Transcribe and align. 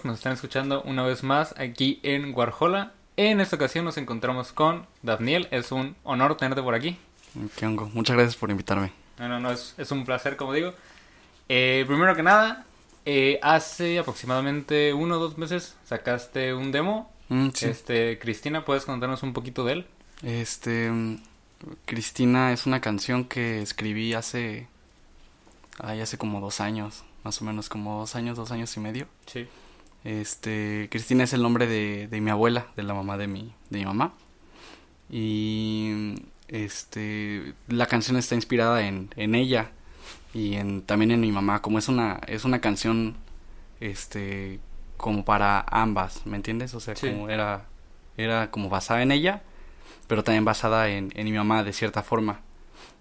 Que 0.00 0.08
nos 0.08 0.18
están 0.18 0.32
escuchando 0.32 0.82
una 0.82 1.02
vez 1.02 1.22
más 1.22 1.54
aquí 1.58 2.00
en 2.02 2.34
Warhola. 2.34 2.92
En 3.16 3.40
esta 3.40 3.56
ocasión 3.56 3.84
nos 3.84 3.96
encontramos 3.96 4.52
con 4.52 4.86
Dafniel. 5.02 5.48
Es 5.50 5.72
un 5.72 5.96
honor 6.04 6.36
tenerte 6.36 6.62
por 6.62 6.74
aquí. 6.74 6.96
Qué 7.56 7.66
hongo. 7.66 7.90
Muchas 7.92 8.16
gracias 8.16 8.36
por 8.36 8.50
invitarme. 8.50 8.92
No, 9.18 9.28
no, 9.28 9.40
no, 9.40 9.50
es, 9.50 9.74
es 9.76 9.90
un 9.90 10.04
placer, 10.04 10.36
como 10.36 10.52
digo. 10.52 10.72
Eh, 11.48 11.84
primero 11.86 12.14
que 12.16 12.22
nada, 12.22 12.64
eh, 13.04 13.38
hace 13.42 13.98
aproximadamente 13.98 14.94
uno 14.94 15.16
o 15.16 15.18
dos 15.18 15.36
meses 15.36 15.76
sacaste 15.84 16.54
un 16.54 16.72
demo. 16.72 17.12
Mm, 17.28 17.48
sí. 17.54 17.66
Este, 17.66 18.18
Cristina, 18.18 18.64
¿puedes 18.64 18.84
contarnos 18.84 19.22
un 19.22 19.32
poquito 19.32 19.64
de 19.64 19.72
él? 19.72 19.86
Este, 20.22 20.90
mm, 20.90 21.22
Cristina 21.86 22.52
es 22.52 22.66
una 22.66 22.80
canción 22.80 23.24
que 23.24 23.62
escribí 23.62 24.14
hace, 24.14 24.68
ay, 25.78 26.00
hace 26.00 26.18
como 26.18 26.40
dos 26.40 26.60
años, 26.60 27.04
más 27.24 27.40
o 27.42 27.44
menos 27.44 27.68
como 27.68 28.00
dos 28.00 28.14
años, 28.16 28.36
dos 28.36 28.50
años 28.50 28.76
y 28.76 28.80
medio. 28.80 29.06
Sí. 29.26 29.48
Este, 30.04 30.88
Cristina 30.90 31.24
es 31.24 31.32
el 31.32 31.42
nombre 31.42 31.66
de, 31.66 32.08
de 32.08 32.20
mi 32.20 32.30
abuela, 32.30 32.66
de 32.76 32.82
la 32.82 32.94
mamá 32.94 33.16
de 33.18 33.26
mi, 33.26 33.52
de 33.70 33.78
mi 33.80 33.84
mamá. 33.84 34.14
Y 35.10 36.14
este, 36.48 37.54
la 37.68 37.86
canción 37.86 38.16
está 38.16 38.34
inspirada 38.34 38.86
en, 38.86 39.10
en 39.16 39.34
ella 39.34 39.70
y 40.32 40.54
en, 40.54 40.82
también 40.82 41.10
en 41.10 41.20
mi 41.20 41.32
mamá. 41.32 41.60
Como 41.62 41.78
es 41.78 41.88
una, 41.88 42.20
es 42.26 42.44
una 42.44 42.60
canción, 42.60 43.16
este, 43.80 44.60
como 44.96 45.24
para 45.24 45.64
ambas, 45.68 46.24
¿me 46.26 46.36
entiendes? 46.36 46.74
O 46.74 46.80
sea, 46.80 46.94
Sí. 46.96 47.08
como 47.10 47.28
era, 47.28 47.66
era 48.16 48.50
como 48.50 48.68
basada 48.68 49.02
en 49.02 49.12
ella, 49.12 49.42
pero 50.06 50.24
también 50.24 50.44
basada 50.44 50.88
en, 50.88 51.12
en 51.14 51.24
mi 51.26 51.32
mamá 51.32 51.62
de 51.64 51.72
cierta 51.72 52.02
forma. 52.02 52.40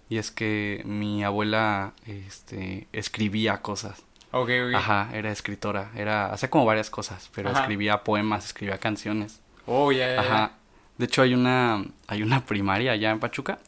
Y 0.09 0.17
es 0.17 0.31
que 0.31 0.81
mi 0.85 1.23
abuela, 1.23 1.93
este, 2.07 2.87
escribía 2.91 3.61
cosas. 3.61 4.03
Ok, 4.31 4.49
ok. 4.67 4.75
Ajá, 4.75 5.09
era 5.13 5.31
escritora, 5.31 5.91
era, 5.95 6.31
hacía 6.31 6.49
como 6.49 6.66
varias 6.66 6.89
cosas, 6.89 7.30
pero 7.33 7.49
Ajá. 7.49 7.61
escribía 7.61 8.03
poemas, 8.03 8.45
escribía 8.45 8.77
canciones. 8.77 9.39
Oh, 9.66 9.91
ya, 9.91 10.13
ya. 10.16 10.21
Ajá. 10.21 10.52
De 10.97 11.05
hecho 11.05 11.21
hay 11.21 11.33
una, 11.33 11.83
hay 12.08 12.21
una 12.21 12.45
primaria 12.45 12.91
allá 12.91 13.11
en 13.11 13.19
Pachuca 13.19 13.59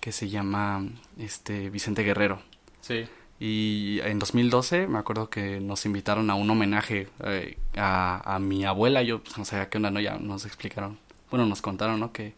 que 0.00 0.12
se 0.12 0.28
llama, 0.28 0.84
este, 1.18 1.70
Vicente 1.70 2.02
Guerrero. 2.02 2.42
Sí. 2.80 3.06
Y 3.40 4.00
en 4.04 4.18
2012 4.18 4.86
me 4.86 4.98
acuerdo 4.98 5.30
que 5.30 5.60
nos 5.60 5.86
invitaron 5.86 6.28
a 6.30 6.34
un 6.34 6.48
homenaje 6.50 7.08
eh, 7.24 7.56
a, 7.76 8.34
a 8.34 8.38
mi 8.38 8.64
abuela. 8.64 9.02
Yo 9.02 9.22
pues, 9.22 9.38
no 9.38 9.44
sabía 9.44 9.68
qué 9.70 9.78
onda, 9.78 9.90
¿no? 9.90 10.00
Ya 10.00 10.16
nos 10.18 10.44
explicaron. 10.46 10.98
Bueno, 11.30 11.46
nos 11.46 11.62
contaron, 11.62 11.98
¿no? 12.00 12.12
Que, 12.12 12.34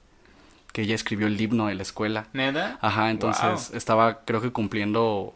que 0.72 0.82
ella 0.82 0.94
escribió 0.94 1.26
el 1.26 1.40
himno 1.40 1.66
de 1.66 1.74
la 1.74 1.82
escuela. 1.82 2.28
¿Neta? 2.32 2.78
Ajá, 2.80 3.10
entonces 3.10 3.68
Wow. 3.70 3.76
estaba 3.76 4.20
creo 4.24 4.40
que 4.40 4.52
cumpliendo... 4.52 5.34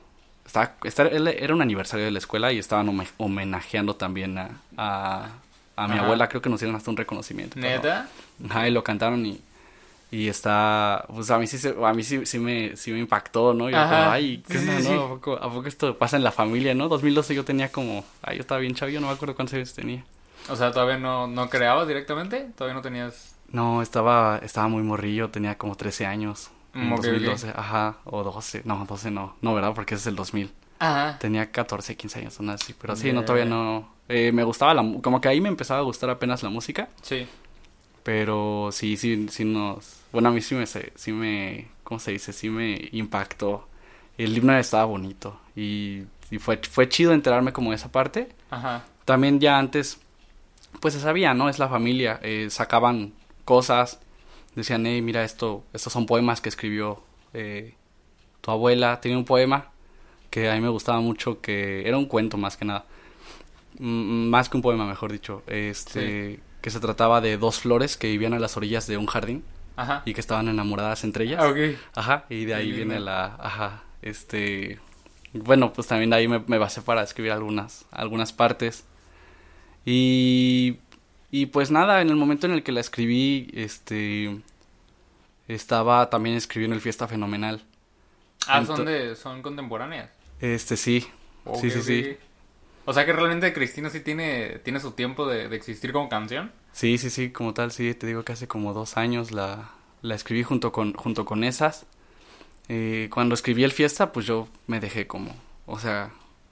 Estaba, 0.51 0.73
esta- 0.83 1.06
era 1.06 1.55
un 1.55 1.62
aniversario 1.62 2.05
de 2.06 2.11
la 2.11 2.19
escuela 2.19 2.51
y 2.53 2.59
estaban 2.59 2.89
home- 2.89 3.06
homenajeando 3.19 3.95
también 3.95 4.37
a, 4.37 4.51
a, 4.77 5.29
a 5.77 5.87
mi 5.87 5.95
Ajá. 5.95 6.03
abuela. 6.03 6.29
Creo 6.29 6.43
que 6.43 6.51
nos 6.51 6.59
dieron 6.59 6.75
hasta 6.75 6.91
un 6.91 6.97
reconocimiento. 6.97 7.56
¿Neta? 7.61 8.09
Ajá, 8.48 8.67
y 8.67 8.73
lo 8.73 8.83
cantaron 8.83 9.25
y, 9.25 9.41
y 10.11 10.27
está... 10.27 11.05
Pues 11.15 11.31
a 11.31 11.39
mí 11.39 11.47
sí, 11.47 11.56
se- 11.56 11.77
a 11.81 11.93
mí 11.95 12.03
sí, 12.03 12.27
sí, 12.27 12.41
me, 12.41 12.77
sí 12.77 12.91
me 12.91 12.99
impactó, 12.99 13.55
¿no? 13.55 13.71
Y 13.71 13.75
yo 13.75 13.78
Ajá. 13.78 13.91
como, 13.97 14.10
ay, 14.10 14.43
¿qué 14.49 14.59
Sí, 14.59 14.69
onda, 14.69 14.81
sí, 14.83 14.89
no? 14.93 15.05
¿A 15.05 15.09
poco, 15.10 15.34
¿A 15.37 15.53
poco 15.53 15.69
esto 15.69 15.97
pasa 15.97 16.16
en 16.16 16.25
la 16.25 16.33
familia, 16.33 16.75
no? 16.75 16.89
2012 16.89 17.33
yo 17.33 17.44
tenía 17.44 17.71
como... 17.71 18.05
Ay, 18.21 18.39
yo 18.39 18.41
estaba 18.41 18.60
bien 18.60 18.75
chavillo, 18.75 19.00
no 19.00 19.06
me 19.06 19.12
acuerdo 19.12 19.37
cuántos 19.37 19.55
años 19.55 19.72
tenía. 19.72 20.03
O 20.49 20.56
sea, 20.56 20.72
¿todavía 20.72 20.99
no, 20.99 21.28
no 21.28 21.49
creabas 21.49 21.87
directamente? 21.87 22.49
¿Todavía 22.56 22.75
no 22.75 22.83
tenías...? 22.83 23.37
No, 23.53 23.83
estaba, 23.83 24.41
estaba 24.43 24.66
muy 24.66 24.83
morrillo, 24.83 25.28
tenía 25.31 25.56
como 25.56 25.77
13 25.77 26.06
años. 26.06 26.50
En 26.75 26.88
Mm, 26.88 26.92
ok, 26.92 26.98
ok. 26.98 27.04
2012, 27.06 27.53
ajá, 27.56 27.97
o 28.04 28.22
12, 28.22 28.62
no, 28.64 28.84
12 28.88 29.10
no, 29.10 29.34
no, 29.41 29.54
¿verdad? 29.54 29.72
Porque 29.75 29.94
ese 29.94 30.03
es 30.03 30.06
el 30.08 30.16
2000. 30.16 30.53
Ajá. 30.78 31.19
Tenía 31.19 31.50
14, 31.50 31.97
15 31.97 32.20
años, 32.20 32.38
una 32.41 32.54
así, 32.54 32.75
pero 32.81 32.97
sí, 32.97 33.12
no, 33.12 33.25
todavía 33.25 33.44
no. 33.44 33.88
Eh, 34.08 34.32
me 34.32 34.44
gustaba 34.44 34.72
la, 34.75 34.82
como 35.03 35.20
que 35.20 35.28
ahí 35.28 35.41
me 35.41 35.48
empezaba 35.48 35.80
a 35.80 35.82
gustar 35.82 36.09
apenas 36.10 36.42
la 36.42 36.48
música, 36.48 36.88
Sí. 37.03 37.26
pero 38.03 38.70
sí, 38.72 38.97
sí, 38.97 39.28
sí 39.30 39.44
nos, 39.44 40.00
bueno, 40.12 40.30
a 40.30 40.32
mí 40.32 40.41
sí 40.41 40.54
me, 40.54 40.66
sí 40.66 41.12
me, 41.12 41.69
¿cómo 41.84 42.00
se 42.00 42.12
dice? 42.12 42.32
Sí 42.32 42.48
me 42.48 42.88
impactó. 42.92 43.66
El 44.19 44.36
himno 44.36 44.56
estaba 44.56 44.84
bonito 44.84 45.38
y, 45.56 46.03
y 46.30 46.38
fue, 46.38 46.59
fue 46.59 46.88
chido 46.88 47.12
enterarme 47.12 47.53
como 47.53 47.70
de 47.70 47.76
esa 47.76 47.91
parte. 47.92 48.28
Ajá. 48.50 48.84
También 49.04 49.41
ya 49.41 49.59
antes, 49.59 49.98
pues 50.80 50.94
se 50.94 51.00
sabía, 51.00 51.34
¿no? 51.34 51.48
Es 51.48 51.59
la 51.59 51.69
familia, 51.69 52.20
eh, 52.22 52.48
sacaban 52.50 53.12
cosas, 53.44 54.00
decían, 54.55 54.84
hey, 54.87 55.03
mira 55.03 55.25
esto, 55.25 55.65
estos 55.72 55.93
son 55.93 56.06
poemas 56.06 56.41
que 56.41 56.49
escribió 56.49 57.03
eh, 57.34 57.75
tu 58.41 58.50
abuela, 58.50 59.00
tenía 59.00 59.19
un 59.19 59.25
poema 59.25 59.71
que 60.31 60.50
a 60.50 60.55
mí 60.55 60.61
me 60.61 60.69
gustaba 60.69 61.00
mucho, 61.00 61.41
que 61.41 61.87
era 61.88 61.99
un 61.99 62.06
cuento 62.06 62.37
más 62.37 62.56
que 62.56 62.65
nada, 62.65 62.84
Mm, 63.78 64.28
más 64.28 64.49
que 64.49 64.56
un 64.56 64.62
poema, 64.62 64.87
mejor 64.87 65.12
dicho, 65.12 65.43
este, 65.47 66.41
que 66.60 66.71
se 66.71 66.81
trataba 66.81 67.21
de 67.21 67.39
dos 67.39 67.60
flores 67.60 67.97
que 67.97 68.09
vivían 68.09 68.34
a 68.34 68.39
las 68.39 68.56
orillas 68.56 68.87
de 68.87 68.97
un 68.99 69.06
jardín 69.06 69.44
Ajá. 69.77 70.03
y 70.05 70.12
que 70.12 70.21
estaban 70.21 70.49
enamoradas 70.49 71.05
entre 71.05 71.25
ellas. 71.25 71.41
Ah, 71.43 71.49
ok. 71.49 71.59
Ajá, 71.94 72.25
y 72.28 72.44
de 72.44 72.55
ahí 72.55 72.71
Qué 72.71 72.77
viene 72.77 72.94
lindo. 72.97 73.06
la, 73.06 73.37
ajá, 73.41 73.84
este, 74.03 74.78
bueno, 75.33 75.72
pues 75.72 75.87
también 75.87 76.10
de 76.10 76.16
ahí 76.16 76.28
me, 76.28 76.41
me 76.41 76.59
basé 76.59 76.83
para 76.83 77.03
escribir 77.03 77.33
algunas, 77.33 77.87
algunas 77.91 78.33
partes. 78.33 78.84
Y, 79.84 80.78
y 81.30 81.46
pues 81.46 81.70
nada, 81.70 82.00
en 82.00 82.08
el 82.08 82.16
momento 82.16 82.46
en 82.46 82.52
el 82.52 82.62
que 82.62 82.72
la 82.72 82.80
escribí, 82.80 83.50
este, 83.54 84.41
estaba 85.48 86.10
también 86.10 86.36
escribiendo 86.36 86.74
el 86.74 86.82
Fiesta 86.82 87.08
Fenomenal. 87.08 87.62
Ah, 88.46 88.64
son 88.64 88.84
de... 88.84 89.16
son 89.16 89.42
contemporáneas. 89.42 90.10
Este, 90.41 90.76
sí, 90.76 91.06
sí, 91.60 91.70
sí, 91.70 91.82
sí. 91.82 92.16
O 92.86 92.92
sea 92.92 93.04
que 93.04 93.12
realmente 93.12 93.52
Cristina 93.52 93.91
sí 93.91 94.00
tiene, 94.00 94.58
tiene 94.64 94.80
su 94.80 94.92
tiempo 94.92 95.26
de, 95.26 95.48
de 95.48 95.56
existir 95.56 95.92
como 95.92 96.08
canción. 96.08 96.50
Sí, 96.72 96.98
sí, 96.98 97.10
sí, 97.10 97.30
como 97.30 97.52
tal, 97.52 97.72
sí, 97.72 97.94
te 97.94 98.06
digo 98.06 98.24
que 98.24 98.32
hace 98.32 98.48
como 98.48 98.72
dos 98.72 98.97
años 98.97 99.32
la, 99.32 99.70
la 100.02 100.14
escribí 100.14 100.42
junto 100.42 100.72
con, 100.72 100.94
junto 100.94 101.24
con 101.24 101.44
esas. 101.44 101.86
Eh, 102.68 103.08
cuando 103.12 103.34
escribí 103.34 103.64
el 103.64 103.72
fiesta, 103.72 104.12
pues 104.12 104.26
yo 104.26 104.48
me 104.66 104.80
dejé 104.80 105.06
como, 105.06 105.34
o 105.66 105.78
sea, 105.78 106.10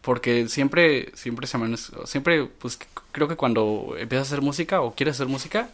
porque 0.08 0.48
siempre, 0.48 1.12
siempre 1.14 1.46
se 1.46 1.58
me, 1.58 1.76
siempre, 1.76 2.46
pues 2.46 2.78
creo 3.12 3.28
que 3.28 3.36
cuando 3.36 3.94
empiezas 3.98 4.26
a 4.26 4.32
hacer 4.32 4.42
música 4.42 4.80
o 4.80 4.94
quieres 4.94 5.16
hacer 5.16 5.26
música, 5.26 5.68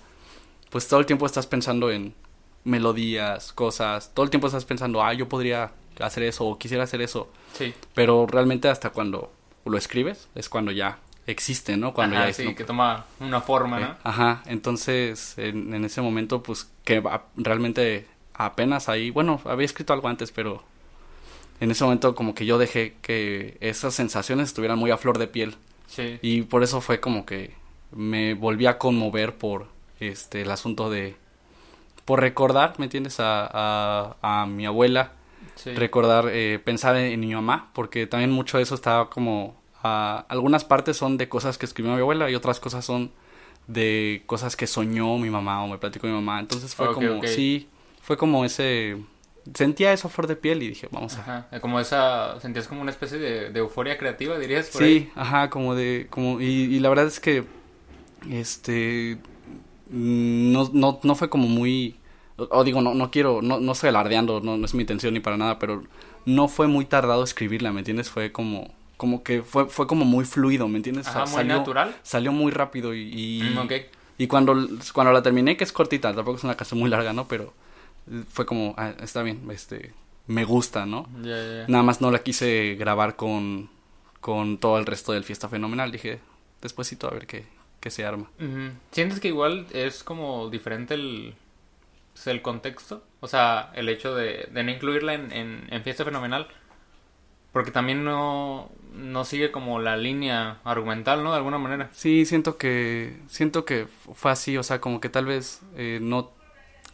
pues 0.71 0.89
todo 0.89 0.99
el 0.99 1.07
tiempo 1.07 1.25
estás 1.25 1.47
pensando 1.47 1.89
en 1.93 2.15
melodías, 2.65 3.53
cosas, 3.53 4.11
todo 4.13 4.25
el 4.25 4.31
tiempo 4.31 4.49
estás 4.49 4.65
pensando, 4.65 5.05
ah, 5.05 5.15
yo 5.15 5.29
podría 5.29 5.71
hacer 6.01 6.25
eso 6.25 6.47
o 6.47 6.59
quisiera 6.59 6.83
hacer 6.83 7.01
eso, 7.01 7.29
Sí. 7.53 7.73
pero 7.95 8.27
realmente 8.27 8.69
hasta 8.69 8.91
cuando 8.91 9.33
lo 9.65 9.79
escribes 9.79 10.27
es 10.35 10.49
cuando 10.49 10.73
ya 10.73 10.99
existe, 11.29 11.77
¿no? 11.77 11.95
Cuando 11.95 12.17
Ajá, 12.17 12.27
ya 12.27 12.33
sí, 12.33 12.45
no, 12.47 12.55
que 12.57 12.65
toma 12.65 13.05
una 13.21 13.41
forma, 13.41 13.79
¿no? 13.79 13.87
eh, 13.87 13.95
Ajá, 14.03 14.43
entonces 14.47 15.35
en, 15.39 15.73
en 15.75 15.85
ese 15.85 16.01
momento 16.01 16.43
pues 16.43 16.69
que 16.83 17.01
realmente 17.37 18.09
apenas 18.35 18.89
ahí, 18.89 19.11
bueno, 19.11 19.41
había 19.45 19.65
escrito 19.65 19.93
algo 19.93 20.09
antes, 20.09 20.33
pero 20.33 20.65
en 21.61 21.71
ese 21.71 21.85
momento 21.85 22.15
como 22.15 22.35
que 22.35 22.47
yo 22.47 22.59
dejé 22.59 22.95
que 23.03 23.57
esas 23.61 23.95
sensaciones 23.95 24.49
estuvieran 24.49 24.79
muy 24.79 24.91
a 24.91 24.97
flor 24.97 25.19
de 25.19 25.27
piel 25.27 25.57
Sí. 25.87 26.19
y 26.23 26.43
por 26.43 26.63
eso 26.63 26.81
fue 26.81 26.99
como 27.01 27.25
que 27.27 27.55
me 27.93 28.35
volví 28.35 28.67
a 28.67 28.79
conmover 28.79 29.37
por 29.37 29.69
este 30.01 30.43
el 30.43 30.51
asunto 30.51 30.91
de 30.91 31.15
por 32.05 32.21
recordar, 32.21 32.75
¿me 32.79 32.85
entiendes? 32.87 33.19
A, 33.21 33.49
a, 33.51 34.43
a 34.43 34.47
mi 34.47 34.67
abuela, 34.67 35.13
sí. 35.55 35.73
recordar, 35.75 36.29
eh, 36.31 36.61
pensar 36.63 36.97
en, 36.97 37.13
en 37.13 37.21
mi 37.21 37.35
mamá, 37.35 37.71
porque 37.73 38.07
también 38.07 38.31
mucho 38.31 38.59
de 38.59 38.65
eso 38.65 38.75
estaba 38.75 39.09
como, 39.09 39.55
algunas 39.83 40.65
partes 40.65 40.97
son 40.97 41.17
de 41.17 41.29
cosas 41.29 41.57
que 41.59 41.65
escribió 41.67 41.93
mi 41.95 42.01
abuela 42.01 42.31
y 42.31 42.35
otras 42.35 42.61
cosas 42.61 42.85
son 42.85 43.11
de 43.67 44.23
cosas 44.27 44.57
que 44.57 44.67
soñó 44.67 45.17
mi 45.19 45.31
mamá 45.31 45.63
o 45.65 45.69
me 45.69 45.79
platicó 45.79 46.07
mi 46.07 46.13
mamá, 46.13 46.41
entonces 46.41 46.75
fue 46.75 46.93
como, 46.93 47.23
sí, 47.27 47.69
fue 48.03 48.17
como 48.19 48.45
ese, 48.45 48.99
sentía 49.55 49.93
eso 49.93 50.09
flor 50.09 50.27
de 50.27 50.37
piel 50.37 50.63
y 50.63 50.69
dije, 50.69 50.89
vamos 50.91 51.19
a... 51.19 51.21
Ajá. 51.21 51.49
eh, 51.53 51.61
Como 51.61 51.81
esa... 51.81 52.41
Sentías 52.41 52.67
como 52.69 52.81
una 52.83 52.91
especie 52.91 53.19
de, 53.19 53.51
de 53.51 53.59
euforia 53.61 53.99
creativa, 53.99 54.39
dirías 54.39 54.69
por 54.71 54.83
Sí, 54.83 54.85
ahí. 54.85 55.13
ajá, 55.15 55.51
como 55.51 55.75
de, 55.75 56.07
como, 56.11 56.41
y, 56.41 56.47
y 56.47 56.81
la 56.81 56.89
verdad 56.89 57.07
es 57.07 57.21
que, 57.21 57.45
este, 58.31 59.19
mm, 59.91 60.53
no, 60.53 60.71
no, 60.73 61.01
no 61.03 61.15
fue 61.15 61.29
como 61.31 61.49
muy, 61.49 61.97
o, 62.37 62.49
o 62.51 62.65
digo, 62.65 62.81
no, 62.83 62.95
no 62.95 63.11
quiero, 63.11 63.43
no, 63.43 63.61
no 63.61 63.73
estoy 63.73 63.89
alardeando, 63.91 64.41
no, 64.41 64.57
no 64.57 64.65
es 64.67 64.75
mi 64.75 64.83
intención 64.83 65.15
ni 65.15 65.21
para 65.21 65.37
nada, 65.37 65.59
pero 65.59 65.83
no 66.27 66.49
fue 66.49 66.67
muy 66.67 66.85
tardado 66.87 67.25
escribirla, 67.25 67.73
¿me 67.73 67.81
entiendes? 67.81 68.11
Fue 68.11 68.33
como, 68.33 68.73
como 68.97 69.23
que 69.23 69.43
fue, 69.43 69.67
fue 69.69 69.87
como 69.87 70.05
muy 70.05 70.25
fluido, 70.25 70.69
¿me 70.69 70.77
entiendes? 70.79 71.09
Ajá, 71.09 71.27
muy 71.27 71.29
salió, 71.35 71.55
natural. 71.59 71.95
Salió 72.03 72.33
muy 72.33 72.53
rápido 72.53 72.95
y... 72.95 73.11
y 73.13 73.43
Mm, 73.55 73.59
ok. 73.59 73.73
y 74.19 74.27
cuando, 74.27 74.55
cuando 74.93 75.13
la 75.13 75.23
terminé, 75.23 75.57
que 75.57 75.65
es 75.65 75.73
cortita, 75.73 76.15
tampoco 76.15 76.39
es 76.39 76.45
una 76.45 76.57
canción 76.57 76.81
muy 76.81 76.89
larga, 76.91 77.13
¿no? 77.13 77.27
Pero 77.29 77.53
fue 78.29 78.47
como, 78.47 78.75
ah, 78.77 78.95
está 79.01 79.23
bien, 79.23 79.49
este, 79.51 79.93
me 80.27 80.45
gusta, 80.45 80.87
¿no? 80.87 81.09
Ya, 81.23 81.37
ya. 81.37 81.65
Nada 81.69 81.83
más 81.83 82.01
no 82.01 82.11
la 82.11 82.23
quise 82.23 82.77
grabar 82.79 83.17
con, 83.17 83.71
con 84.21 84.59
todo 84.59 84.79
el 84.79 84.87
resto 84.87 85.13
del 85.13 85.25
Fiesta 85.25 85.49
Fenomenal. 85.49 85.93
Dije, 85.93 86.21
despuésito 86.63 87.09
a 87.09 87.11
ver 87.11 87.27
qué, 87.27 87.45
qué 87.81 87.91
se 87.91 88.05
arma. 88.05 88.31
¿Sientes 88.91 89.21
que 89.21 89.29
igual 89.29 89.67
es 89.73 90.03
como 90.03 90.51
diferente 90.51 90.95
el, 90.95 91.35
pues, 92.13 92.27
el 92.27 92.43
contexto? 92.43 93.05
O 93.21 93.29
sea, 93.29 93.71
el 93.75 93.89
hecho 93.89 94.15
de, 94.15 94.49
de 94.53 94.63
no 94.63 94.71
incluirla 94.71 95.15
en, 95.15 95.33
en, 95.33 95.67
en 95.71 95.83
Fiesta 95.83 96.05
Fenomenal. 96.05 96.49
Porque 97.53 97.71
también 97.71 98.03
no, 98.03 98.73
no 98.95 99.25
sigue 99.25 99.53
como 99.53 99.79
la 99.79 99.97
línea 99.97 100.59
argumental, 100.65 101.23
¿no? 101.23 101.31
De 101.31 101.37
alguna 101.37 101.57
manera. 101.57 101.89
Sí, 101.93 102.27
siento 102.27 102.59
que, 102.59 103.21
siento 103.29 103.65
que 103.65 103.87
fue 104.13 104.33
así, 104.33 104.57
o 104.57 104.65
sea, 104.65 104.81
como 104.81 105.01
que 105.01 105.09
tal 105.09 105.27
vez 105.27 105.63
eh, 105.77 106.01
no, 106.03 106.33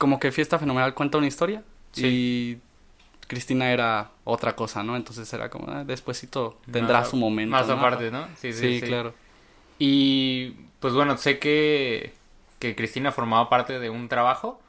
como 0.01 0.19
que 0.19 0.33
Fiesta 0.33 0.59
Fenomenal 0.59 0.95
cuenta 0.95 1.19
una 1.19 1.29
historia 1.29 1.63
Sí. 1.93 2.07
y 2.07 3.27
Cristina 3.29 3.71
era 3.71 4.11
otra 4.25 4.57
cosa, 4.57 4.83
¿no? 4.83 4.97
Entonces 4.97 5.33
era 5.33 5.51
como, 5.51 5.71
ah, 5.71 5.85
despuésito 5.85 6.59
tendrá 6.73 7.05
su 7.05 7.17
momento. 7.17 7.53
Más 7.53 7.69
¿no? 7.69 7.75
aparte, 7.75 8.11
¿no? 8.11 8.27
Sí, 8.37 8.53
Sí, 8.53 8.55
sí, 8.55 8.81
sí. 8.81 8.87
claro. 8.87 9.15
Y 9.79 10.53
pues 10.81 10.95
bueno, 10.95 11.17
sé 11.19 11.39
que, 11.39 12.13
que 12.59 12.75
Cristina 12.75 13.13
formaba 13.13 13.49
parte 13.51 13.79
de 13.79 13.91
un 13.91 14.09
trabajo 14.09 14.61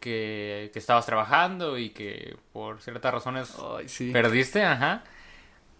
que, 0.00 0.70
que 0.72 0.78
estabas 0.78 1.04
trabajando 1.06 1.78
y 1.78 1.90
que 1.90 2.36
por 2.52 2.80
ciertas 2.80 3.12
razones 3.12 3.54
Ay, 3.76 3.88
sí. 3.88 4.12
perdiste, 4.12 4.64
ajá. 4.64 5.02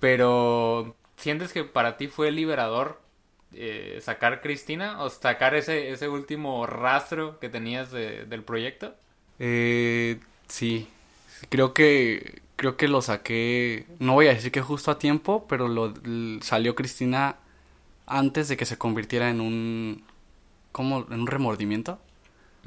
Pero 0.00 0.96
¿sientes 1.16 1.52
que 1.52 1.64
para 1.64 1.96
ti 1.96 2.08
fue 2.08 2.30
liberador 2.32 3.00
eh, 3.56 4.00
sacar 4.02 4.40
Cristina 4.42 5.02
o 5.02 5.10
sacar 5.10 5.54
ese, 5.54 5.90
ese 5.90 6.08
último 6.08 6.66
rastro 6.66 7.38
que 7.40 7.48
tenías 7.48 7.90
de- 7.92 8.26
del 8.26 8.44
proyecto? 8.44 8.94
Eh, 9.38 10.20
sí, 10.48 10.88
creo 11.50 11.74
que 11.74 12.42
creo 12.56 12.76
que 12.76 12.88
lo 12.88 13.02
saqué, 13.02 13.86
no 14.00 14.14
voy 14.14 14.28
a 14.28 14.34
decir 14.34 14.52
que 14.52 14.62
justo 14.62 14.90
a 14.90 14.98
tiempo, 14.98 15.46
pero 15.48 15.68
lo 15.68 15.92
salió 16.42 16.74
Cristina 16.74 17.36
antes 18.06 18.48
de 18.48 18.56
que 18.58 18.66
se 18.66 18.78
convirtiera 18.78 19.30
en 19.30 19.40
un 19.42 20.04
como 20.72 21.06
en 21.10 21.20
un 21.22 21.26
remordimiento, 21.28 22.00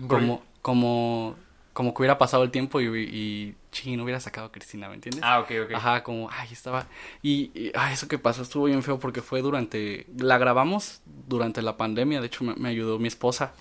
como 0.08 0.44
como 0.64 1.38
como 1.74 1.94
que 1.94 2.02
hubiera 2.04 2.18
pasado 2.20 2.44
el 2.44 2.52
tiempo 2.52 2.82
y, 2.82 2.88
y 2.88 3.56
ching, 3.72 3.98
no 3.98 4.04
hubiera 4.04 4.20
sacado 4.20 4.48
a 4.48 4.52
Cristina, 4.52 4.88
¿me 4.90 4.96
entiendes? 4.96 5.22
Ah, 5.24 5.40
ok, 5.40 5.52
ok. 5.66 5.72
Ajá, 5.76 6.04
como, 6.04 6.30
ay, 6.32 6.50
estaba. 6.52 6.88
Y, 7.22 7.52
y, 7.54 7.72
ay, 7.76 7.94
eso 7.94 8.08
que 8.08 8.18
pasó 8.18 8.42
estuvo 8.42 8.66
bien 8.66 8.82
feo 8.84 9.00
porque 9.00 9.22
fue 9.22 9.42
durante. 9.42 10.08
La 10.18 10.38
grabamos 10.38 11.02
durante 11.28 11.62
la 11.62 11.78
pandemia. 11.78 12.20
De 12.22 12.28
hecho, 12.28 12.44
me, 12.44 12.56
me 12.56 12.70
ayudó 12.70 13.00
mi 13.00 13.08
esposa 13.08 13.54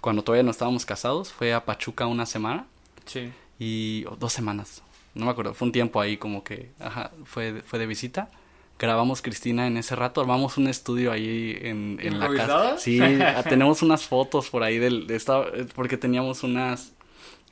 cuando 0.00 0.22
todavía 0.22 0.42
no 0.42 0.50
estábamos 0.50 0.84
casados. 0.86 1.32
Fue 1.32 1.52
a 1.54 1.64
Pachuca 1.64 2.06
una 2.06 2.26
semana 2.26 2.66
Sí. 3.06 3.32
y. 3.58 4.04
dos 4.18 4.32
semanas. 4.32 4.82
No 5.14 5.24
me 5.26 5.30
acuerdo. 5.30 5.54
Fue 5.54 5.66
un 5.66 5.72
tiempo 5.72 6.00
ahí 6.00 6.16
como 6.16 6.42
que. 6.44 6.72
Ajá, 6.80 7.10
fue, 7.24 7.52
de- 7.52 7.62
fue 7.62 7.78
de 7.78 7.86
visita. 7.86 8.28
Grabamos 8.76 9.22
Cristina 9.22 9.68
en 9.68 9.76
ese 9.76 9.94
rato. 9.94 10.20
Armamos 10.20 10.58
un 10.58 10.66
estudio 10.66 11.12
ahí 11.12 11.56
en, 11.62 11.98
en 12.02 12.18
la 12.18 12.28
casa. 12.34 12.76
Sí, 12.78 12.98
tenemos 13.48 13.82
unas 13.82 14.04
fotos 14.04 14.50
por 14.50 14.64
ahí 14.64 14.78
del. 14.78 15.06
De 15.06 15.14
esta, 15.14 15.44
porque 15.76 15.96
teníamos 15.96 16.42
unas 16.42 16.92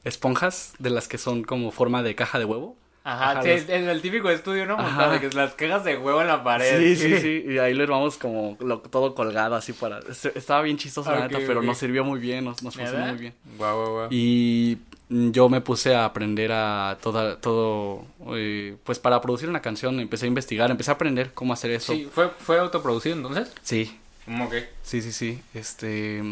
esponjas 0.04 0.74
de 0.78 0.90
las 0.90 1.08
que 1.08 1.18
son 1.18 1.42
como 1.42 1.70
forma 1.70 2.02
de 2.02 2.14
caja 2.14 2.38
de 2.38 2.44
huevo. 2.44 2.76
Ajá, 3.04 3.30
Ajá, 3.32 3.42
sí, 3.42 3.48
los- 3.48 3.60
es 3.62 3.68
el, 3.68 4.00
típico 4.00 4.30
estudio, 4.30 4.64
¿no? 4.64 4.76
Montado 4.76 5.18
que 5.18 5.28
las 5.30 5.54
quejas 5.54 5.82
de 5.82 5.96
huevo 5.96 6.20
en 6.20 6.28
la 6.28 6.44
pared. 6.44 6.78
Sí, 6.78 6.96
sí, 6.96 7.18
sí. 7.20 7.44
Y 7.52 7.58
ahí 7.58 7.74
lo 7.74 7.82
armamos 7.82 8.16
como 8.16 8.56
lo- 8.60 8.78
todo 8.78 9.14
colgado 9.16 9.56
así 9.56 9.72
para... 9.72 9.98
este- 10.08 10.38
Estaba 10.38 10.62
bien 10.62 10.76
chistoso, 10.76 11.10
la 11.10 11.16
Ok, 11.26 11.32
neta, 11.32 11.38
pero 11.44 11.60
ok. 11.60 11.66
nos 11.66 11.78
sirvió 11.78 12.04
muy 12.04 12.20
bien, 12.20 12.44
nos, 12.44 12.62
nos 12.62 12.76
funcionó 12.76 13.06
muy 13.06 13.18
bien. 13.18 13.34
Guau, 13.58 13.76
guau, 13.76 13.92
guau. 13.92 14.08
Y 14.12 14.78
mm, 15.08 15.30
yo 15.32 15.48
me 15.48 15.60
puse 15.60 15.96
a 15.96 16.04
aprender 16.04 16.52
a 16.52 16.96
toda, 17.02 17.40
todo... 17.40 18.04
eh, 18.36 18.76
pues 18.84 19.00
para 19.00 19.20
producir 19.20 19.48
una 19.48 19.62
canción 19.62 19.98
empecé 19.98 20.26
a 20.26 20.28
investigar, 20.28 20.70
empecé 20.70 20.92
a 20.92 20.94
aprender 20.94 21.32
cómo 21.34 21.52
hacer 21.54 21.72
eso. 21.72 21.92
Sí, 21.94 22.08
¿fue, 22.12 22.28
¿fue 22.38 22.60
autoproducido 22.60 23.16
entonces? 23.16 23.52
Sí, 23.62 23.98
¿Cómo 24.26 24.48
que? 24.48 24.68
sí, 24.84 25.02
sí, 25.02 25.10
sí. 25.10 25.42
Este... 25.54 26.22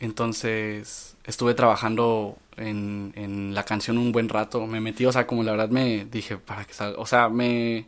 Entonces 0.00 1.16
estuve 1.24 1.54
trabajando 1.54 2.36
en, 2.56 3.12
en 3.16 3.54
la 3.54 3.64
canción 3.64 3.98
un 3.98 4.12
buen 4.12 4.28
rato. 4.28 4.66
Me 4.66 4.80
metí, 4.80 5.06
o 5.06 5.12
sea, 5.12 5.26
como 5.26 5.42
la 5.42 5.52
verdad 5.52 5.70
me 5.70 6.04
dije, 6.04 6.36
para 6.36 6.64
que 6.64 6.74
salga... 6.74 6.98
O 7.00 7.06
sea, 7.06 7.28
me... 7.28 7.86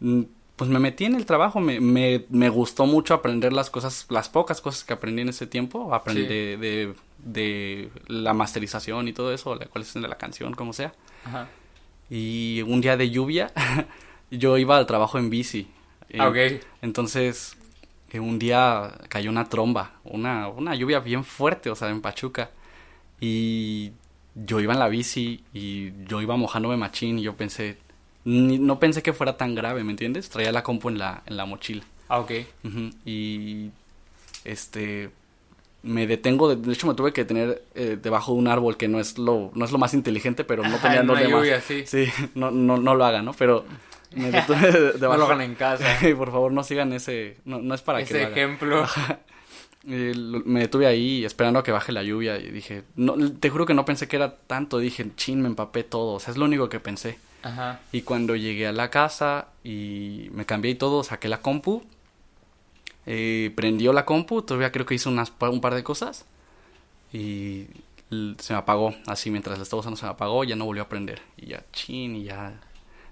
mm, 0.00 0.22
Pues 0.56 0.70
me 0.70 0.78
metí 0.78 1.04
en 1.04 1.14
el 1.14 1.26
trabajo, 1.26 1.60
me, 1.60 1.80
me, 1.80 2.24
me 2.30 2.48
gustó 2.48 2.86
mucho 2.86 3.14
aprender 3.14 3.52
las 3.52 3.70
cosas, 3.70 4.06
las 4.10 4.28
pocas 4.28 4.60
cosas 4.60 4.84
que 4.84 4.92
aprendí 4.94 5.22
en 5.22 5.28
ese 5.28 5.46
tiempo, 5.46 5.94
aprendí 5.94 6.22
Sí. 6.22 6.28
de, 6.28 6.56
de, 6.56 6.94
de 7.18 7.90
la 8.08 8.32
masterización 8.32 9.06
y 9.08 9.12
todo 9.12 9.32
eso, 9.32 9.54
la 9.54 9.66
cual 9.66 9.82
es 9.82 9.92
de 9.94 10.00
la 10.00 10.16
canción, 10.16 10.54
como 10.54 10.72
sea. 10.72 10.92
Ajá. 11.24 11.48
Y 12.10 12.62
un 12.62 12.80
día 12.80 12.96
de 12.96 13.10
lluvia, 13.10 13.52
yo 14.30 14.56
iba 14.56 14.78
al 14.78 14.86
trabajo 14.86 15.18
en 15.18 15.28
bici. 15.30 15.68
Ah, 16.18 16.32
Eh, 16.34 16.56
ok. 16.58 16.64
entonces, 16.80 17.57
eh, 18.10 18.20
un 18.20 18.38
día 18.38 18.92
cayó 19.08 19.30
una 19.30 19.48
tromba, 19.48 19.92
una, 20.04 20.48
una 20.48 20.74
lluvia 20.74 21.00
bien 21.00 21.24
fuerte, 21.24 21.70
o 21.70 21.74
sea, 21.74 21.90
en 21.90 22.00
Pachuca. 22.00 22.50
Y 23.20 23.92
yo 24.34 24.60
iba 24.60 24.72
en 24.72 24.78
la 24.78 24.88
bici 24.88 25.42
y 25.52 25.92
yo 26.06 26.20
iba 26.22 26.36
mojándome 26.36 26.76
machín 26.76 27.18
y 27.18 27.22
yo 27.22 27.34
pensé, 27.36 27.76
ni- 28.24 28.58
no 28.58 28.78
pensé 28.78 29.02
que 29.02 29.12
fuera 29.12 29.36
tan 29.36 29.54
grave, 29.54 29.82
¿me 29.84 29.90
entiendes? 29.90 30.28
Traía 30.28 30.52
la 30.52 30.62
compu 30.62 30.88
en 30.88 30.98
la, 30.98 31.22
en 31.26 31.36
la 31.36 31.44
mochila. 31.46 31.82
Ah, 32.08 32.20
ok. 32.20 32.30
Y 33.04 33.70
este 34.44 35.10
me 35.82 36.06
detengo, 36.06 36.48
de, 36.48 36.56
de 36.56 36.72
hecho 36.72 36.86
me 36.86 36.94
tuve 36.94 37.12
que 37.12 37.24
tener 37.24 37.62
eh, 37.74 37.98
debajo 38.02 38.32
de 38.32 38.38
un 38.38 38.48
árbol 38.48 38.76
que 38.76 38.88
no 38.88 38.98
es 39.00 39.16
lo 39.16 39.50
no 39.54 39.64
es 39.64 39.70
lo 39.72 39.78
más 39.78 39.94
inteligente, 39.94 40.44
pero 40.44 40.64
no 40.64 40.76
tenía 40.78 41.00
en 41.00 41.06
dónde 41.06 41.26
una 41.26 41.36
más. 41.36 41.46
lluvia, 41.46 41.60
sí. 41.60 41.84
Sí, 41.86 42.06
no, 42.34 42.50
no, 42.50 42.76
no 42.78 42.94
lo 42.94 43.04
hagan, 43.04 43.24
¿no? 43.24 43.32
Pero 43.32 43.64
me 44.14 44.30
detuve 44.30 44.72
de- 44.92 44.98
No 44.98 45.16
lo 45.16 45.24
hagan 45.24 45.40
en 45.42 45.54
casa. 45.54 45.84
Por 46.16 46.30
favor, 46.30 46.52
no 46.52 46.62
sigan 46.64 46.92
ese, 46.92 47.36
no, 47.44 47.60
no 47.60 47.74
es 47.74 47.82
para 47.82 47.98
que 47.98 48.04
Ese 48.04 48.22
ejemplo. 48.22 48.86
Lo- 49.84 50.40
me 50.44 50.60
detuve 50.60 50.86
ahí 50.86 51.24
esperando 51.24 51.60
a 51.60 51.62
que 51.64 51.70
baje 51.72 51.92
la 51.92 52.02
lluvia 52.02 52.36
y 52.38 52.50
dije, 52.50 52.82
no, 52.96 53.14
te 53.32 53.48
juro 53.48 53.64
que 53.64 53.74
no 53.74 53.84
pensé 53.84 54.08
que 54.08 54.16
era 54.16 54.36
tanto, 54.36 54.78
dije, 54.78 55.06
chin, 55.16 55.40
me 55.40 55.48
empapé 55.48 55.84
todo, 55.84 56.14
o 56.14 56.20
sea, 56.20 56.32
es 56.32 56.36
lo 56.36 56.44
único 56.44 56.68
que 56.68 56.80
pensé. 56.80 57.18
Ajá. 57.42 57.80
Y 57.92 58.02
cuando 58.02 58.34
llegué 58.36 58.66
a 58.66 58.72
la 58.72 58.90
casa 58.90 59.46
y 59.64 60.28
me 60.32 60.44
cambié 60.44 60.72
y 60.72 60.74
todo, 60.74 61.04
saqué 61.04 61.28
la 61.28 61.40
compu, 61.40 61.84
eh, 63.06 63.52
prendió 63.54 63.92
la 63.92 64.04
compu, 64.04 64.42
todavía 64.42 64.72
creo 64.72 64.84
que 64.84 64.94
hice 64.96 65.08
unas, 65.08 65.32
un 65.40 65.60
par 65.60 65.74
de 65.74 65.82
cosas 65.84 66.26
y 67.12 67.66
se 68.38 68.52
me 68.52 68.58
apagó, 68.58 68.94
así 69.06 69.30
mientras 69.30 69.56
la 69.58 69.62
estaba 69.62 69.80
usando 69.80 69.96
se 69.96 70.04
me 70.04 70.10
apagó, 70.10 70.44
ya 70.44 70.56
no 70.56 70.64
volvió 70.66 70.82
a 70.82 70.88
prender. 70.88 71.22
Y 71.36 71.46
ya, 71.46 71.64
chin, 71.72 72.16
y 72.16 72.24
ya 72.24 72.60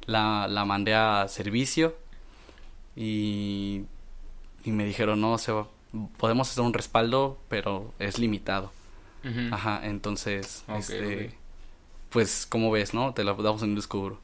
la, 0.06 0.46
la 0.48 0.64
mandé 0.64 0.94
a 0.94 1.26
servicio 1.28 1.96
y, 2.94 3.82
y 4.64 4.70
me 4.70 4.84
dijeron, 4.84 5.20
no, 5.20 5.38
se 5.38 5.52
va- 5.52 5.68
podemos 6.16 6.50
hacer 6.50 6.62
un 6.64 6.72
respaldo, 6.72 7.38
pero 7.48 7.92
es 7.98 8.18
limitado. 8.18 8.72
Ujú. 9.24 9.54
Ajá, 9.54 9.80
entonces, 9.84 10.64
Ok, 10.68 10.76
este, 10.78 11.26
ok. 11.26 11.32
pues, 12.10 12.46
como 12.46 12.70
ves, 12.70 12.94
¿no? 12.94 13.12
Te 13.14 13.24
la 13.24 13.34
damos 13.34 13.62
en 13.62 13.70
un 13.70 13.74
descubro. 13.76 14.18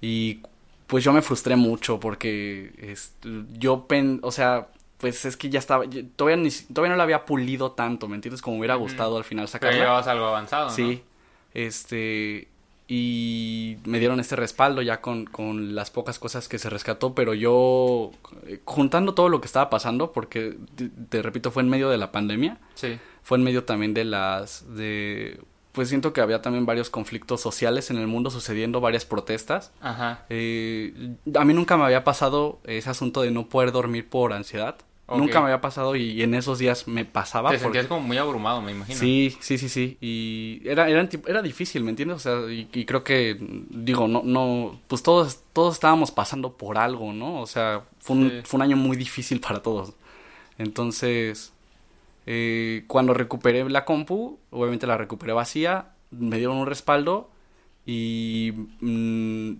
Y 0.00 0.40
pues 0.86 1.02
yo 1.02 1.12
me 1.12 1.22
frustré 1.22 1.56
mucho 1.56 1.98
porque 1.98 2.72
este, 2.78 3.28
yo, 3.54 3.86
pen, 3.86 4.20
o 4.22 4.30
sea, 4.30 4.68
pues 4.98 5.24
es 5.24 5.36
que 5.36 5.48
ya 5.50 5.58
estaba, 5.58 5.84
yo- 5.86 6.06
todavía, 6.16 6.36
ni, 6.42 6.50
todavía 6.50 6.90
no 6.92 6.96
la 6.96 7.02
había 7.04 7.24
pulido 7.24 7.72
tanto, 7.72 8.08
¿me 8.08 8.14
entiendes? 8.16 8.40
Como 8.42 8.56
me 8.56 8.60
hubiera 8.60 8.74
gustado 8.76 9.16
al 9.16 9.24
final 9.24 9.44
Pero 9.46 9.52
sacarla. 9.52 9.78
llevabas 9.78 10.06
algo 10.06 10.26
avanzado, 10.26 10.66
¿no? 10.68 10.72
Sí, 10.74 11.02
este, 11.54 12.48
y 12.88 13.78
me 13.84 13.98
dieron 13.98 14.20
este 14.20 14.36
respaldo 14.36 14.80
ya 14.82 15.00
con, 15.00 15.24
con 15.26 15.74
las 15.74 15.90
pocas 15.90 16.18
cosas 16.18 16.48
que 16.48 16.58
se 16.58 16.70
rescató, 16.70 17.14
pero 17.14 17.34
yo, 17.34 18.12
eh, 18.46 18.60
juntando 18.64 19.14
todo 19.14 19.28
lo 19.28 19.40
que 19.40 19.46
estaba 19.46 19.70
pasando, 19.70 20.12
porque, 20.12 20.56
te, 20.76 20.88
te 21.08 21.22
repito, 21.22 21.50
fue 21.50 21.62
en 21.62 21.68
medio 21.68 21.88
de 21.88 21.98
la 21.98 22.12
pandemia, 22.12 22.58
Sí. 22.74 22.98
fue 23.22 23.38
en 23.38 23.44
medio 23.44 23.64
también 23.64 23.92
de 23.94 24.04
las 24.04 24.64
de 24.76 25.40
pues 25.72 25.90
siento 25.90 26.14
que 26.14 26.22
había 26.22 26.40
también 26.40 26.64
varios 26.64 26.88
conflictos 26.88 27.42
sociales 27.42 27.90
en 27.90 27.98
el 27.98 28.06
mundo 28.06 28.30
sucediendo 28.30 28.80
varias 28.80 29.04
protestas 29.04 29.72
Ajá. 29.82 30.24
Eh, 30.30 30.94
a 31.38 31.44
mí 31.44 31.52
nunca 31.52 31.76
me 31.76 31.84
había 31.84 32.02
pasado 32.02 32.60
ese 32.64 32.88
asunto 32.88 33.20
de 33.20 33.30
no 33.30 33.50
poder 33.50 33.72
dormir 33.72 34.08
por 34.08 34.32
ansiedad 34.32 34.76
Nunca 35.08 35.38
me 35.40 35.46
había 35.46 35.60
pasado 35.60 35.94
y, 35.94 36.20
en 36.22 36.34
esos 36.34 36.58
días 36.58 36.88
me 36.88 37.04
pasaba 37.04 37.50
Te 37.50 37.58
porque- 37.58 37.64
sentías 37.78 37.86
como 37.86 38.00
muy 38.00 38.18
abrumado, 38.18 38.60
me 38.60 38.72
imagino. 38.72 38.98
Sí, 38.98 39.36
sí, 39.40 39.56
sí, 39.56 39.68
sí. 39.68 39.96
Y 40.00 40.62
era, 40.64 40.88
era, 40.88 41.08
era 41.28 41.42
difícil, 41.42 41.84
¿me 41.84 41.90
entiendes? 41.90 42.16
O 42.16 42.18
sea, 42.20 42.52
y, 42.52 42.68
y 42.72 42.84
creo 42.84 43.04
que, 43.04 43.36
digo, 43.70 44.08
no, 44.08 44.22
no, 44.24 44.80
pues 44.88 45.04
todos, 45.04 45.42
todos 45.52 45.74
estábamos 45.74 46.10
pasando 46.10 46.56
por 46.56 46.76
algo, 46.76 47.12
¿no? 47.12 47.40
O 47.40 47.46
sea, 47.46 47.82
fue 48.00 48.16
un, 48.16 48.30
Sí. 48.30 48.40
fue 48.44 48.58
un 48.58 48.62
año 48.62 48.76
muy 48.76 48.96
difícil 48.96 49.38
para 49.40 49.62
todos. 49.62 49.92
Entonces, 50.58 51.52
eh, 52.26 52.84
cuando 52.88 53.14
recuperé 53.14 53.68
la 53.70 53.84
compu, 53.84 54.38
obviamente 54.50 54.86
la 54.88 54.96
recuperé 54.96 55.32
vacía, 55.32 55.90
me 56.10 56.38
dieron 56.38 56.56
un 56.56 56.66
respaldo 56.66 57.30
y 57.84 58.52
mm, 58.80 59.52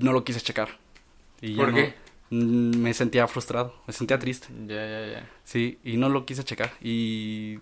no 0.00 0.12
lo 0.12 0.22
quise 0.22 0.40
checar. 0.40 0.68
Y 1.40 1.54
¿Por 1.56 1.74
qué? 1.74 1.94
Me 2.30 2.94
sentía 2.94 3.26
frustrado, 3.26 3.74
me 3.86 3.92
sentía 3.92 4.18
triste. 4.18 4.48
Ya, 4.66 4.86
ya, 4.86 5.06
ya. 5.12 5.30
Sí, 5.44 5.78
y 5.84 5.96
no 5.96 6.08
lo 6.08 6.24
quise 6.24 6.44
checar. 6.44 6.72
Y 6.80 7.58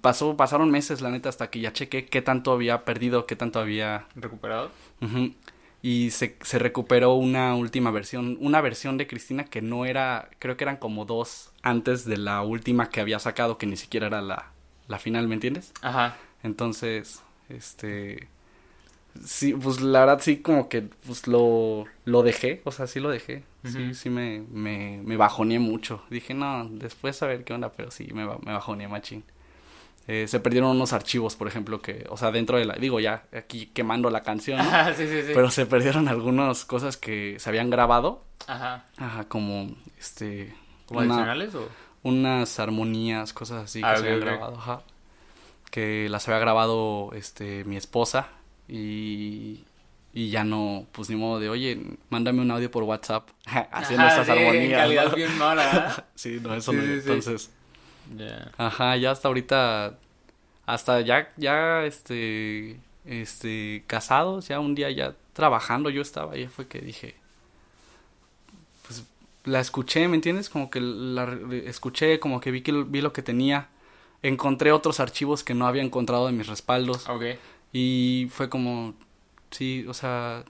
pasó, 0.00 0.36
pasaron 0.36 0.70
meses, 0.70 1.00
la 1.00 1.10
neta, 1.10 1.28
hasta 1.28 1.50
que 1.50 1.60
ya 1.60 1.72
chequé 1.72 2.06
qué 2.06 2.22
tanto 2.22 2.52
había 2.52 2.84
perdido, 2.84 3.26
qué 3.26 3.36
tanto 3.36 3.60
había... 3.60 4.06
¿Recuperado? 4.14 4.70
Y 5.82 6.12
se, 6.12 6.36
se 6.40 6.58
recuperó 6.58 7.14
una 7.14 7.54
última 7.54 7.90
versión, 7.90 8.38
una 8.40 8.62
versión 8.62 8.96
de 8.96 9.06
Cristina 9.06 9.44
que 9.44 9.60
no 9.60 9.84
era, 9.84 10.30
creo 10.38 10.56
que 10.56 10.64
eran 10.64 10.78
como 10.78 11.04
dos 11.04 11.52
antes 11.62 12.06
de 12.06 12.16
la 12.16 12.42
última 12.42 12.88
que 12.88 13.00
había 13.00 13.18
sacado, 13.18 13.58
que 13.58 13.66
ni 13.66 13.76
siquiera 13.76 14.06
era 14.06 14.22
la, 14.22 14.52
la 14.88 14.98
final, 14.98 15.28
¿me 15.28 15.34
entiendes? 15.34 15.72
Ajá. 15.82 16.16
Entonces, 16.42 17.22
este... 17.48 18.28
Sí, 19.24 19.52
pues 19.52 19.80
la 19.80 20.00
verdad 20.00 20.20
sí 20.20 20.38
como 20.38 20.68
que 20.68 20.82
pues 20.82 21.28
lo, 21.28 21.84
lo 22.04 22.22
dejé, 22.22 22.62
o 22.64 22.72
sea, 22.72 22.86
sí 22.86 22.98
lo 22.98 23.10
dejé. 23.10 23.44
Sí, 23.64 23.94
sí 23.94 24.10
me, 24.10 24.44
me, 24.52 25.00
me 25.04 25.16
bajoneé 25.16 25.58
mucho. 25.58 26.02
Dije, 26.10 26.34
no, 26.34 26.68
después 26.68 27.22
a 27.22 27.26
ver 27.26 27.44
qué 27.44 27.52
onda, 27.54 27.72
pero 27.72 27.90
sí, 27.90 28.08
me, 28.12 28.24
me 28.26 28.52
bajoneé 28.52 28.88
machín. 28.88 29.24
Eh, 30.06 30.26
se 30.28 30.38
perdieron 30.38 30.70
unos 30.72 30.92
archivos, 30.92 31.34
por 31.34 31.48
ejemplo, 31.48 31.80
que, 31.80 32.04
o 32.10 32.16
sea, 32.18 32.30
dentro 32.30 32.58
de 32.58 32.66
la, 32.66 32.74
digo 32.74 33.00
ya, 33.00 33.24
aquí 33.32 33.66
quemando 33.72 34.10
la 34.10 34.22
canción, 34.22 34.58
¿no? 34.58 34.64
Ajá, 34.64 34.92
sí, 34.92 35.06
sí, 35.08 35.22
sí. 35.22 35.30
pero 35.32 35.50
se 35.50 35.64
perdieron 35.64 36.08
algunas 36.08 36.66
cosas 36.66 36.98
que 36.98 37.36
se 37.38 37.48
habían 37.48 37.70
grabado, 37.70 38.22
Ajá. 38.46 38.84
ajá, 38.98 39.24
como, 39.28 39.74
este, 39.98 40.54
¿Como 40.84 41.00
una- 41.00 41.14
adicionales 41.14 41.54
o...? 41.54 41.66
unas 42.02 42.60
armonías, 42.60 43.32
cosas 43.32 43.64
así 43.64 43.80
que 43.80 43.86
Ah, 43.86 43.96
se 43.96 44.02
habían 44.06 44.20
grabado, 44.20 44.56
ajá. 44.58 44.82
Que 45.70 46.08
las 46.10 46.28
había 46.28 46.38
grabado 46.38 47.10
este 47.14 47.64
mi 47.64 47.78
esposa 47.78 48.28
y 48.68 49.64
y 50.16 50.30
ya 50.30 50.44
no, 50.44 50.86
pues 50.92 51.10
ni 51.10 51.16
modo 51.16 51.40
de, 51.40 51.48
oye, 51.48 51.78
mándame 52.08 52.40
un 52.40 52.50
audio 52.50 52.70
por 52.70 52.84
WhatsApp 52.84 53.28
haciendo 53.72 54.06
esas 54.06 54.28
armonías. 54.28 54.80
calidad 54.82 55.08
¿no? 55.10 55.16
bien 55.16 55.36
mala, 55.38 55.64
¿verdad? 55.66 56.04
Sí, 56.14 56.38
no, 56.40 56.54
eso 56.54 56.70
Sí, 56.72 56.76
no. 56.78 56.82
sí, 56.84 56.88
sí. 56.88 56.98
Entonces, 57.00 57.50
Ya. 58.16 58.52
ajá, 58.56 58.96
ya 58.96 59.10
hasta 59.10 59.28
ahorita 59.28 59.98
hasta 60.66 61.00
ya 61.02 61.30
ya 61.36 61.84
este 61.84 62.78
este 63.04 63.82
casados, 63.86 64.48
ya 64.48 64.60
un 64.60 64.74
día 64.74 64.90
ya 64.90 65.14
trabajando 65.34 65.90
yo 65.90 66.00
estaba 66.00 66.38
y 66.38 66.46
fue 66.46 66.66
que 66.68 66.80
dije 66.80 67.16
pues 68.86 69.04
la 69.44 69.60
escuché, 69.60 70.06
¿me 70.08 70.14
entiendes? 70.16 70.48
Como 70.48 70.70
que 70.70 70.80
la 70.80 71.36
escuché, 71.66 72.18
como 72.20 72.40
que 72.40 72.50
vi 72.50 72.62
que 72.62 72.72
vi 72.72 73.00
lo 73.00 73.12
que 73.12 73.22
tenía. 73.22 73.68
Encontré 74.22 74.72
otros 74.72 75.00
archivos 75.00 75.44
que 75.44 75.52
no 75.52 75.66
había 75.66 75.82
encontrado 75.82 76.30
en 76.30 76.36
mis 76.38 76.46
respaldos 76.46 77.06
Ok. 77.10 77.24
y 77.74 78.28
fue 78.30 78.48
como 78.48 78.94
sí, 79.54 79.84
o 79.88 79.94
sea, 79.94 80.44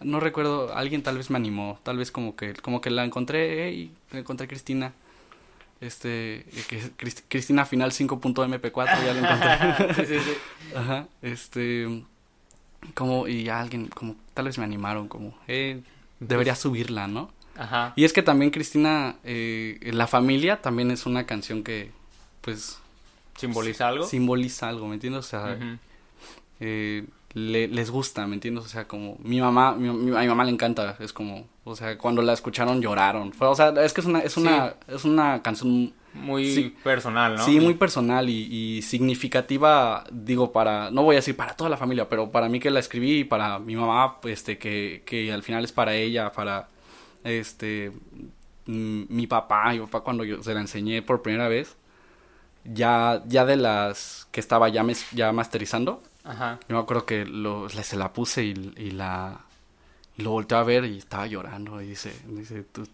no 0.00 0.20
recuerdo, 0.20 0.74
alguien 0.76 1.02
tal 1.02 1.16
vez 1.16 1.30
me 1.30 1.36
animó, 1.36 1.78
tal 1.82 1.96
vez 1.96 2.10
como 2.12 2.36
que 2.36 2.52
como 2.54 2.80
que 2.80 2.90
la 2.90 3.04
encontré, 3.04 3.66
hey, 3.68 3.92
encontré 4.12 4.44
a 4.44 4.48
Cristina. 4.48 4.92
Este, 5.80 6.40
eh, 6.40 6.64
que 6.68 6.76
es 6.76 6.92
Crist- 6.98 7.22
Cristina 7.26 7.64
final 7.64 7.90
5.mp4, 7.90 9.04
ya 9.04 9.14
la 9.14 9.20
encontré. 9.20 9.94
sí, 10.06 10.14
sí, 10.18 10.20
sí. 10.20 10.32
Ajá, 10.76 11.06
este, 11.22 12.04
como, 12.94 13.26
y 13.26 13.48
alguien, 13.48 13.88
como, 13.88 14.14
tal 14.34 14.44
vez 14.44 14.58
me 14.58 14.64
animaron, 14.64 15.08
como, 15.08 15.34
eh, 15.48 15.80
debería 16.20 16.54
subirla, 16.54 17.06
¿no? 17.08 17.30
Ajá. 17.56 17.94
Y 17.96 18.04
es 18.04 18.12
que 18.12 18.22
también 18.22 18.50
Cristina, 18.50 19.16
eh, 19.24 19.78
La 19.94 20.06
Familia 20.06 20.60
también 20.60 20.90
es 20.90 21.06
una 21.06 21.24
canción 21.24 21.62
que, 21.64 21.90
pues, 22.42 22.78
¿Simboliza 23.38 23.88
algo? 23.88 24.04
simboliza 24.04 24.68
algo, 24.68 24.86
¿me 24.86 24.94
entiendes? 24.94 25.20
O 25.24 25.28
sea, 25.28 25.56
eh, 26.60 27.06
le- 27.34 27.68
les 27.68 27.90
gusta, 27.90 28.26
¿me 28.26 28.34
entiendes? 28.34 28.64
O 28.64 28.68
sea, 28.68 28.86
como, 28.88 29.16
mi 29.22 29.40
mamá, 29.40 29.74
mi, 29.74 29.88
mi- 29.90 30.16
a 30.16 30.20
mi 30.20 30.28
mamá 30.28 30.44
le 30.44 30.50
encanta, 30.50 30.96
es 31.00 31.12
como, 31.12 31.46
o 31.64 31.76
sea, 31.76 31.96
cuando 31.98 32.22
la 32.22 32.32
escucharon 32.32 32.80
lloraron. 32.82 33.32
Fue, 33.32 33.46
o 33.46 33.54
sea, 33.54 33.68
es 33.84 33.92
que 33.92 34.00
es 34.00 34.06
una, 34.06 34.18
es 34.20 34.36
una, 34.36 34.74
es 34.88 35.04
una 35.04 35.40
canción 35.42 35.92
Muy 36.12 36.44
Sí. 36.54 36.74
personal, 36.82 37.36
¿no? 37.36 37.44
Sí, 37.44 37.60
muy 37.60 37.74
personal 37.74 38.28
y, 38.28 38.48
y 38.78 38.82
significativa, 38.82 40.02
digo, 40.10 40.50
para, 40.50 40.90
no 40.90 41.04
voy 41.04 41.14
a 41.14 41.18
decir 41.20 41.36
para 41.36 41.54
toda 41.54 41.70
la 41.70 41.76
familia, 41.76 42.08
pero 42.08 42.32
para 42.32 42.48
mí 42.48 42.58
que 42.58 42.70
la 42.70 42.80
escribí 42.80 43.20
y 43.20 43.24
para 43.24 43.60
mi 43.60 43.76
mamá, 43.76 44.16
este, 44.24 44.58
que, 44.58 45.02
que 45.06 45.32
al 45.32 45.44
final 45.44 45.62
es 45.62 45.70
para 45.70 45.94
ella, 45.94 46.32
para, 46.32 46.68
este, 47.22 47.92
mm, 48.66 49.02
mi 49.08 49.26
papá, 49.28 49.70
mi 49.72 49.78
papá 49.78 50.00
cuando 50.00 50.24
yo 50.24 50.42
se 50.42 50.52
la 50.52 50.60
enseñé 50.62 51.00
por 51.02 51.22
primera 51.22 51.46
vez, 51.46 51.76
ya, 52.64 53.22
ya 53.26 53.44
de 53.44 53.56
las 53.56 54.26
que 54.32 54.40
estaba 54.40 54.68
ya, 54.68 54.82
mes- 54.82 55.06
ya 55.12 55.32
masterizando, 55.32 56.02
Ajá. 56.30 56.58
yo 56.68 56.76
me 56.76 56.82
acuerdo 56.82 57.04
que 57.06 57.24
lo, 57.26 57.68
se 57.68 57.96
la 57.96 58.12
puse 58.12 58.44
y, 58.44 58.72
y 58.76 58.90
la, 58.92 59.40
y 60.16 60.22
lo 60.22 60.30
volteé 60.30 60.58
a 60.58 60.62
ver 60.62 60.84
y 60.84 60.98
estaba 60.98 61.26
llorando 61.26 61.80
y 61.82 61.86
dice, 61.88 62.12
dice, 62.28 62.62
tú, 62.72 62.86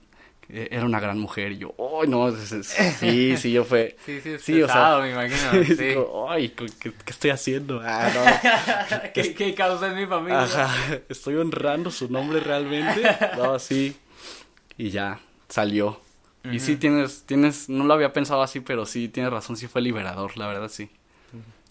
eh, 0.48 0.68
era 0.70 0.84
una 0.84 1.00
gran 1.00 1.18
mujer 1.18 1.52
y 1.52 1.58
yo, 1.58 1.74
¡ay, 2.00 2.08
no! 2.08 2.30
Sí, 2.30 3.36
sí, 3.36 3.52
yo 3.52 3.64
fue... 3.64 3.96
Sí, 4.06 4.20
sí, 4.20 4.30
es 4.30 4.42
Sí, 4.42 4.62
o 4.62 4.68
sea, 4.68 4.98
me 5.00 5.10
imagino. 5.10 5.64
Sí. 5.66 5.74
Digo, 5.74 6.26
Ay, 6.30 6.50
¿qué, 6.50 6.66
qué- 6.80 6.92
estoy 7.06 7.30
haciendo? 7.30 7.80
Ah, 7.84 9.10
¿Qué, 9.14 9.34
qué 9.34 9.54
causa 9.54 9.88
en 9.88 9.96
mi 9.96 10.02
no. 10.02 10.08
familia? 10.08 10.42
Ajá, 10.44 10.98
estoy 11.08 11.34
honrando 11.34 11.90
su 11.90 12.08
nombre 12.10 12.40
realmente. 12.40 13.02
No, 13.36 13.58
sí. 13.58 13.96
Y 14.78 14.90
ya, 14.90 15.18
salió. 15.48 16.00
Y 16.52 16.60
sí 16.60 16.76
tienes, 16.76 17.24
tienes, 17.26 17.68
no 17.68 17.82
lo 17.82 17.94
había 17.94 18.12
pensado 18.12 18.40
así, 18.40 18.60
pero 18.60 18.86
sí 18.86 19.08
tienes 19.08 19.32
razón, 19.32 19.56
sí 19.56 19.66
fue 19.66 19.82
liberador, 19.82 20.36
la 20.36 20.46
verdad 20.46 20.68
sí. 20.68 20.88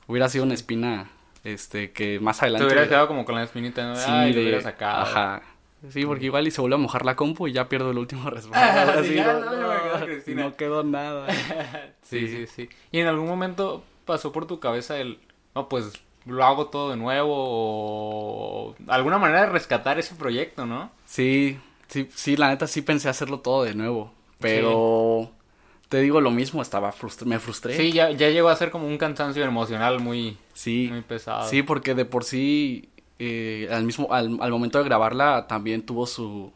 Hubiera 0.06 0.28
sido 0.28 0.44
una 0.44 0.54
espina, 0.54 1.10
este, 1.46 1.92
que 1.92 2.20
más 2.20 2.40
Te 2.40 2.46
adelante. 2.46 2.66
hubieras 2.68 2.88
quedado 2.90 3.08
como 3.08 3.24
con 3.24 3.36
la 3.36 3.44
espinita, 3.44 3.86
¿no? 3.88 3.96
Sí, 3.96 4.04
Ay, 4.10 4.34
de- 4.34 4.42
hubiera 4.42 4.62
sacado. 4.62 5.04
Ajá. 5.04 5.42
Sí, 5.90 6.04
porque 6.06 6.26
igual 6.26 6.48
y 6.48 6.52
se 6.52 6.60
vuelve 6.62 6.76
a 6.76 6.80
mojar 6.80 7.06
la 7.06 7.16
compu 7.16 7.48
y 7.48 7.54
ya 7.54 7.70
pierdo 7.70 7.92
el 7.92 7.98
último 8.00 8.30
respaldo. 8.30 8.58
Ah, 8.92 8.96
sí, 9.04 9.14
quedó 9.14 10.36
no 10.36 10.56
quedó 10.58 10.84
nada. 10.84 11.28
Sí, 12.02 12.28
sí, 12.28 12.46
sí. 12.48 12.70
¿Y 12.92 13.00
en 13.00 13.08
algún 13.08 13.28
momento 13.28 13.84
pasó 14.06 14.32
por 14.32 14.46
tu 14.46 14.60
cabeza 14.60 14.98
el, 15.00 15.18
no, 15.56 15.68
pues 15.70 15.92
lo 16.26 16.44
hago 16.46 16.68
todo 16.68 16.92
de 16.92 16.98
nuevo 16.98 17.34
o 17.36 18.76
alguna 18.88 19.18
manera 19.18 19.42
de 19.42 19.48
rescatar 19.48 20.00
ese 20.00 20.16
proyecto, 20.16 20.66
¿no? 20.66 20.92
Sí, 21.06 21.60
sí, 21.88 22.08
sí, 22.14 22.38
la 22.38 22.50
neta 22.50 22.68
sí 22.68 22.82
pensé 22.82 23.10
hacerlo 23.10 23.40
todo 23.40 23.64
de 23.64 23.74
nuevo, 23.76 24.12
pero 24.40 25.32
te 25.96 26.02
digo 26.02 26.20
lo 26.20 26.30
mismo, 26.30 26.62
estaba 26.62 26.92
frustra 26.92 27.26
me 27.26 27.40
frustré. 27.40 27.78
Sí, 27.78 27.94
ya, 27.94 28.12
ya 28.12 28.30
llegó 28.30 28.50
a 28.50 28.56
ser 28.58 28.70
como 28.70 28.86
un 28.86 28.98
cansancio 28.98 29.46
emocional 29.46 30.02
muy, 30.02 30.38
sí, 30.54 30.90
muy 30.92 31.00
pesado. 31.04 31.50
sí, 31.50 31.64
porque 31.64 31.96
de 31.96 32.04
por 32.04 32.26
sí 32.26 32.90
eh, 33.18 33.70
al 33.72 33.86
mismo 33.86 34.12
al, 34.12 34.38
al 34.42 34.52
momento 34.52 34.78
de 34.78 34.84
grabarla 34.84 35.48
también 35.48 35.86
tuvo 35.86 36.06
su, 36.06 36.52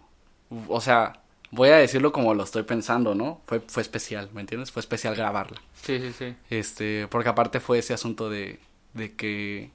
o 0.68 0.82
sea, 0.82 1.22
voy 1.52 1.70
a 1.70 1.78
decirlo 1.78 2.12
como 2.12 2.34
lo 2.34 2.44
estoy 2.44 2.64
pensando, 2.64 3.16
¿no? 3.16 3.40
Fue 3.46 3.62
fue 3.62 3.82
especial, 3.82 4.30
¿me 4.34 4.42
entiendes? 4.42 4.74
Fue 4.74 4.82
especial 4.82 5.16
grabarla. 5.16 5.62
Sí, 5.84 6.00
sí, 6.00 6.12
sí. 6.12 6.36
Este, 6.50 7.08
porque 7.08 7.30
aparte 7.30 7.62
fue 7.62 7.80
ese 7.80 7.94
asunto 7.94 8.30
de 8.30 8.60
de 8.94 9.16
que 9.16 9.72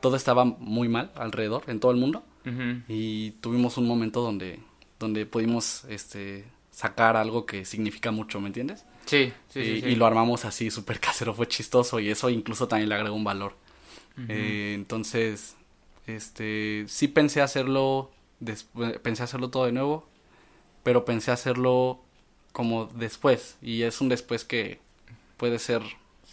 todo 0.00 0.16
estaba 0.16 0.44
muy 0.44 0.90
mal 0.90 1.12
alrededor 1.14 1.62
en 1.66 1.80
todo 1.80 1.92
el 1.92 1.96
mundo. 1.96 2.22
Y 2.88 3.30
tuvimos 3.40 3.78
un 3.78 3.86
momento 3.88 4.20
donde 4.20 4.60
donde 4.98 5.24
pudimos 5.24 5.84
este 5.88 6.44
sacar 6.72 7.16
algo 7.16 7.46
que 7.46 7.64
significa 7.64 8.10
mucho, 8.10 8.40
¿me 8.40 8.48
entiendes? 8.48 8.84
Sí, 9.06 9.32
sí, 9.48 9.60
y, 9.60 9.64
sí, 9.64 9.80
sí. 9.82 9.86
y 9.88 9.94
lo 9.94 10.06
armamos 10.06 10.44
así 10.44 10.70
súper 10.70 10.98
casero, 10.98 11.34
fue 11.34 11.46
chistoso 11.46 12.00
y 12.00 12.08
eso 12.10 12.30
incluso 12.30 12.66
también 12.66 12.88
le 12.88 12.96
agregó 12.96 13.14
un 13.14 13.24
valor. 13.24 13.54
Eh, 14.28 14.72
entonces, 14.74 15.56
este, 16.06 16.84
sí 16.88 17.08
pensé 17.08 17.40
hacerlo, 17.40 18.10
pensé 19.02 19.22
hacerlo 19.22 19.50
todo 19.50 19.66
de 19.66 19.72
nuevo, 19.72 20.06
pero 20.82 21.04
pensé 21.04 21.30
hacerlo 21.30 22.00
como 22.52 22.86
después 22.86 23.56
y 23.62 23.82
es 23.82 24.00
un 24.00 24.08
después 24.08 24.44
que 24.44 24.80
puede 25.36 25.58
ser 25.58 25.82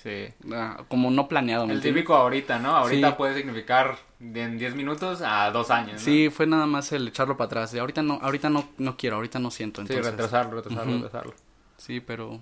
Sí. 0.02 0.28
ah, 0.54 0.84
como 0.88 1.12
no 1.12 1.28
planeado, 1.28 1.68
¿me 1.68 1.74
El 1.74 1.82
típico 1.82 2.16
ahorita, 2.16 2.58
¿no? 2.60 2.76
Ahorita 2.76 3.10
Sí. 3.10 3.16
puede 3.18 3.36
significar 3.36 3.98
de 4.20 4.44
en 4.44 4.58
10 4.58 4.74
minutos 4.76 5.22
a 5.22 5.52
2 5.52 5.70
años, 5.72 5.96
¿no? 5.96 6.00
Sí, 6.00 6.30
fue 6.30 6.48
nada 6.48 6.66
más 6.66 6.92
el 6.94 7.08
echarlo 7.10 7.36
para 7.36 7.48
atrás. 7.48 7.72
De 7.74 7.80
ahorita 7.82 8.02
no, 8.02 8.20
ahorita 8.22 8.50
no, 8.50 8.70
no 8.78 8.96
quiero, 8.96 9.18
ahorita 9.18 9.40
no 9.40 9.52
siento. 9.52 9.82
Sí, 9.82 9.88
Entonces, 9.94 10.12
retrasarlo, 10.14 10.56
retrasarlo, 10.56 10.94
Ujú. 10.94 11.04
retrasarlo. 11.04 11.34
Sí, 11.78 12.00
pero 12.00 12.40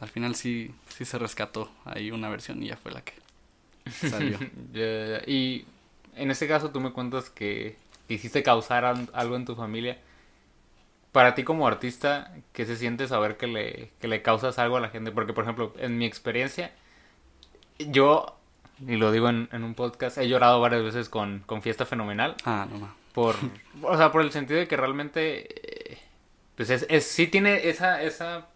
al 0.00 0.08
final 0.08 0.34
sí, 0.36 0.72
sí 0.88 1.04
se 1.04 1.18
rescató 1.18 1.68
ahí 1.84 2.10
una 2.12 2.28
versión 2.28 2.62
y 2.62 2.68
ya 2.68 2.76
fue 2.76 2.92
la 2.92 3.02
que 3.02 3.14
salió. 4.08 4.38
Y 5.26 5.64
en 6.14 6.30
este 6.30 6.46
caso 6.46 6.70
tú 6.70 6.80
me 6.80 6.92
cuentas 6.92 7.28
que 7.28 7.76
hiciste 8.08 8.42
causar 8.44 8.84
al- 8.84 9.10
algo 9.14 9.34
en 9.36 9.44
tu 9.44 9.56
familia. 9.56 9.98
Para 11.12 11.34
ti 11.36 11.44
como 11.44 11.66
artista, 11.68 12.32
¿qué 12.52 12.66
se 12.66 12.76
siente 12.76 13.06
saber 13.06 13.36
que 13.36 13.46
le, 13.46 13.90
que 14.00 14.08
le 14.08 14.20
causas 14.22 14.58
algo 14.58 14.76
a 14.76 14.80
la 14.80 14.88
gente? 14.88 15.12
Porque, 15.12 15.32
por 15.32 15.44
ejemplo, 15.44 15.72
en 15.78 15.96
mi 15.96 16.06
experiencia, 16.06 16.72
yo, 17.78 18.36
y 18.86 18.96
lo 18.96 19.12
digo 19.12 19.28
en, 19.28 19.48
en 19.52 19.64
un 19.64 19.74
podcast, 19.74 20.18
he 20.18 20.28
llorado 20.28 20.60
varias 20.60 20.82
veces 20.82 21.08
con, 21.08 21.40
con 21.46 21.62
Fiesta 21.62 21.86
Fenomenal. 21.86 22.36
ah, 22.44 22.66
no, 22.70 22.78
no. 22.78 22.94
Por, 23.12 23.36
o 23.82 23.96
sea, 23.96 24.10
por 24.10 24.22
el 24.22 24.32
sentido 24.32 24.58
de 24.58 24.66
que 24.66 24.76
realmente, 24.76 25.92
eh, 25.92 25.98
pues 26.56 26.70
es, 26.70 26.86
es, 26.88 27.06
sí 27.06 27.26
tiene 27.28 27.68
esa, 27.68 28.02
esa, 28.02 28.48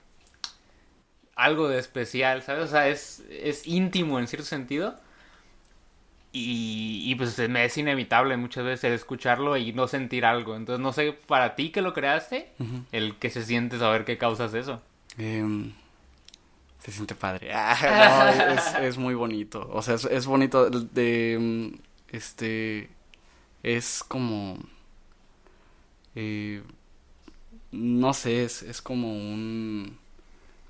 algo 1.37 1.69
de 1.69 1.79
especial, 1.79 2.43
¿sabes? 2.43 2.65
O 2.65 2.69
sea, 2.69 2.89
es, 2.89 3.23
es 3.31 3.67
íntimo 3.67 4.19
en 4.19 4.27
cierto 4.27 4.47
sentido. 4.47 4.97
Y, 6.31 7.05
y 7.07 7.15
pues 7.15 7.39
me 7.49 7.65
es 7.65 7.79
inevitable 7.79 8.37
muchas 8.37 8.63
veces 8.65 8.85
el 8.85 8.93
escucharlo 8.93 9.57
y 9.57 9.73
no 9.73 9.89
sentir 9.89 10.25
algo. 10.27 10.57
Entonces 10.57 10.81
no 10.83 10.93
sé, 10.93 11.13
para 11.27 11.55
ti 11.55 11.71
que 11.71 11.81
lo 11.81 11.95
creaste, 11.95 12.53
el 12.93 13.17
que 13.17 13.31
se 13.31 13.45
siente 13.45 13.79
saber 13.79 14.05
qué 14.05 14.19
causas 14.19 14.53
eso. 14.55 14.83
Em, 15.17 15.73
se 16.79 16.93
siente 16.93 17.15
padre. 17.15 17.51
Ah, 17.55 18.33
no, 18.49 18.55
es, 18.55 18.75
es 18.75 18.99
muy 18.99 19.15
bonito. 19.15 19.69
O 19.73 19.83
sea, 19.83 19.95
es, 19.95 20.05
es 20.05 20.27
bonito 20.27 20.71
de... 20.71 21.35
em, 21.35 21.73
Este... 22.09 22.91
Es 23.63 24.05
como... 24.05 24.59
eh, 26.15 26.63
no 27.73 28.15
sé, 28.15 28.45
es, 28.45 28.63
es 28.63 28.83
como 28.83 29.13
un... 29.13 29.99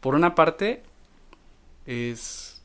Por 0.01 0.15
una 0.15 0.35
parte, 0.35 0.83
es... 1.87 2.63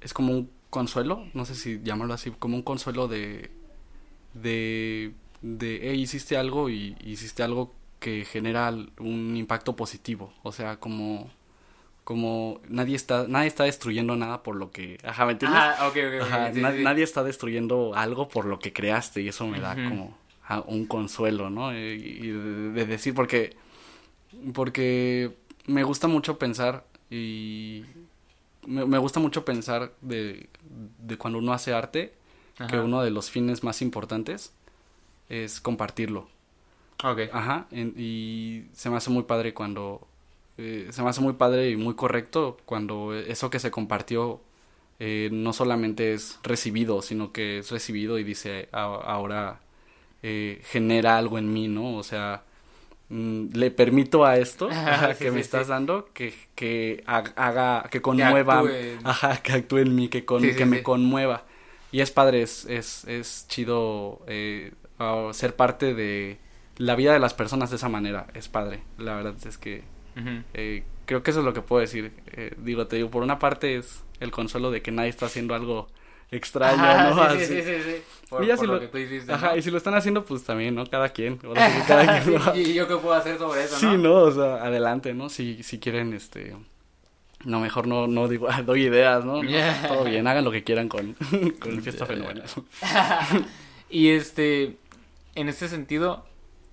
Es 0.00 0.14
como 0.14 0.32
un 0.32 0.50
consuelo, 0.70 1.26
no 1.34 1.44
sé 1.44 1.54
si 1.54 1.80
llamarlo 1.82 2.14
así, 2.14 2.30
como 2.32 2.56
un 2.56 2.62
consuelo 2.62 3.08
de... 3.08 3.50
De... 4.34 5.14
De, 5.42 5.80
hey, 5.82 6.00
hiciste 6.02 6.36
algo 6.36 6.70
y 6.70 6.96
hiciste 7.04 7.42
algo 7.44 7.74
que 8.00 8.24
genera 8.24 8.70
un 8.70 9.36
impacto 9.36 9.76
positivo. 9.76 10.32
O 10.42 10.52
sea, 10.52 10.78
como... 10.80 11.30
Como 12.08 12.62
nadie 12.70 12.96
está, 12.96 13.26
nadie 13.28 13.48
está 13.48 13.64
destruyendo 13.64 14.16
nada 14.16 14.42
por 14.42 14.56
lo 14.56 14.70
que... 14.70 14.96
Ajá, 15.04 15.26
¿me 15.26 15.32
entiendes? 15.32 15.60
Ah, 15.62 15.88
ok, 15.88 15.96
ok, 15.96 16.14
ok. 16.14 16.22
Ajá, 16.22 16.52
sí, 16.54 16.60
na- 16.62 16.72
sí. 16.72 16.82
nadie 16.82 17.04
está 17.04 17.22
destruyendo 17.22 17.92
algo 17.94 18.28
por 18.30 18.46
lo 18.46 18.58
que 18.58 18.72
creaste 18.72 19.20
y 19.20 19.28
eso 19.28 19.46
me 19.46 19.60
da 19.60 19.74
como 19.74 20.16
ah, 20.46 20.64
un 20.66 20.86
consuelo, 20.86 21.50
¿no? 21.50 21.70
Y 21.78 22.28
de, 22.30 22.70
de 22.72 22.86
decir, 22.86 23.12
porque, 23.12 23.54
porque 24.54 25.36
me 25.66 25.82
gusta 25.84 26.08
mucho 26.08 26.38
pensar 26.38 26.86
y 27.10 27.84
me, 28.66 28.86
me 28.86 28.96
gusta 28.96 29.20
mucho 29.20 29.44
pensar 29.44 29.92
de, 30.00 30.48
de 30.98 31.18
cuando 31.18 31.38
uno 31.38 31.52
hace 31.52 31.74
arte, 31.74 32.14
que 32.70 32.78
uno 32.78 33.02
de 33.02 33.10
los 33.10 33.30
fines 33.30 33.62
más 33.62 33.82
importantes 33.82 34.52
es 35.28 35.60
compartirlo. 35.60 36.26
Ok. 37.04 37.20
Ajá, 37.32 37.66
en- 37.70 37.92
y 37.98 38.64
se 38.72 38.88
me 38.88 38.96
hace 38.96 39.10
muy 39.10 39.24
padre 39.24 39.52
cuando, 39.52 40.08
eh, 40.58 40.88
se 40.90 41.02
me 41.02 41.08
hace 41.10 41.20
muy 41.20 41.34
padre 41.34 41.70
y 41.70 41.76
muy 41.76 41.94
correcto 41.94 42.58
cuando 42.66 43.14
eso 43.14 43.50
que 43.50 43.58
se 43.60 43.70
compartió 43.70 44.40
eh, 45.00 45.30
no 45.32 45.52
solamente 45.52 46.12
es 46.14 46.38
recibido, 46.42 47.02
sino 47.02 47.32
que 47.32 47.58
es 47.58 47.70
recibido 47.70 48.18
y 48.18 48.24
dice, 48.24 48.68
"A- 48.72 48.82
ahora 48.84 49.60
eh, 50.22 50.60
genera 50.64 51.18
algo 51.18 51.38
en 51.38 51.52
mí, 51.52 51.68
¿no? 51.68 51.96
O 51.96 52.02
sea, 52.02 52.44
mm, 53.08 53.48
le 53.54 53.70
permito 53.70 54.24
a 54.24 54.36
esto 54.38 54.68
ajá, 54.70 55.14
Sí, 55.14 55.24
que 55.24 55.30
me 55.30 55.36
sí, 55.38 55.40
estás 55.42 55.68
dando 55.68 56.08
que, 56.12 56.34
que 56.54 57.02
ha- 57.06 57.18
haga, 57.36 57.88
que 57.90 58.00
conmueva, 58.02 58.60
actúe. 58.60 58.72
ajá, 59.04 59.36
que 59.42 59.52
actúe 59.52 59.78
en 59.78 59.94
mí, 59.94 60.08
que, 60.08 60.24
con, 60.24 60.42
que 60.42 60.66
me 60.66 60.82
conmueva. 60.82 61.44
Y 61.92 62.00
es 62.00 62.10
padre, 62.10 62.42
es, 62.42 62.64
es, 62.66 63.04
es 63.06 63.46
chido 63.48 64.20
eh, 64.26 64.72
ser 65.32 65.56
parte 65.56 65.94
de 65.94 66.38
la 66.76 66.96
vida 66.96 67.12
de 67.12 67.18
las 67.18 67.34
personas 67.34 67.70
de 67.70 67.76
esa 67.76 67.88
manera. 67.88 68.26
Es 68.34 68.48
padre. 68.48 68.82
La 68.98 69.14
verdad 69.16 69.34
es 69.46 69.58
que 69.58 69.84
Eh, 70.54 70.82
creo 71.06 71.22
que 71.22 71.30
eso 71.30 71.40
es 71.40 71.46
lo 71.46 71.52
que 71.52 71.62
puedo 71.62 71.80
decir. 71.80 72.12
Eh, 72.32 72.54
digo, 72.58 72.86
te 72.86 72.96
digo, 72.96 73.10
por 73.10 73.22
una 73.22 73.38
parte 73.38 73.76
es 73.76 74.02
el 74.20 74.30
consuelo 74.30 74.70
de 74.70 74.82
que 74.82 74.90
nadie 74.90 75.10
está 75.10 75.26
haciendo 75.26 75.54
algo 75.54 75.88
extraño, 76.30 76.82
Ajá, 76.82 77.10
¿no? 77.10 77.30
sí, 77.32 77.38
sí, 77.38 77.44
Así. 77.44 77.54
sí, 77.54 77.62
sí, 77.62 77.82
sí. 77.84 78.02
Por, 78.28 78.44
Y 78.44 78.48
ya 78.48 78.56
por 78.56 78.60
si 78.64 78.66
lo, 78.66 78.74
lo- 78.74 78.80
que 78.80 78.88
tú 78.88 78.98
hiciste, 78.98 79.32
Ajá, 79.32 79.52
¿no? 79.52 79.56
y 79.56 79.62
si 79.62 79.70
lo 79.70 79.78
están 79.78 79.94
haciendo, 79.94 80.24
pues 80.24 80.44
también, 80.44 80.74
¿no? 80.74 80.84
Cada 80.86 81.08
quien. 81.08 81.38
Ahora 81.44 81.70
sí 81.70 81.80
que 81.80 81.86
cada 81.86 82.22
quien 82.22 82.34
lo- 82.34 82.56
¿Y, 82.56 82.74
yo 82.74 82.86
qué 82.86 82.96
puedo 82.96 83.14
hacer 83.14 83.38
sobre 83.38 83.64
eso, 83.64 83.76
Sí, 83.78 83.86
no? 83.86 83.96
no, 83.96 84.14
o 84.14 84.30
sea, 84.32 84.56
adelante, 84.64 85.14
¿no? 85.14 85.28
Si, 85.30 85.62
si 85.62 85.78
quieren, 85.78 86.12
este... 86.12 86.54
No, 87.44 87.60
mejor 87.60 87.86
no, 87.86 88.08
no 88.08 88.26
digo, 88.28 88.48
doy 88.66 88.82
ideas, 88.86 89.24
¿no? 89.24 89.42
Yeah. 89.48 89.86
Todo 89.88 90.04
bien, 90.04 90.26
hagan 90.26 90.44
lo 90.44 90.50
que 90.50 90.64
quieran 90.64 90.88
con, 90.88 91.14
con 91.60 91.80
Fiesta 91.80 92.04
Fenomenal. 92.04 92.44
Y 93.88 94.10
este, 94.10 94.76
en 95.34 95.48
este 95.48 95.68
sentido, 95.68 96.26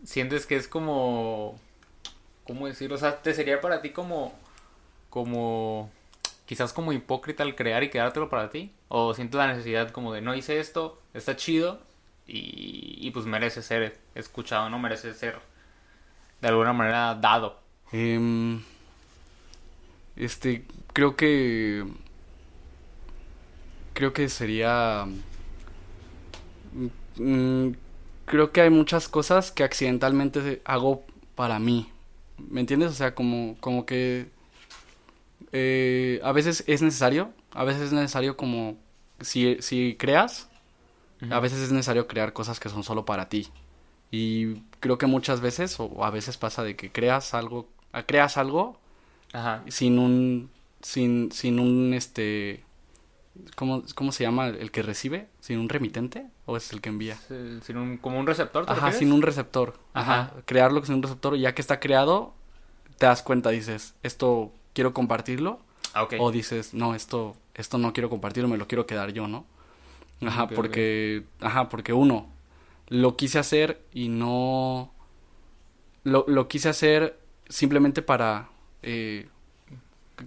sientes 0.03 0.45
que 0.45 0.57
es 0.57 0.67
como, 0.67 1.59
¿cómo 2.45 2.67
decirlo? 2.67 2.95
O 2.95 2.99
sea, 2.99 3.21
¿te 3.21 3.33
sería 3.33 3.59
para 3.61 3.81
ti 3.81 3.89
como, 3.89 4.33
como, 5.09 5.91
quizás 6.45 6.73
como 6.73 6.93
hipócrita 6.93 7.43
al 7.43 7.55
crear 7.55 7.83
y 7.83 7.89
quedártelo 7.89 8.29
para 8.29 8.49
ti? 8.49 8.71
¿O 8.87 9.13
sientes 9.13 9.37
la 9.37 9.47
necesidad 9.47 9.91
como 9.91 10.13
de, 10.13 10.21
no 10.21 10.35
hice 10.35 10.59
esto, 10.59 11.01
está 11.13 11.35
chido 11.35 11.79
y, 12.27 12.97
y 12.99 13.11
pues 13.11 13.25
merece 13.25 13.61
ser 13.61 13.99
escuchado, 14.15 14.69
no 14.69 14.79
merece 14.79 15.13
ser 15.13 15.39
de 16.41 16.47
alguna 16.47 16.73
manera 16.73 17.15
dado? 17.15 17.59
Em, 17.91 18.61
este, 20.15 20.65
creo 20.93 21.15
que... 21.15 21.85
Creo 23.93 24.11
que 24.13 24.27
sería... 24.29 25.05
mm, 27.15 27.69
creo 28.25 28.51
que 28.51 28.61
hay 28.61 28.69
muchas 28.69 29.07
cosas 29.07 29.51
que 29.51 29.63
accidentalmente 29.63 30.61
hago 30.65 31.05
para 31.35 31.59
mí. 31.59 31.89
¿Me 32.37 32.61
entiendes? 32.61 32.91
O 32.91 32.93
sea, 32.95 33.15
como, 33.15 33.57
como 33.59 33.85
que... 33.85 34.29
eh, 35.51 36.19
a 36.23 36.31
veces 36.31 36.63
es 36.67 36.81
necesario, 36.81 37.31
a 37.53 37.63
veces 37.63 37.83
es 37.83 37.93
necesario 37.93 38.37
como... 38.37 38.77
Si, 39.21 39.57
si 39.61 39.95
creas, 39.97 40.49
a 41.29 41.39
veces 41.39 41.59
es 41.59 41.71
necesario 41.71 42.07
crear 42.07 42.33
cosas 42.33 42.59
que 42.59 42.67
son 42.69 42.83
solo 42.83 43.05
para 43.05 43.29
ti. 43.29 43.47
Y 44.11 44.55
creo 44.81 44.97
que 44.97 45.07
muchas 45.07 45.39
veces, 45.39 45.79
o 45.79 46.03
a 46.03 46.09
veces 46.11 46.37
pasa 46.37 46.63
de 46.63 46.75
que 46.75 46.91
creas 46.91 47.33
algo, 47.33 47.69
creas 48.07 48.35
algo 48.37 48.77
Ajá. 49.31 49.63
sin 49.69 49.99
un, 49.99 50.51
sin, 50.81 51.31
sin 51.31 51.59
un, 51.59 51.93
este, 51.93 52.64
¿cómo, 53.55 53.83
cómo 53.95 54.11
se 54.11 54.23
llama 54.23 54.47
el 54.47 54.71
que 54.71 54.81
recibe? 54.83 55.27
¿Sin 55.39 55.59
un 55.59 55.69
remitente? 55.69 56.27
¿O 56.45 56.57
es 56.57 56.71
el 56.73 56.81
que 56.81 56.89
envía? 56.89 57.17
Sin 57.61 57.77
un, 57.77 57.97
como 57.97 58.19
un 58.19 58.27
receptor, 58.27 58.65
¿te 58.65 58.71
Ajá, 58.71 58.87
refieres? 58.87 58.99
sin 58.99 59.11
un 59.11 59.21
receptor. 59.21 59.79
Ajá. 59.93 60.21
Ajá. 60.21 60.33
Crearlo 60.45 60.83
sin 60.85 60.95
un 60.95 61.03
receptor, 61.03 61.35
y 61.35 61.41
ya 61.41 61.53
que 61.55 61.61
está 61.61 61.79
creado, 61.79 62.33
te 62.97 63.05
das 63.05 63.21
cuenta, 63.23 63.49
dices, 63.49 63.95
esto 64.03 64.51
quiero 64.73 64.93
compartirlo, 64.93 65.59
Ah, 65.93 66.03
ok. 66.03 66.15
o 66.19 66.31
dices, 66.31 66.73
no, 66.73 66.95
esto, 66.95 67.35
esto 67.53 67.77
no 67.77 67.93
quiero 67.93 68.09
compartirlo, 68.09 68.49
me 68.49 68.57
lo 68.57 68.67
quiero 68.67 68.85
quedar 68.85 69.11
yo, 69.13 69.27
¿no? 69.27 69.45
Ajá, 70.25 70.47
porque, 70.47 71.25
ajá, 71.41 71.69
porque 71.69 71.93
uno, 71.93 72.27
lo 72.87 73.15
quise 73.17 73.39
hacer 73.39 73.81
y 73.93 74.07
no, 74.09 74.91
lo, 76.03 76.25
lo 76.27 76.47
quise 76.47 76.69
hacer 76.69 77.19
simplemente 77.49 78.01
para, 78.01 78.49
eh, 78.81 79.27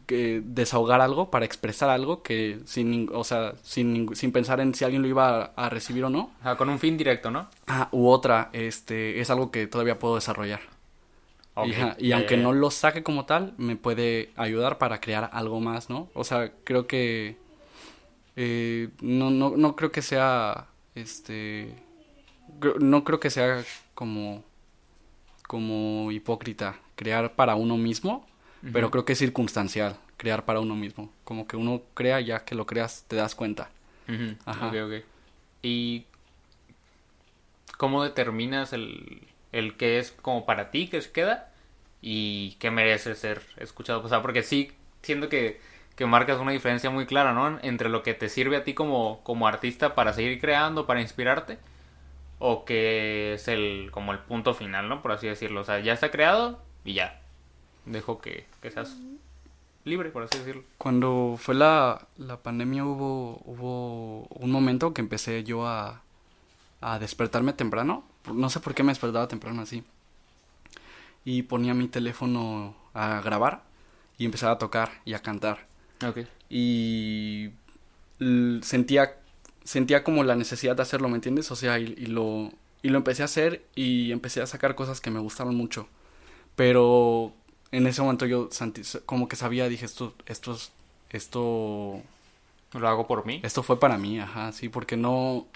que 0.07 0.43
desahogar 0.45 1.01
algo, 1.01 1.31
para 1.31 1.45
expresar 1.45 1.91
algo 1.91 2.23
que 2.23 2.61
sin, 2.65 3.09
o 3.13 3.25
sea, 3.25 3.55
sin, 3.63 4.15
sin 4.15 4.33
pensar 4.33 4.61
en 4.61 4.75
si 4.75 4.85
alguien 4.85 5.03
lo 5.03 5.09
iba 5.09 5.45
a, 5.45 5.67
a 5.67 5.69
recibir 5.69 6.05
o 6.05 6.11
no. 6.11 6.31
Ajá, 6.41 6.57
con 6.57 6.69
un 6.69 6.79
fin 6.79 6.97
directo, 6.97 7.31
¿no? 7.31 7.49
Ah, 7.67 7.89
u 7.93 8.09
otra, 8.09 8.51
este, 8.53 9.21
es 9.21 9.31
algo 9.31 9.51
que 9.51 9.67
todavía 9.67 9.99
puedo 9.99 10.15
desarrollar. 10.15 10.61
Y, 11.99 12.13
aunque 12.13 12.37
no 12.37 12.53
lo 12.53 12.71
saque 12.71 13.03
como 13.03 13.25
tal, 13.25 13.55
me 13.57 13.77
puede 13.77 14.31
ayudar 14.37 14.79
para 14.79 15.01
crear 15.01 15.31
algo 15.33 15.61
más, 15.61 15.91
¿no? 15.91 16.09
O 16.15 16.25
sea, 16.25 16.53
creo 16.65 16.87
que 16.87 17.37
eh, 18.37 18.91
no, 19.01 19.31
no, 19.31 19.57
no 19.57 19.75
creo 19.75 19.91
que 19.91 20.03
sea, 20.03 20.69
este, 20.95 21.75
no 22.81 23.03
creo 23.05 23.19
que 23.19 23.31
sea 23.31 23.65
como, 23.95 24.45
como 25.47 26.13
hipócrita 26.13 26.79
crear 26.95 27.35
para 27.35 27.57
uno 27.57 27.77
mismo, 27.77 28.27
pero 28.73 28.91
creo 28.91 29.05
que 29.05 29.13
es 29.13 29.19
circunstancial 29.19 29.97
crear 30.17 30.45
para 30.45 30.61
uno 30.61 30.75
mismo. 30.75 31.11
Como 31.25 31.47
que 31.47 31.57
uno 31.57 31.83
crea, 31.95 32.21
ya 32.21 32.45
que 32.45 32.55
lo 32.55 32.67
creas, 32.67 33.05
te 33.09 33.17
das 33.17 33.35
cuenta. 33.35 33.71
Ajá. 34.45 34.73
¿Y 35.63 36.07
cómo 37.77 38.03
determinas 38.03 38.73
el, 38.73 39.27
el 39.53 39.77
que 39.77 39.99
es 39.99 40.13
como 40.13 40.45
para 40.45 40.71
ti, 40.71 40.89
que 40.89 40.99
es 40.99 41.09
queda, 41.09 41.53
y 42.01 42.53
que 42.59 42.71
merece 42.71 43.15
ser 43.15 43.43
escuchado? 43.57 44.03
O 44.03 44.09
sea, 44.09 44.23
porque 44.23 44.43
sí, 44.43 44.73
siento 45.03 45.29
que, 45.29 45.61
que 45.97 46.07
marcas 46.07 46.39
una 46.39 46.53
diferencia 46.53 46.91
muy 46.91 47.07
clara, 47.07 47.33
¿no? 47.33 47.59
Entre 47.63 47.89
lo 47.89 48.03
que 48.03 48.15
te 48.15 48.29
sirve 48.29 48.57
a 48.57 48.65
ti 48.65 48.75
como, 48.75 49.23
como 49.25 49.47
artista 49.49 49.95
para 49.95 50.13
seguir 50.13 50.41
creando, 50.41 50.87
para 50.87 51.01
inspirarte, 51.01 51.59
o 52.39 52.65
que 52.65 53.35
es 53.35 53.49
el 53.49 53.91
como 53.93 54.13
el 54.13 54.21
punto 54.21 54.55
final, 54.55 54.89
¿no? 54.89 55.03
Por 55.03 55.13
así 55.13 55.27
decirlo. 55.27 55.61
O 55.61 55.65
sea, 55.65 55.81
ya 55.81 55.93
está 55.93 56.11
creado 56.11 56.63
y 56.85 56.95
ya. 56.95 57.21
Dejo 57.89 58.21
que, 58.21 58.47
que 58.63 58.71
seas 58.71 58.97
libre, 59.85 60.11
por 60.11 60.23
así 60.23 60.39
decirlo. 60.39 60.63
Cuando 60.77 61.37
fue 61.39 61.55
la, 61.55 62.07
la 62.19 62.37
pandemia 62.37 62.85
hubo, 62.85 63.41
hubo 63.45 64.27
un 64.27 64.51
momento 64.51 64.93
que 64.93 65.01
empecé 65.01 65.45
yo 65.45 65.67
a, 65.67 66.03
a 66.81 66.99
despertarme 66.99 67.53
temprano. 67.53 68.05
No 68.33 68.51
sé 68.51 68.61
por 68.61 68.75
qué 68.75 68.83
me 68.83 68.93
despertaba 68.93 69.29
temprano 69.29 69.63
así. 69.63 69.83
Y 71.25 71.43
ponía 71.43 71.75
mi 71.75 71.89
teléfono 71.89 72.77
a 72.95 73.21
grabar 73.21 73.63
y 74.19 74.25
empezaba 74.25 74.53
a 74.53 74.59
tocar 74.59 74.91
y 75.05 75.15
a 75.15 75.21
cantar. 75.21 75.67
Ok. 76.07 76.19
Y 76.51 77.51
sentía, 78.63 79.17
sentía 79.65 80.05
como 80.05 80.25
la 80.25 80.37
necesidad 80.37 80.77
de 80.77 80.83
hacerlo, 80.83 81.09
¿me 81.09 81.17
entiendes? 81.17 81.51
O 81.51 81.57
sea, 81.57 81.79
y, 81.79 81.95
y 81.97 82.07
lo, 82.07 82.51
y 82.83 82.89
lo 82.91 82.99
empecé 82.99 83.23
a 83.23 83.27
hacer 83.27 83.65
y 83.75 84.13
empecé 84.13 84.43
a 84.43 84.47
sacar 84.47 84.75
cosas 84.75 85.01
que 85.01 85.11
me 85.11 85.21
gustaron 85.21 85.55
mucho. 85.57 85.89
Pero 86.57 87.33
en 87.73 87.87
ese 87.87 88.03
momento 88.03 88.27
yo 88.27 88.49
como 89.07 89.29
que 89.29 89.37
sabía, 89.37 89.69
dije, 89.69 89.85
esto, 89.87 90.15
esto, 90.27 90.53
es- 90.53 90.73
esto, 91.11 92.01
Lo 92.75 92.89
hago 92.89 93.07
por 93.07 93.25
mí. 93.27 93.41
Esto 93.43 93.63
fue 93.63 93.79
para 93.81 93.97
mí, 93.99 94.21
ajá, 94.21 94.53
sí, 94.53 94.69
porque 94.69 94.97
no, 94.97 95.47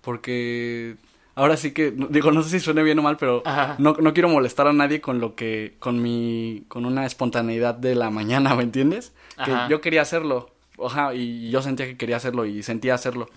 porque 0.00 0.96
ahora 1.34 1.56
sí 1.56 1.72
que, 1.72 1.92
digo, 2.10 2.32
no 2.32 2.42
sé 2.42 2.50
si 2.50 2.60
suene 2.60 2.82
bien 2.82 2.98
o 2.98 3.02
mal, 3.02 3.16
pero 3.16 3.42
no, 3.78 3.94
no, 4.00 4.12
quiero 4.14 4.28
molestar 4.28 4.66
a 4.66 4.72
nadie 4.72 5.00
con 5.00 5.20
lo 5.20 5.34
que, 5.34 5.74
con 5.78 6.00
mi, 6.02 6.64
con 6.68 6.84
una 6.86 7.04
espontaneidad 7.06 7.74
de 7.74 7.94
la 7.94 8.10
mañana, 8.10 8.54
¿me 8.56 8.62
entiendes? 8.62 9.12
Que 9.44 9.52
yo 9.68 9.80
quería 9.80 10.02
hacerlo, 10.02 10.50
ajá, 10.84 11.14
y 11.14 11.50
yo 11.50 11.62
sentía 11.62 11.86
que 11.86 11.96
quería 11.96 12.16
hacerlo 12.16 12.46
y 12.46 12.62
sentía 12.62 12.94
hacerlo. 12.94 13.28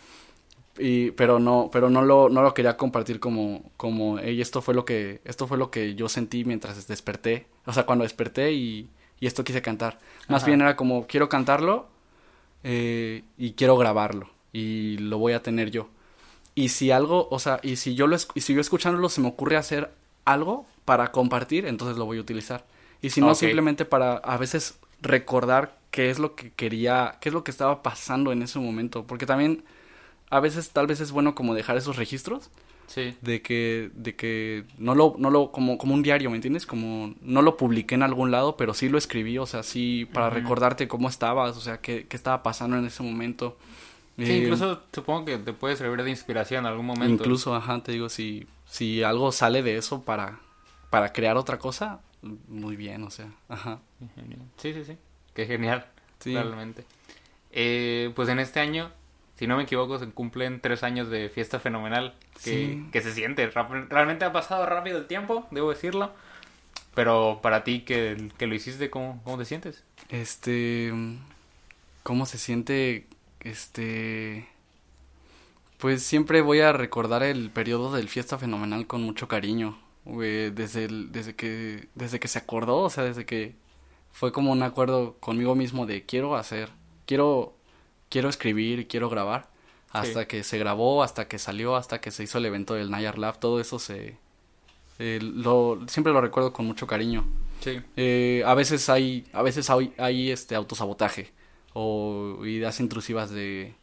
Y, 0.84 1.12
pero 1.12 1.40
no, 1.40 1.70
pero 1.72 1.92
no 1.92 2.02
lo, 2.02 2.28
no 2.30 2.42
lo 2.42 2.56
quería 2.56 2.76
compartir 2.76 3.20
como, 3.20 3.72
como, 3.78 4.18
hey, 4.18 4.42
esto 4.42 4.62
fue 4.62 4.74
lo 4.74 4.84
que, 4.84 5.22
esto 5.26 5.46
fue 5.46 5.58
lo 5.60 5.70
que 5.70 5.94
yo 5.94 6.10
sentí 6.10 6.44
mientras 6.44 6.88
desperté, 6.88 7.46
o 7.66 7.74
sea, 7.74 7.86
cuando 7.86 8.04
desperté 8.04 8.54
y, 8.54 8.90
y 9.20 9.28
esto 9.28 9.44
quise 9.44 9.62
cantar. 9.62 10.00
Más 10.28 10.44
bien 10.44 10.60
era 10.60 10.76
como, 10.76 11.06
quiero 11.06 11.30
cantarlo 11.30 11.88
eh, 12.64 13.24
y 13.38 13.54
quiero 13.54 13.78
grabarlo 13.78 14.30
y 14.52 14.98
lo 14.98 15.20
voy 15.20 15.34
a 15.34 15.44
tener 15.44 15.70
yo. 15.70 15.90
Y 16.56 16.70
si 16.70 16.90
algo, 16.90 17.28
o 17.30 17.38
sea, 17.38 17.60
y 17.62 17.76
si 17.76 17.96
yo 17.96 18.08
lo 18.08 18.18
y 18.34 18.42
si 18.42 18.54
yo 18.54 18.60
escuchándolo 18.60 19.08
se 19.08 19.22
me 19.22 19.28
ocurre 19.28 19.58
hacer 19.58 19.92
algo 20.26 20.66
para 20.84 21.12
compartir, 21.12 21.66
entonces 21.66 21.98
lo 21.98 22.06
voy 22.06 22.18
a 22.18 22.22
utilizar. 22.22 22.66
Y 23.02 23.12
si 23.12 23.22
no, 23.22 23.36
simplemente 23.36 23.86
para 23.86 24.18
a 24.18 24.38
veces 24.38 24.80
recordar 25.02 25.78
qué 25.92 26.10
es 26.10 26.20
lo 26.20 26.36
que 26.36 26.52
quería, 26.52 27.18
qué 27.22 27.30
es 27.30 27.34
lo 27.34 27.44
que 27.44 27.52
estaba 27.52 27.82
pasando 27.84 28.32
en 28.32 28.42
ese 28.42 28.60
momento. 28.60 29.06
Porque 29.06 29.26
también 29.26 29.64
a 30.32 30.40
veces 30.40 30.72
tal 30.72 30.88
vez 30.88 31.00
es 31.02 31.12
bueno 31.12 31.36
como 31.36 31.54
dejar 31.54 31.78
esos 31.78 31.98
registros. 31.98 32.50
Sí. 32.88 33.16
De 33.22 33.42
que, 33.42 33.90
de 33.94 34.16
que 34.16 34.66
no 34.78 34.96
lo, 34.96 35.16
no 35.18 35.30
lo, 35.30 35.52
como, 35.52 35.78
como 35.78 35.94
un 35.94 36.02
diario, 36.02 36.30
¿me 36.30 36.36
entiendes? 36.36 36.66
Como 36.66 37.14
no 37.22 37.42
lo 37.42 37.56
publiqué 37.56 37.96
en 37.96 38.04
algún 38.04 38.32
lado, 38.32 38.58
pero 38.58 38.74
sí 38.74 38.90
lo 38.90 38.98
escribí, 38.98 39.38
o 39.38 39.46
sea, 39.46 39.64
sí, 39.64 40.10
para 40.12 40.30
recordarte 40.30 40.90
cómo 40.90 41.08
estabas, 41.08 41.56
o 41.56 41.62
sea, 41.62 41.80
qué, 41.80 42.06
qué 42.08 42.18
estaba 42.18 42.44
pasando 42.44 42.78
en 42.78 42.86
ese 42.86 43.02
momento. 43.02 43.58
Sí, 44.18 44.34
incluso 44.34 44.82
supongo 44.92 45.24
que 45.24 45.38
te 45.38 45.54
puede 45.54 45.78
servir 45.78 46.04
de 46.04 46.10
inspiración 46.10 46.66
en 46.66 46.72
algún 46.72 46.86
momento. 46.86 47.24
Incluso, 47.24 47.56
ajá, 47.56 47.82
te 47.82 47.94
digo, 47.94 48.10
si, 48.10 48.46
si 48.66 49.04
algo 49.04 49.32
sale 49.32 49.64
de 49.64 49.78
eso 49.78 50.02
para, 50.02 50.40
para 50.90 51.14
crear 51.14 51.38
otra 51.38 51.60
cosa, 51.60 52.02
muy 52.50 52.76
bien, 52.76 53.04
o 53.04 53.10
sea, 53.10 53.32
ajá. 53.48 53.80
Sí, 54.58 54.74
sí, 54.74 54.84
sí, 54.84 54.98
qué 55.34 55.46
genial, 55.46 55.88
realmente. 56.26 56.84
Eh, 57.52 58.12
pues 58.16 58.28
en 58.28 58.40
este 58.40 58.60
año, 58.60 58.92
si 59.42 59.48
no 59.48 59.58
me 59.58 59.64
equivoco, 59.64 59.98
se 59.98 60.08
cumplen 60.08 60.62
tres 60.62 60.84
años 60.84 61.10
de 61.10 61.28
fiesta 61.30 61.60
fenomenal, 61.60 62.14
que, 62.44 62.84
que 62.92 63.02
se 63.02 63.12
siente, 63.12 63.50
realmente 63.90 64.24
ha 64.24 64.32
pasado 64.32 64.68
rápido 64.68 65.00
el 65.00 65.08
tiempo, 65.08 65.48
debo 65.50 65.72
decirlo, 65.72 66.12
pero 66.94 67.40
para 67.42 67.64
ti 67.64 67.80
que, 67.82 68.30
que 68.38 68.46
lo 68.46 68.54
hiciste, 68.54 68.92
¿cómo, 68.92 69.20
¿cómo 69.24 69.40
te 69.40 69.46
sientes? 69.46 69.84
Este, 70.10 70.94
¿cómo 72.04 72.28
se 72.28 72.38
siente 72.38 73.08
este. 73.40 74.48
Pues 75.80 76.04
siempre 76.04 76.42
voy 76.42 76.60
a 76.60 76.72
recordar 76.72 77.24
el 77.24 77.50
periodo 77.50 77.92
del 77.96 78.10
Fiesta 78.10 78.38
Fenomenal 78.38 78.86
con 78.86 79.02
mucho 79.02 79.28
cariño. 79.28 79.76
desde, 80.06 80.88
desde, 80.88 81.36
que, 81.36 81.88
desde 81.96 82.20
que 82.20 82.28
se 82.28 82.38
acordó, 82.38 82.82
o 82.82 82.90
sea, 82.92 83.06
desde 83.06 83.26
que 83.26 83.56
fue 84.12 84.32
como 84.32 84.52
un 84.52 84.62
acuerdo 84.62 85.16
conmigo 85.20 85.56
mismo 85.56 85.88
de 85.88 86.06
quiero 86.06 86.36
hacer, 86.36 86.70
quiero, 87.08 87.56
quiero 88.12 88.30
escribir, 88.30 88.88
quiero 88.88 89.10
grabar. 89.10 89.50
Hasta 89.90 90.26
que 90.26 90.44
se 90.44 90.60
grabó, 90.60 91.04
hasta 91.04 91.28
que 91.28 91.40
salió, 91.40 91.76
hasta 91.76 92.00
que 92.00 92.12
se 92.12 92.24
hizo 92.24 92.38
el 92.38 92.46
evento 92.46 92.76
del 92.76 92.92
Nayar 92.92 93.18
Lab, 93.18 93.40
todo 93.40 93.60
eso 93.60 93.78
se... 93.80 94.16
lo, 95.00 95.82
siempre 95.88 96.14
lo 96.14 96.22
recuerdo 96.22 96.54
con 96.54 96.66
mucho 96.66 96.88
cariño. 96.88 97.26
Sí. 97.60 97.82
Eh, 97.98 98.44
a 98.46 98.54
veces 98.54 98.88
hay, 98.88 99.26
a 99.34 99.42
veces 99.42 99.70
hay, 99.70 99.94
hay 99.98 100.32
este 100.32 100.56
autosabotaje 100.56 101.32
o 101.74 102.46
ideas 102.46 102.80
intrusivas 102.80 103.32
de 103.32 103.74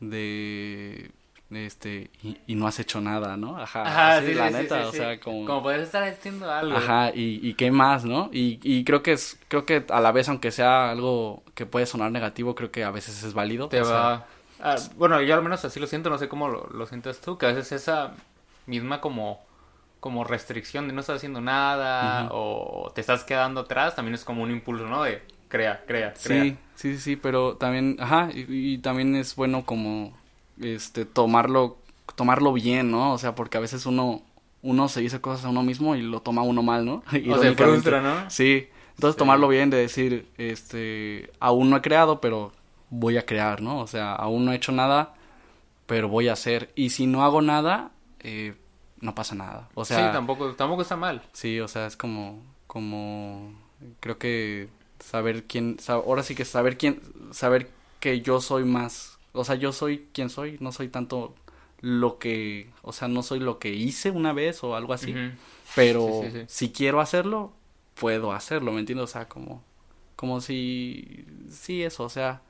de 0.00 1.10
este 1.50 2.10
y, 2.22 2.54
no 2.54 2.66
has 2.66 2.80
hecho 2.80 3.00
nada, 3.00 3.36
¿no? 3.36 3.56
Ajá, 3.58 4.20
sí, 4.20 4.34
la 4.34 4.50
neta, 4.50 4.88
o 4.88 4.92
sea, 4.92 5.20
como 5.20 5.46
como 5.46 5.62
puedes 5.62 5.82
estar 5.82 6.02
haciendo 6.02 6.50
algo. 6.50 6.76
Ajá, 6.76 7.10
y, 7.14 7.40
y 7.46 7.54
qué 7.54 7.70
más, 7.70 8.04
¿no? 8.04 8.30
Y, 8.32 8.58
y 8.62 8.84
creo 8.84 9.02
que 9.02 9.12
es 9.12 9.38
creo 9.48 9.64
que 9.64 9.84
a 9.88 10.00
la 10.00 10.12
vez 10.12 10.28
aunque 10.28 10.50
sea 10.50 10.90
algo 10.90 11.42
que 11.54 11.66
puede 11.66 11.86
sonar 11.86 12.10
negativo, 12.10 12.54
creo 12.54 12.70
que 12.70 12.84
a 12.84 12.90
veces 12.90 13.22
es 13.22 13.34
válido. 13.34 13.68
Te 13.68 13.80
va 13.80 14.26
ah, 14.60 14.76
bueno, 14.96 15.20
yo 15.22 15.34
al 15.34 15.42
menos 15.42 15.64
así 15.64 15.78
lo 15.78 15.86
siento, 15.86 16.10
no 16.10 16.18
sé 16.18 16.28
cómo 16.28 16.48
lo, 16.48 16.68
lo 16.68 16.86
sientes 16.86 17.20
tú, 17.20 17.38
que 17.38 17.46
a 17.46 17.52
veces 17.52 17.72
esa 17.72 18.14
misma 18.66 19.00
como 19.00 19.44
como 20.00 20.24
restricción 20.24 20.86
de 20.86 20.94
no 20.94 21.00
estar 21.00 21.16
haciendo 21.16 21.40
nada 21.40 22.28
o 22.30 22.92
te 22.94 23.00
estás 23.00 23.24
quedando 23.24 23.62
atrás, 23.62 23.96
también 23.96 24.14
es 24.14 24.24
como 24.24 24.42
un 24.42 24.50
impulso, 24.50 24.86
¿no? 24.86 25.02
De 25.02 25.22
crea, 25.48 25.82
crea, 25.86 26.14
crea. 26.22 26.42
Sí, 26.44 26.56
sí, 26.74 26.98
sí, 26.98 27.16
pero 27.16 27.56
también, 27.56 27.96
ajá, 27.98 28.28
y, 28.32 28.78
también 28.78 29.16
es 29.16 29.34
bueno 29.34 29.64
como, 29.64 30.16
este, 30.60 31.04
tomarlo, 31.04 31.78
tomarlo 32.14 32.52
bien, 32.52 32.90
¿no? 32.90 33.12
O 33.12 33.18
sea, 33.18 33.34
porque 33.34 33.56
a 33.58 33.60
veces 33.60 33.86
uno, 33.86 34.22
uno 34.62 34.88
se 34.88 35.00
dice 35.00 35.20
cosas 35.20 35.44
a 35.44 35.48
uno 35.48 35.62
mismo 35.62 35.96
y 35.96 36.02
lo 36.02 36.20
toma 36.20 36.42
uno 36.42 36.62
mal, 36.62 36.84
¿no? 36.84 37.02
Y 37.12 37.30
o 37.30 37.38
se 37.38 37.54
frustra, 37.54 38.00
¿no? 38.00 38.30
Sí, 38.30 38.68
entonces 38.94 39.16
tomarlo 39.16 39.48
bien 39.48 39.70
de 39.70 39.76
decir, 39.76 40.26
este, 40.38 41.30
aún 41.38 41.70
no 41.70 41.76
he 41.76 41.82
creado, 41.82 42.20
pero 42.20 42.52
voy 42.90 43.18
a 43.18 43.26
crear, 43.26 43.60
¿no? 43.60 43.80
O 43.80 43.86
sea, 43.86 44.14
aún 44.14 44.44
no 44.44 44.52
he 44.52 44.56
hecho 44.56 44.72
nada, 44.72 45.14
pero 45.86 46.08
voy 46.08 46.28
a 46.28 46.32
hacer. 46.32 46.72
Y 46.74 46.90
si 46.90 47.06
no 47.06 47.22
hago 47.24 47.42
nada, 47.42 47.90
eh, 48.20 48.54
no 49.00 49.14
pasa 49.14 49.34
nada. 49.34 49.68
O 49.74 49.84
sea, 49.84 49.98
sí, 49.98 50.12
tampoco, 50.12 50.54
tampoco 50.54 50.82
está 50.82 50.96
mal. 50.96 51.22
Sí, 51.32 51.60
o 51.60 51.68
sea, 51.68 51.86
es 51.86 51.96
como, 51.96 52.42
como, 52.66 53.52
creo 54.00 54.18
que 54.18 54.68
saber 54.98 55.44
quién, 55.44 55.76
ahora 55.88 56.22
sí 56.22 56.34
que 56.34 56.44
saber 56.44 56.78
quién, 56.78 57.00
saber 57.32 57.70
que 58.00 58.20
yo 58.20 58.40
soy 58.40 58.64
más, 58.64 59.15
o 59.36 59.44
sea, 59.44 59.54
yo 59.56 59.72
soy 59.72 60.08
quien 60.12 60.30
soy, 60.30 60.56
no 60.60 60.72
soy 60.72 60.88
tanto 60.88 61.34
lo 61.80 62.18
que, 62.18 62.70
o 62.82 62.92
sea, 62.92 63.08
no 63.08 63.22
soy 63.22 63.38
lo 63.40 63.58
que 63.58 63.74
hice 63.74 64.10
una 64.10 64.32
vez 64.32 64.64
o 64.64 64.76
algo 64.76 64.92
así, 64.92 65.14
pero 65.74 66.22
si 66.46 66.70
quiero 66.70 67.00
hacerlo, 67.00 67.52
puedo 67.94 68.32
hacerlo, 68.32 68.72
¿me 68.72 68.80
entiendes? 68.80 69.04
O 69.04 69.12
sea, 69.12 69.28
como, 69.28 69.62
como 70.16 70.40
si, 70.40 71.24
sí, 71.50 71.82
eso, 71.82 72.04
o 72.04 72.08
sea, 72.08 72.42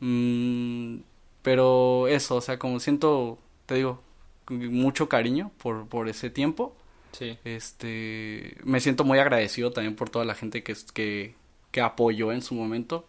mmm, 0.00 0.96
pero 1.42 2.08
eso, 2.08 2.36
o 2.36 2.40
sea, 2.40 2.58
como 2.58 2.80
siento, 2.80 3.38
te 3.66 3.76
digo, 3.76 4.02
mucho 4.48 5.08
cariño 5.08 5.50
por, 5.62 5.86
por 5.86 6.08
ese 6.08 6.30
tiempo. 6.30 6.74
Sí. 7.12 7.38
Este, 7.44 8.56
me 8.64 8.80
siento 8.80 9.04
muy 9.04 9.18
agradecido 9.18 9.72
también 9.72 9.96
por 9.96 10.10
toda 10.10 10.24
la 10.24 10.34
gente 10.34 10.62
que, 10.62 10.74
que, 10.92 11.34
que 11.70 11.80
apoyó 11.80 12.32
en 12.32 12.42
su 12.42 12.54
momento. 12.54 13.06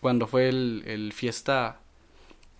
Cuando 0.00 0.26
fue 0.26 0.48
el, 0.48 0.82
el 0.86 1.12
fiesta, 1.12 1.80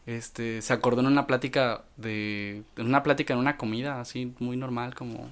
este, 0.08 0.62
se 0.62 0.72
acordó 0.72 1.02
en 1.02 1.06
una 1.06 1.26
plática 1.26 1.84
de, 1.98 2.62
en 2.76 2.86
una 2.86 3.02
plática 3.02 3.34
en 3.34 3.40
una 3.40 3.58
comida, 3.58 4.00
así, 4.00 4.32
muy 4.38 4.56
normal, 4.56 4.94
como, 4.94 5.30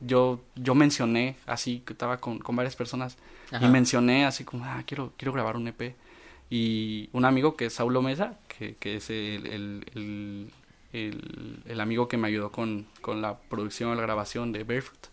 yo, 0.00 0.40
yo 0.54 0.76
mencioné, 0.76 1.34
así, 1.46 1.82
que 1.84 1.94
estaba 1.94 2.18
con, 2.18 2.38
con 2.38 2.54
varias 2.54 2.76
personas, 2.76 3.18
y 3.60 3.66
mencioné 3.66 4.24
así 4.24 4.44
como, 4.44 4.64
ah, 4.64 4.84
quiero, 4.86 5.12
quiero 5.16 5.32
grabar 5.32 5.56
un 5.56 5.66
EP. 5.66 5.96
Y 6.48 7.10
un 7.12 7.24
amigo 7.24 7.56
que 7.56 7.66
es 7.66 7.72
Saulo 7.72 8.00
Mesa, 8.00 8.38
que, 8.46 8.76
que 8.76 8.96
es 8.96 9.10
el, 9.10 9.46
el, 9.46 10.52
el, 10.92 11.62
el, 11.66 11.80
amigo 11.80 12.06
que 12.06 12.16
me 12.18 12.28
ayudó 12.28 12.52
con, 12.52 12.86
con 13.00 13.20
la 13.20 13.36
producción, 13.36 13.96
la 13.96 14.02
grabación 14.02 14.52
de 14.52 14.62
Barefoot, 14.62 15.08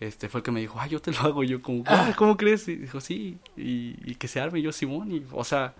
este 0.00 0.30
fue 0.30 0.38
el 0.38 0.44
que 0.44 0.50
me 0.50 0.60
dijo, 0.60 0.80
ah, 0.80 0.86
yo 0.86 1.02
te 1.02 1.12
lo 1.12 1.20
hago. 1.20 1.44
yo, 1.44 1.60
como, 1.60 1.84
ah, 1.86 2.14
¿cómo 2.16 2.38
crees? 2.38 2.68
Y 2.68 2.76
dijo, 2.76 3.02
sí, 3.02 3.36
y, 3.54 4.14
que 4.14 4.28
se 4.28 4.40
arme. 4.40 4.62
yo, 4.62 4.72
Simón, 4.72 5.12
y, 5.12 5.22
o 5.30 5.44
sea, 5.44 5.74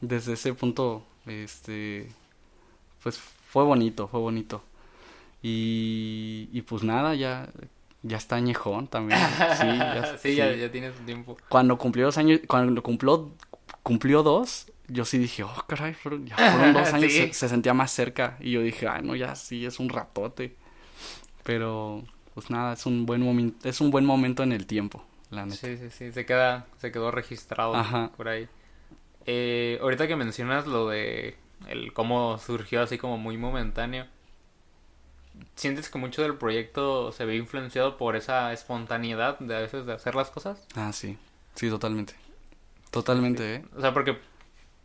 desde 0.00 0.32
ese 0.32 0.54
punto, 0.54 1.04
este, 1.28 2.08
pues 3.02 3.18
fue 3.18 3.64
bonito, 3.64 4.08
fue 4.08 4.20
bonito. 4.20 4.62
Y, 5.42 6.48
y 6.52 6.62
pues 6.62 6.82
nada, 6.82 7.14
ya, 7.14 7.48
ya 8.02 8.16
está 8.16 8.36
añejón 8.36 8.88
también. 8.88 9.20
Sí, 9.20 9.66
ya, 9.66 10.16
sí, 10.22 10.34
Ya, 10.34 10.52
su 10.92 11.02
tiempo. 11.04 11.36
Cuando 11.48 11.78
cumplió 11.78 12.06
dos 12.06 12.18
años, 12.18 12.40
cuando 12.46 12.82
cumplió, 12.82 13.30
cumplió 13.82 14.22
dos, 14.22 14.70
yo 14.88 15.04
sí 15.04 15.18
dije, 15.18 15.44
oh, 15.44 15.64
caray, 15.66 15.94
fueron, 15.94 16.26
ya 16.26 16.36
fueron 16.36 16.72
dos 16.72 16.88
años, 16.92 17.12
se, 17.12 17.32
se, 17.32 17.48
sentía 17.48 17.74
más 17.74 17.90
cerca. 17.90 18.36
Y 18.40 18.52
yo 18.52 18.62
dije, 18.62 18.88
ay, 18.88 19.02
no, 19.02 19.14
ya 19.14 19.34
sí, 19.34 19.64
es 19.64 19.78
un 19.78 19.88
ratote. 19.88 20.56
Pero 21.44 22.04
pues 22.34 22.50
nada, 22.50 22.74
es 22.74 22.86
un 22.86 23.04
buen 23.04 23.20
momento, 23.20 23.68
es 23.68 23.80
un 23.80 23.90
buen 23.90 24.04
momento 24.04 24.44
en 24.44 24.52
el 24.52 24.66
tiempo, 24.66 25.04
la 25.30 25.44
neta. 25.44 25.56
Sí, 25.56 25.76
sí, 25.76 25.90
sí, 25.90 26.12
se 26.12 26.24
queda, 26.24 26.66
se 26.76 26.92
quedó 26.92 27.10
registrado 27.10 27.74
por 28.16 28.28
ahí. 28.28 28.48
Eh, 29.30 29.78
ahorita 29.82 30.08
que 30.08 30.16
mencionas 30.16 30.66
lo 30.66 30.88
de 30.88 31.36
el 31.68 31.92
cómo 31.92 32.38
surgió 32.38 32.80
así 32.80 32.96
como 32.96 33.18
muy 33.18 33.36
momentáneo, 33.36 34.06
¿sientes 35.54 35.90
que 35.90 35.98
mucho 35.98 36.22
del 36.22 36.36
proyecto 36.36 37.12
se 37.12 37.26
ve 37.26 37.36
influenciado 37.36 37.98
por 37.98 38.16
esa 38.16 38.54
espontaneidad 38.54 39.38
de 39.38 39.54
a 39.54 39.60
veces 39.60 39.84
de 39.84 39.92
hacer 39.92 40.14
las 40.14 40.30
cosas? 40.30 40.66
Ah, 40.74 40.94
sí, 40.94 41.18
sí, 41.54 41.68
totalmente. 41.68 42.14
Totalmente, 42.90 43.56
¿eh? 43.56 43.64
O 43.76 43.82
sea, 43.82 43.92
porque, 43.92 44.16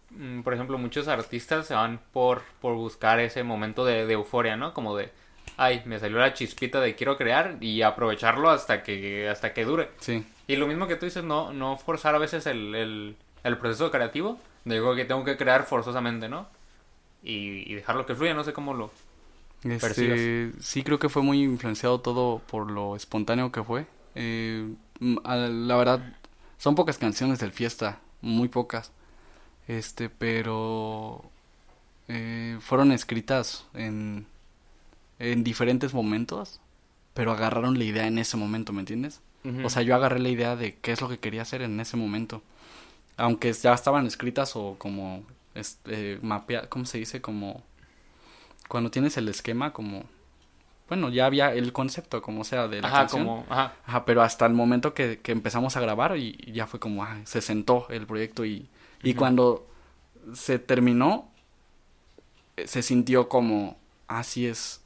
mm, 0.09 0.41
por 0.41 0.53
ejemplo, 0.53 0.77
muchos 0.77 1.07
artistas 1.07 1.65
se 1.65 1.73
van 1.73 2.01
por, 2.11 2.41
por 2.59 2.75
buscar 2.75 3.21
ese 3.21 3.43
momento 3.43 3.85
de, 3.85 4.05
de 4.05 4.13
euforia, 4.13 4.57
¿no? 4.57 4.73
Como 4.73 4.97
de, 4.97 5.09
ay, 5.55 5.83
me 5.85 5.99
salió 5.99 6.17
la 6.17 6.33
chispita 6.33 6.81
de 6.81 6.95
quiero 6.95 7.15
crear 7.15 7.59
y 7.61 7.81
aprovecharlo 7.81 8.49
hasta 8.49 8.83
que, 8.83 9.29
hasta 9.29 9.53
que 9.53 9.63
dure. 9.63 9.89
Sí. 9.99 10.25
Y 10.47 10.57
lo 10.57 10.67
mismo 10.67 10.87
que 10.87 10.97
tú 10.97 11.05
dices, 11.05 11.23
no, 11.23 11.53
no 11.53 11.77
forzar 11.77 12.13
a 12.15 12.19
veces 12.19 12.45
el, 12.45 12.75
el, 12.75 13.15
el 13.43 13.57
proceso 13.57 13.91
creativo, 13.91 14.39
Digo 14.65 14.95
que 14.95 15.05
tengo 15.05 15.23
que 15.25 15.37
crear 15.37 15.65
forzosamente, 15.65 16.29
¿no? 16.29 16.47
Y, 17.21 17.69
y 17.69 17.75
dejarlo 17.75 18.05
que 18.05 18.15
fluya, 18.15 18.33
no 18.33 18.43
sé 18.43 18.53
cómo 18.53 18.73
lo... 18.73 18.91
Este, 19.63 20.51
sí, 20.59 20.83
creo 20.83 20.99
que 20.99 21.07
fue 21.07 21.21
muy 21.21 21.41
influenciado 21.41 22.01
todo 22.01 22.39
por 22.39 22.69
lo 22.69 22.95
espontáneo 22.95 23.51
que 23.51 23.63
fue. 23.63 23.85
Eh, 24.15 24.73
la 24.99 25.75
verdad, 25.77 26.01
son 26.57 26.75
pocas 26.75 26.97
canciones 26.97 27.39
del 27.39 27.53
fiesta, 27.53 27.99
muy 28.21 28.49
pocas. 28.49 28.91
Este, 29.67 30.09
pero 30.09 31.23
eh, 32.09 32.57
fueron 32.59 32.91
escritas 32.91 33.65
en, 33.73 34.25
en 35.19 35.45
diferentes 35.45 35.93
momentos, 35.93 36.59
pero 37.13 37.31
agarraron 37.31 37.77
la 37.77 37.85
idea 37.85 38.07
en 38.07 38.17
ese 38.17 38.35
momento, 38.35 38.73
¿me 38.73 38.81
entiendes? 38.81 39.21
O 39.63 39.69
sea, 39.69 39.81
yo 39.81 39.93
agarré 39.93 40.19
la 40.19 40.29
idea 40.29 40.55
de 40.55 40.75
qué 40.75 40.93
es 40.93 41.01
lo 41.01 41.09
que 41.09 41.19
quería 41.19 41.41
hacer 41.41 41.61
en 41.61 41.77
ese 41.81 41.97
momento. 41.97 42.41
Aunque 43.17 43.53
ya 43.53 43.73
estaban 43.73 44.05
escritas 44.07 44.55
o 44.55 44.75
como 44.77 45.23
este, 45.55 46.19
mapea, 46.21 46.67
¿cómo 46.69 46.85
se 46.85 46.97
dice? 46.97 47.21
Como 47.21 47.63
cuando 48.67 48.89
tienes 48.89 49.17
el 49.17 49.27
esquema 49.29 49.73
como 49.73 50.03
bueno, 50.89 51.09
ya 51.09 51.25
había 51.25 51.53
el 51.53 51.73
concepto, 51.73 52.21
como 52.21 52.43
sea, 52.43 52.67
de 52.67 52.81
la 52.81 52.87
ajá, 52.87 52.97
canción. 52.99 53.25
Como, 53.25 53.45
ajá. 53.49 53.73
ajá. 53.85 54.05
pero 54.05 54.21
hasta 54.21 54.45
el 54.45 54.53
momento 54.53 54.93
que, 54.93 55.19
que 55.19 55.31
empezamos 55.31 55.75
a 55.75 55.79
grabar 55.79 56.15
y, 56.17 56.37
ya 56.51 56.67
fue 56.67 56.79
como, 56.79 57.03
ah, 57.03 57.19
se 57.23 57.41
sentó 57.41 57.87
el 57.89 58.05
proyecto 58.05 58.45
y, 58.45 58.67
y 59.01 59.13
cuando 59.13 59.65
se 60.33 60.59
terminó, 60.59 61.31
eh, 62.57 62.67
se 62.67 62.83
sintió 62.83 63.29
como, 63.29 63.77
así 64.07 64.45
ah, 64.45 64.51
es, 64.51 64.81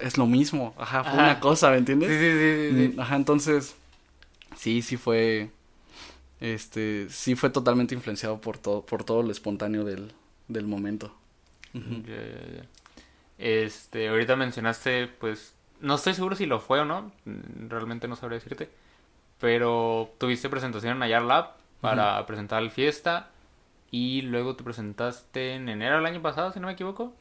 es 0.00 0.18
lo 0.18 0.26
mismo, 0.26 0.74
ajá, 0.76 1.04
fue 1.04 1.14
una 1.14 1.40
cosa, 1.40 1.70
¿me 1.70 1.78
entiendes? 1.78 2.10
Sí, 2.10 2.18
sí, 2.18 2.90
sí, 2.90 2.96
mm, 2.96 3.00
Ajá, 3.00 3.16
entonces, 3.16 3.74
sí, 4.56 4.82
sí 4.82 4.96
fue, 4.96 5.50
este, 6.40 7.08
sí 7.10 7.34
fue 7.34 7.50
totalmente 7.50 7.94
influenciado 7.94 8.40
por 8.40 8.58
todo, 8.58 8.82
por 8.82 9.04
todo 9.04 9.22
lo 9.22 9.32
espontáneo 9.32 9.84
del, 9.84 10.12
del 10.48 10.66
momento. 10.66 11.12
Este, 13.38 14.08
ahorita 14.08 14.36
mencionaste, 14.36 15.06
pues, 15.06 15.54
no 15.80 15.94
estoy 15.94 16.14
seguro 16.14 16.36
si 16.36 16.46
lo 16.46 16.60
fue 16.60 16.80
o 16.80 16.84
no, 16.84 17.12
realmente 17.68 18.08
no 18.08 18.16
sabría 18.16 18.38
decirte, 18.38 18.68
pero 19.40 20.12
tuviste 20.18 20.48
presentación 20.48 20.96
en 20.96 21.02
Ayar 21.02 21.22
Lab 21.22 21.52
para 21.80 22.24
presentar 22.26 22.62
el 22.62 22.70
fiesta 22.70 23.30
y 23.90 24.22
luego 24.22 24.56
te 24.56 24.64
presentaste 24.64 25.54
en 25.54 25.68
enero 25.68 25.96
del 25.96 26.06
año 26.06 26.20
pasado, 26.20 26.52
si 26.52 26.60
no 26.60 26.66
me 26.66 26.72
equivoco. 26.72 27.14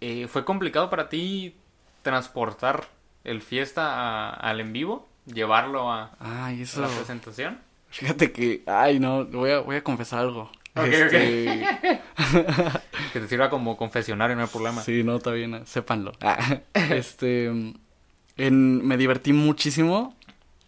Eh, 0.00 0.28
¿Fue 0.28 0.44
complicado 0.44 0.90
para 0.90 1.08
ti 1.08 1.56
transportar 2.02 2.88
el 3.24 3.42
fiesta 3.42 4.30
al 4.30 4.60
en 4.60 4.72
vivo? 4.72 5.08
¿Llevarlo 5.26 5.90
a, 5.90 6.16
la 6.20 6.88
presentación? 6.88 7.58
Fíjate 7.90 8.32
que, 8.32 8.62
ay, 8.66 9.00
no, 9.00 9.24
voy 9.26 9.50
a, 9.50 9.60
voy 9.60 9.76
a 9.76 9.84
confesar 9.84 10.20
algo. 10.20 10.50
Este, 10.74 11.66
que 13.12 13.20
te 13.20 13.28
sirva 13.28 13.50
como 13.50 13.76
confesionario, 13.76 14.36
no 14.36 14.42
hay 14.42 14.48
problema. 14.48 14.82
Sí, 14.82 15.02
no, 15.02 15.16
está 15.16 15.32
bien, 15.32 15.66
sépanlo. 15.66 16.12
Ah, 16.20 16.60
este, 16.74 17.46
en, 18.36 18.86
me 18.86 18.96
divertí 18.96 19.32
muchísimo 19.32 20.16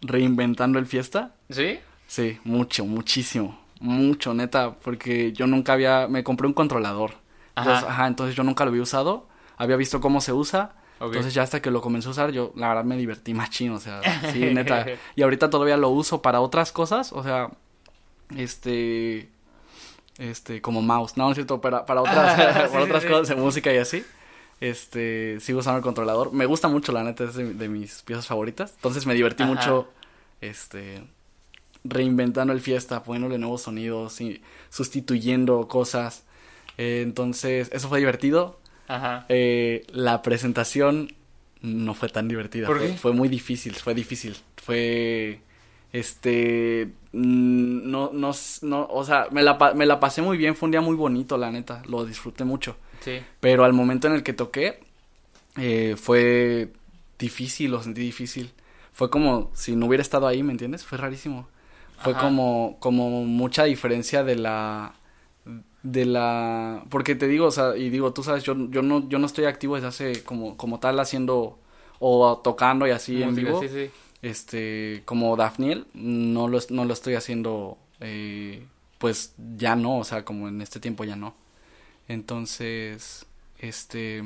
reinventando 0.01 0.79
el 0.79 0.85
fiesta. 0.85 1.33
¿Sí? 1.49 1.79
Sí, 2.07 2.39
mucho, 2.43 2.85
muchísimo. 2.85 3.61
Mucho, 3.79 4.33
neta, 4.33 4.73
porque 4.73 5.31
yo 5.31 5.47
nunca 5.47 5.73
había, 5.73 6.07
me 6.07 6.23
compré 6.23 6.47
un 6.47 6.53
controlador. 6.53 7.11
Ajá. 7.55 7.69
Entonces, 7.69 7.89
ajá, 7.89 8.07
entonces 8.07 8.35
yo 8.35 8.43
nunca 8.43 8.65
lo 8.65 8.69
había 8.69 8.83
usado, 8.83 9.27
había 9.57 9.75
visto 9.75 10.01
cómo 10.01 10.21
se 10.21 10.33
usa. 10.33 10.75
Entonces 11.01 11.33
ya 11.33 11.41
hasta 11.43 11.61
que 11.61 11.71
lo 11.71 11.81
comencé 11.81 12.07
a 12.07 12.11
usar, 12.11 12.31
yo 12.31 12.53
la 12.55 12.67
verdad 12.67 12.83
me 12.83 12.95
divertí 12.95 13.33
más 13.33 13.49
chino, 13.49 13.75
o 13.75 13.79
sea, 13.79 14.01
sí, 14.31 14.39
neta. 14.53 14.85
Y 15.15 15.23
ahorita 15.23 15.49
todavía 15.49 15.77
lo 15.77 15.89
uso 15.89 16.21
para 16.21 16.41
otras 16.41 16.71
cosas, 16.71 17.11
o 17.11 17.23
sea, 17.23 17.49
este, 18.37 19.29
este, 20.17 20.61
como 20.61 20.81
mouse, 20.81 21.17
no, 21.17 21.31
es 21.31 21.35
cierto, 21.35 21.59
para, 21.61 21.85
para 21.85 22.01
otras, 22.01 22.69
para 22.71 22.83
otras 22.83 23.05
cosas 23.05 23.29
de 23.29 23.35
música 23.35 23.73
y 23.73 23.77
así. 23.77 24.05
Este, 24.59 25.39
sigo 25.39 25.59
usando 25.59 25.77
el 25.77 25.83
controlador. 25.83 26.31
Me 26.33 26.45
gusta 26.45 26.67
mucho, 26.67 26.91
la 26.91 27.03
neta, 27.03 27.23
es 27.23 27.35
de, 27.35 27.67
mis 27.67 28.03
piezas 28.03 28.27
favoritas. 28.27 28.73
Entonces 28.75 29.07
me 29.07 29.15
divertí 29.15 29.43
mucho, 29.43 29.89
este, 30.39 31.03
reinventando 31.83 32.53
el 32.53 32.61
fiesta, 32.61 33.01
poniéndole 33.01 33.39
nuevos 33.39 33.63
sonidos 33.63 34.21
y 34.21 34.43
sustituyendo 34.69 35.67
cosas. 35.67 36.25
Eh, 36.77 37.01
entonces, 37.01 37.69
eso 37.73 37.89
fue 37.89 37.97
divertido. 37.97 38.60
Ajá. 38.91 39.25
Eh, 39.29 39.85
la 39.93 40.21
presentación 40.21 41.13
no 41.61 41.93
fue 41.93 42.09
tan 42.09 42.27
divertida. 42.27 42.67
Fue, 42.67 42.93
fue, 42.97 43.13
muy 43.13 43.29
difícil, 43.29 43.73
fue 43.75 43.93
difícil. 43.93 44.35
Fue 44.57 45.39
este, 45.93 46.89
mm, 47.11 47.89
no, 47.89 48.11
no, 48.13 48.31
no, 48.61 48.87
o 48.89 49.03
sea, 49.03 49.27
me 49.31 49.43
la, 49.43 49.73
me 49.75 49.85
la 49.85 49.99
pasé 49.99 50.21
muy 50.21 50.37
bien, 50.37 50.55
fue 50.55 50.67
un 50.67 50.71
día 50.71 50.81
muy 50.81 50.95
bonito, 50.95 51.37
la 51.37 51.51
neta, 51.51 51.83
lo 51.87 52.05
disfruté 52.05 52.43
mucho. 52.43 52.77
Sí. 53.01 53.19
Pero 53.39 53.63
al 53.63 53.73
momento 53.73 54.07
en 54.07 54.13
el 54.13 54.23
que 54.23 54.33
toqué, 54.33 54.79
eh, 55.57 55.95
fue 55.97 56.71
difícil, 57.19 57.71
lo 57.71 57.83
sentí 57.83 58.01
difícil. 58.01 58.51
Fue 58.93 59.09
como 59.09 59.51
si 59.53 59.75
no 59.75 59.87
hubiera 59.87 60.01
estado 60.01 60.27
ahí, 60.27 60.43
¿me 60.43 60.51
entiendes? 60.51 60.85
Fue 60.85 60.97
rarísimo. 60.97 61.47
Fue 61.97 62.15
como, 62.15 62.77
como 62.79 63.25
mucha 63.25 63.65
diferencia 63.65 64.23
de 64.23 64.35
la, 64.35 64.93
de 65.83 66.05
la, 66.05 66.83
porque 66.89 67.15
te 67.15 67.27
digo, 67.27 67.47
o 67.47 67.51
sea, 67.51 67.75
y 67.75 67.89
digo, 67.89 68.13
tú 68.13 68.23
sabes, 68.23 68.43
yo, 68.43 68.55
yo 68.69 68.81
no, 68.81 69.07
yo 69.09 69.19
no 69.19 69.25
estoy 69.25 69.45
activo 69.45 69.75
desde 69.75 69.87
hace 69.87 70.23
como, 70.23 70.57
como 70.57 70.79
tal 70.79 70.99
haciendo 70.99 71.57
o 71.99 72.37
tocando 72.43 72.87
y 72.87 72.91
así 72.91 73.21
en 73.21 73.35
vivo. 73.35 73.61
Sí, 73.61 73.69
sí 73.69 73.91
este, 74.21 75.01
como 75.05 75.35
Daphniel, 75.35 75.87
no 75.93 76.47
lo, 76.47 76.59
no 76.69 76.85
lo 76.85 76.93
estoy 76.93 77.15
haciendo, 77.15 77.77
eh, 77.99 78.65
pues 78.97 79.33
ya 79.57 79.75
no, 79.75 79.97
o 79.97 80.03
sea, 80.03 80.23
como 80.23 80.47
en 80.47 80.61
este 80.61 80.79
tiempo 80.79 81.03
ya 81.03 81.15
no. 81.15 81.33
Entonces, 82.07 83.25
este, 83.59 84.23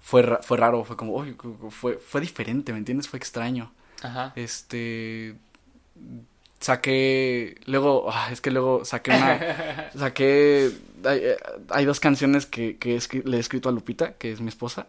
fue, 0.00 0.38
fue 0.42 0.56
raro, 0.56 0.84
fue 0.84 0.96
como, 0.96 1.24
fue, 1.70 1.96
fue 1.96 2.20
diferente, 2.20 2.72
¿me 2.72 2.78
entiendes? 2.78 3.08
Fue 3.08 3.18
extraño. 3.18 3.72
Ajá. 4.02 4.32
Este, 4.36 5.34
saqué, 6.60 7.56
luego, 7.66 8.10
ah, 8.12 8.28
es 8.30 8.40
que 8.40 8.50
luego 8.50 8.84
saqué 8.84 9.10
una, 9.10 9.90
saqué, 9.96 10.70
hay, 11.04 11.22
hay, 11.70 11.84
dos 11.84 12.00
canciones 12.00 12.46
que, 12.46 12.76
que 12.76 13.00
le 13.24 13.36
he 13.38 13.40
escrito 13.40 13.68
a 13.68 13.72
Lupita, 13.72 14.12
que 14.14 14.30
es 14.30 14.40
mi 14.40 14.48
esposa, 14.48 14.86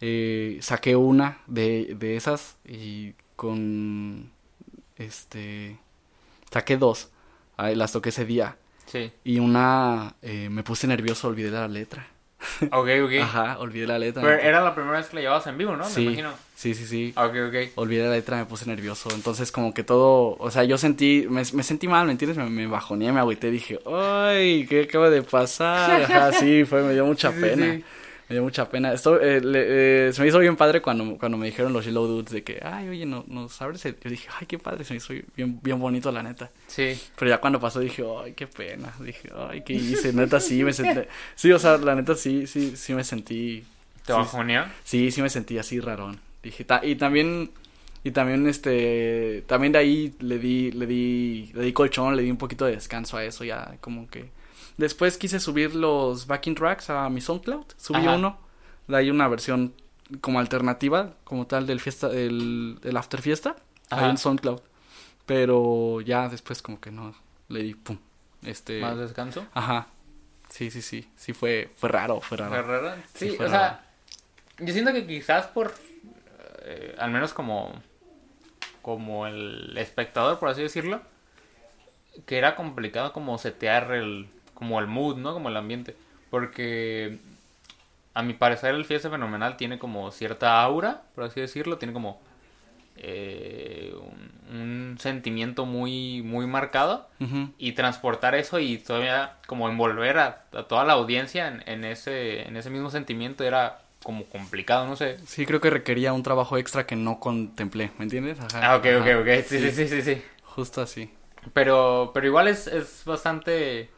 eh, 0.00 0.58
saqué 0.60 0.96
una 0.96 1.40
de, 1.46 1.94
de 1.98 2.16
esas 2.16 2.56
y 2.64 3.14
con 3.36 4.30
este 4.96 5.78
saqué 6.50 6.76
dos. 6.76 7.10
Las 7.56 7.90
toqué 7.90 8.10
ese 8.10 8.24
día. 8.24 8.56
Sí. 8.86 9.12
Y 9.24 9.40
una 9.40 10.14
eh, 10.22 10.48
me 10.48 10.62
puse 10.62 10.86
nervioso 10.86 11.26
olvidé 11.28 11.50
la 11.50 11.66
letra 11.66 12.06
ok 12.72 12.88
ok. 13.04 13.12
Ajá 13.22 13.58
olvidé 13.58 13.86
la 13.86 13.98
letra. 13.98 14.22
Pero 14.22 14.38
era 14.40 14.60
la 14.62 14.74
primera 14.74 14.98
vez 14.98 15.08
que 15.08 15.16
la 15.16 15.22
llevabas 15.22 15.46
en 15.46 15.58
vivo 15.58 15.76
no 15.76 15.84
sí, 15.84 16.00
me 16.00 16.06
imagino. 16.06 16.32
sí 16.54 16.74
sí 16.74 16.86
sí. 16.86 17.12
Ok 17.16 17.34
ok. 17.48 17.72
Olvidé 17.76 18.04
la 18.04 18.12
letra 18.12 18.36
me 18.36 18.44
puse 18.46 18.66
nervioso. 18.66 19.08
Entonces 19.14 19.50
como 19.52 19.74
que 19.74 19.82
todo 19.84 20.36
o 20.38 20.50
sea 20.50 20.64
yo 20.64 20.78
sentí 20.78 21.26
me, 21.28 21.42
me 21.52 21.62
sentí 21.62 21.88
mal 21.88 22.06
me 22.06 22.12
entiendes 22.12 22.38
me, 22.38 22.48
me 22.48 22.66
bajoneé 22.66 23.12
me 23.12 23.20
agüité 23.20 23.50
dije 23.50 23.80
ay 23.86 24.66
qué 24.68 24.82
acaba 24.82 25.10
de 25.10 25.22
pasar 25.22 26.02
ajá 26.02 26.32
sí 26.32 26.64
fue 26.64 26.82
me 26.82 26.92
dio 26.94 27.04
mucha 27.06 27.32
pena 27.32 27.80
me 28.28 28.34
dio 28.34 28.42
mucha 28.42 28.68
pena. 28.68 28.92
Esto, 28.92 29.20
eh, 29.20 29.40
eh, 29.42 30.10
se 30.12 30.20
me 30.20 30.28
hizo 30.28 30.38
bien 30.38 30.56
padre 30.56 30.82
cuando, 30.82 31.16
cuando 31.16 31.38
me 31.38 31.46
dijeron 31.46 31.72
los 31.72 31.84
Yellow 31.84 32.06
Dudes 32.06 32.30
de 32.30 32.44
que, 32.44 32.60
ay, 32.62 32.88
oye, 32.88 33.06
no, 33.06 33.24
nos 33.26 33.60
abres 33.62 33.82
Yo 33.82 34.10
dije, 34.10 34.28
ay, 34.38 34.46
qué 34.46 34.58
padre, 34.58 34.84
se 34.84 34.92
me 34.92 34.98
hizo 34.98 35.14
bien, 35.34 35.58
bien 35.62 35.78
bonito, 35.78 36.12
la 36.12 36.22
neta. 36.22 36.50
Sí. 36.66 37.00
Pero 37.18 37.30
ya 37.30 37.38
cuando 37.38 37.58
pasó 37.58 37.80
dije, 37.80 38.04
ay, 38.22 38.34
qué 38.34 38.46
pena. 38.46 38.92
Dije, 39.00 39.30
ay, 39.48 39.62
¿qué 39.62 39.72
hice? 39.72 40.12
Neta, 40.12 40.40
sí, 40.40 40.62
me 40.62 40.72
sentí. 40.72 41.00
Sí, 41.34 41.50
o 41.52 41.58
sea, 41.58 41.78
la 41.78 41.94
neta, 41.94 42.14
sí, 42.14 42.46
sí, 42.46 42.76
sí 42.76 42.92
me 42.92 43.02
sentí. 43.02 43.64
¿Te 44.04 44.12
bajoneó? 44.12 44.64
Sí, 44.84 45.10
sí 45.10 45.22
me 45.22 45.30
sentí 45.30 45.56
así 45.58 45.80
rarón. 45.80 46.20
Dije, 46.42 46.66
y 46.82 46.96
también. 46.96 47.50
Y 48.04 48.10
también, 48.10 48.46
este. 48.46 49.42
También 49.46 49.72
de 49.72 49.78
ahí 49.78 50.14
le 50.20 50.38
di, 50.38 50.70
le 50.72 50.86
di, 50.86 51.50
le 51.54 51.62
di 51.62 51.72
colchón, 51.72 52.14
le 52.14 52.22
di 52.22 52.30
un 52.30 52.36
poquito 52.36 52.66
de 52.66 52.72
descanso 52.72 53.16
a 53.16 53.24
eso, 53.24 53.44
ya 53.44 53.76
como 53.80 54.08
que 54.08 54.37
Después 54.78 55.18
quise 55.18 55.40
subir 55.40 55.74
los 55.74 56.28
backing 56.28 56.54
tracks 56.54 56.88
a 56.88 57.08
mi 57.10 57.20
SoundCloud. 57.20 57.66
Subí 57.76 58.06
uno. 58.06 58.38
Hay 58.88 59.10
una 59.10 59.26
versión 59.28 59.74
como 60.20 60.38
alternativa, 60.38 61.14
como 61.24 61.46
tal, 61.46 61.66
del 61.66 61.80
fiesta, 61.80 62.08
del, 62.08 62.78
after 62.96 63.20
fiesta. 63.20 63.56
Hay 63.90 64.08
en 64.08 64.16
SoundCloud. 64.16 64.60
Pero 65.26 66.00
ya 66.00 66.28
después 66.28 66.62
como 66.62 66.80
que 66.80 66.92
no 66.92 67.12
le 67.48 67.62
di 67.64 67.74
pum. 67.74 67.98
Este. 68.42 68.80
¿Más 68.80 68.96
descanso? 68.96 69.46
Ajá. 69.52 69.88
Sí, 70.48 70.70
sí, 70.70 70.80
sí. 70.80 71.10
Sí 71.16 71.32
fue, 71.32 71.70
fue 71.76 71.88
raro, 71.88 72.20
fue 72.20 72.38
raro. 72.38 72.52
¿Fue 72.52 72.62
raro? 72.62 72.94
Sí, 73.14 73.36
o 73.38 73.48
sea, 73.48 73.84
yo 74.58 74.72
siento 74.72 74.92
que 74.92 75.06
quizás 75.06 75.48
por, 75.48 75.74
eh, 76.62 76.94
al 76.98 77.10
menos 77.10 77.34
como, 77.34 77.72
como 78.80 79.26
el 79.26 79.76
espectador, 79.76 80.38
por 80.38 80.48
así 80.48 80.62
decirlo, 80.62 81.02
que 82.26 82.38
era 82.38 82.54
complicado 82.54 83.12
como 83.12 83.36
setear 83.38 83.92
el, 83.92 84.28
como 84.58 84.80
el 84.80 84.86
mood, 84.88 85.16
¿no? 85.16 85.32
Como 85.32 85.48
el 85.48 85.56
ambiente. 85.56 85.94
Porque 86.30 87.18
a 88.14 88.22
mi 88.22 88.34
parecer 88.34 88.74
el 88.74 88.84
Fiesta 88.84 89.08
Fenomenal 89.08 89.56
tiene 89.56 89.78
como 89.78 90.10
cierta 90.10 90.60
aura, 90.62 91.02
por 91.14 91.24
así 91.24 91.40
decirlo, 91.40 91.78
tiene 91.78 91.94
como 91.94 92.20
eh, 92.96 93.94
un, 94.50 94.56
un 94.58 94.98
sentimiento 94.98 95.64
muy, 95.66 96.22
muy 96.22 96.46
marcado 96.46 97.08
y 97.58 97.72
transportar 97.72 98.34
eso 98.34 98.58
y 98.58 98.78
todavía 98.78 99.36
como 99.46 99.68
envolver 99.68 100.18
a, 100.18 100.44
a 100.52 100.64
toda 100.64 100.84
la 100.84 100.94
audiencia 100.94 101.48
en, 101.48 101.62
en 101.66 101.84
ese, 101.84 102.42
en 102.42 102.56
ese 102.56 102.70
mismo 102.70 102.90
sentimiento 102.90 103.44
era 103.44 103.80
como 104.02 104.24
complicado, 104.24 104.86
no 104.86 104.96
sé. 104.96 105.18
Sí, 105.26 105.46
creo 105.46 105.60
que 105.60 105.70
requería 105.70 106.12
un 106.12 106.22
trabajo 106.22 106.56
extra 106.58 106.86
que 106.86 106.96
no 106.96 107.20
contemplé, 107.20 107.92
¿me 107.98 108.04
entiendes? 108.04 108.40
Ajá, 108.40 108.72
Ah, 108.72 108.76
ok, 108.76 108.86
ok, 109.00 109.06
ajá. 109.06 109.20
ok. 109.20 109.44
Sí, 109.46 109.58
sí, 109.60 109.70
sí, 109.70 109.88
sí, 109.88 110.02
sí. 110.02 110.22
Justo 110.44 110.80
así. 110.82 111.10
Pero, 111.52 112.10
pero 112.12 112.26
igual 112.26 112.48
es, 112.48 112.66
es 112.66 113.02
bastante 113.04 113.90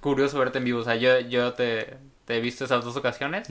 curioso 0.00 0.38
verte 0.38 0.58
en 0.58 0.64
vivo. 0.64 0.80
O 0.80 0.84
sea, 0.84 0.96
yo, 0.96 1.20
yo 1.20 1.52
te, 1.54 1.96
te 2.24 2.36
he 2.36 2.40
visto 2.40 2.64
esas 2.64 2.84
dos 2.84 2.96
ocasiones 2.96 3.48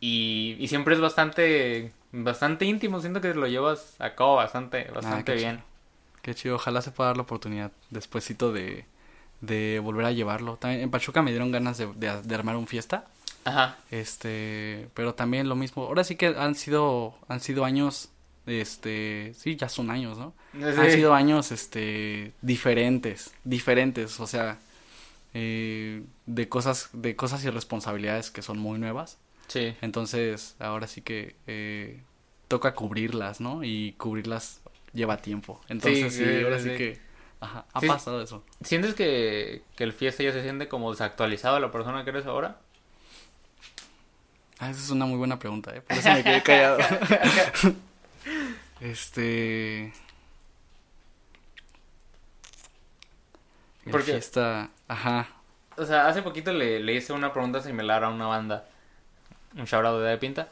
y, 0.00 0.56
y 0.58 0.68
siempre 0.68 0.94
es 0.94 1.00
bastante, 1.00 1.92
bastante 2.12 2.64
íntimo. 2.64 3.00
Siento 3.00 3.20
que 3.20 3.34
lo 3.34 3.46
llevas 3.46 3.94
a 4.00 4.14
cabo 4.14 4.36
bastante, 4.36 4.84
bastante 4.94 5.32
qué 5.32 5.38
bien. 5.38 5.62
Qué 6.22 6.34
chido, 6.34 6.56
ojalá 6.56 6.80
se 6.82 6.90
pueda 6.90 7.08
dar 7.10 7.16
la 7.16 7.22
oportunidad 7.22 7.70
despuésito 7.90 8.52
de, 8.52 8.86
de 9.40 9.80
volver 9.82 10.06
a 10.06 10.12
llevarlo. 10.12 10.56
También 10.56 10.82
en 10.82 10.90
Pachuca 10.90 11.22
me 11.22 11.30
dieron 11.30 11.52
ganas 11.52 11.78
de, 11.78 11.86
de- 11.94 12.22
de 12.22 12.34
armar 12.34 12.56
un 12.56 12.66
fiesta. 12.66 13.04
Ajá. 13.44 13.76
Este, 13.90 14.88
pero 14.94 15.14
también 15.14 15.48
lo 15.50 15.54
mismo. 15.56 15.84
Ahora 15.84 16.02
sí 16.04 16.16
que 16.16 16.28
han 16.28 16.54
sido, 16.54 17.14
han 17.28 17.40
sido 17.40 17.66
años, 17.66 18.08
este, 18.46 19.34
sí, 19.36 19.56
ya 19.56 19.68
son 19.68 19.90
años, 19.90 20.16
¿no? 20.16 20.32
Han 20.54 20.90
sido 20.90 21.12
años, 21.14 21.52
este, 21.52 22.32
diferentes, 22.40 23.34
diferentes, 23.44 24.18
o 24.20 24.26
sea, 24.26 24.58
eh, 25.34 26.02
de 26.26 26.48
cosas, 26.48 26.90
de 26.92 27.16
cosas 27.16 27.44
y 27.44 27.50
responsabilidades 27.50 28.30
que 28.30 28.42
son 28.42 28.58
muy 28.58 28.78
nuevas. 28.78 29.18
Sí. 29.48 29.76
Entonces, 29.82 30.56
ahora 30.58 30.86
sí 30.86 31.02
que 31.02 31.36
eh, 31.46 32.02
toca 32.48 32.74
cubrirlas, 32.74 33.40
¿no? 33.40 33.62
Y 33.62 33.92
cubrirlas 33.98 34.60
lleva 34.92 35.18
tiempo. 35.18 35.60
Entonces, 35.68 36.14
sí, 36.14 36.24
sí, 36.24 36.42
ahora 36.42 36.58
sí, 36.60 36.70
que, 36.70 36.98
ajá, 37.40 37.66
ha 37.72 37.80
Sí. 37.80 37.88
pasado 37.88 38.22
eso. 38.22 38.44
¿Sientes 38.62 38.94
que, 38.94 39.62
que 39.76 39.84
el 39.84 39.92
fiesta 39.92 40.22
ya 40.22 40.32
se 40.32 40.42
siente 40.42 40.68
como 40.68 40.90
desactualizado 40.92 41.56
a 41.56 41.60
la 41.60 41.70
persona 41.70 42.04
que 42.04 42.10
eres 42.10 42.26
ahora? 42.26 42.60
Ah, 44.60 44.70
esa 44.70 44.80
es 44.80 44.90
una 44.90 45.04
muy 45.04 45.18
buena 45.18 45.38
pregunta, 45.38 45.74
¿eh? 45.74 45.80
Por 45.80 45.98
eso 45.98 46.10
me 46.12 46.22
quedé 46.22 46.42
callado. 46.42 46.78
este... 48.80 49.92
El 53.84 53.92
Porque- 53.92 54.12
fiesta, 54.12 54.70
ajá, 54.88 55.26
O 55.76 55.84
sea, 55.84 56.06
hace 56.06 56.22
poquito 56.22 56.52
le, 56.52 56.80
le 56.80 56.94
hice 56.94 57.12
una 57.12 57.32
pregunta 57.32 57.60
similar 57.60 58.04
a 58.04 58.08
una 58.10 58.26
banda, 58.26 58.64
un 59.56 59.64
shout 59.64 59.84
de 59.84 60.08
de 60.08 60.18
Pinta, 60.18 60.48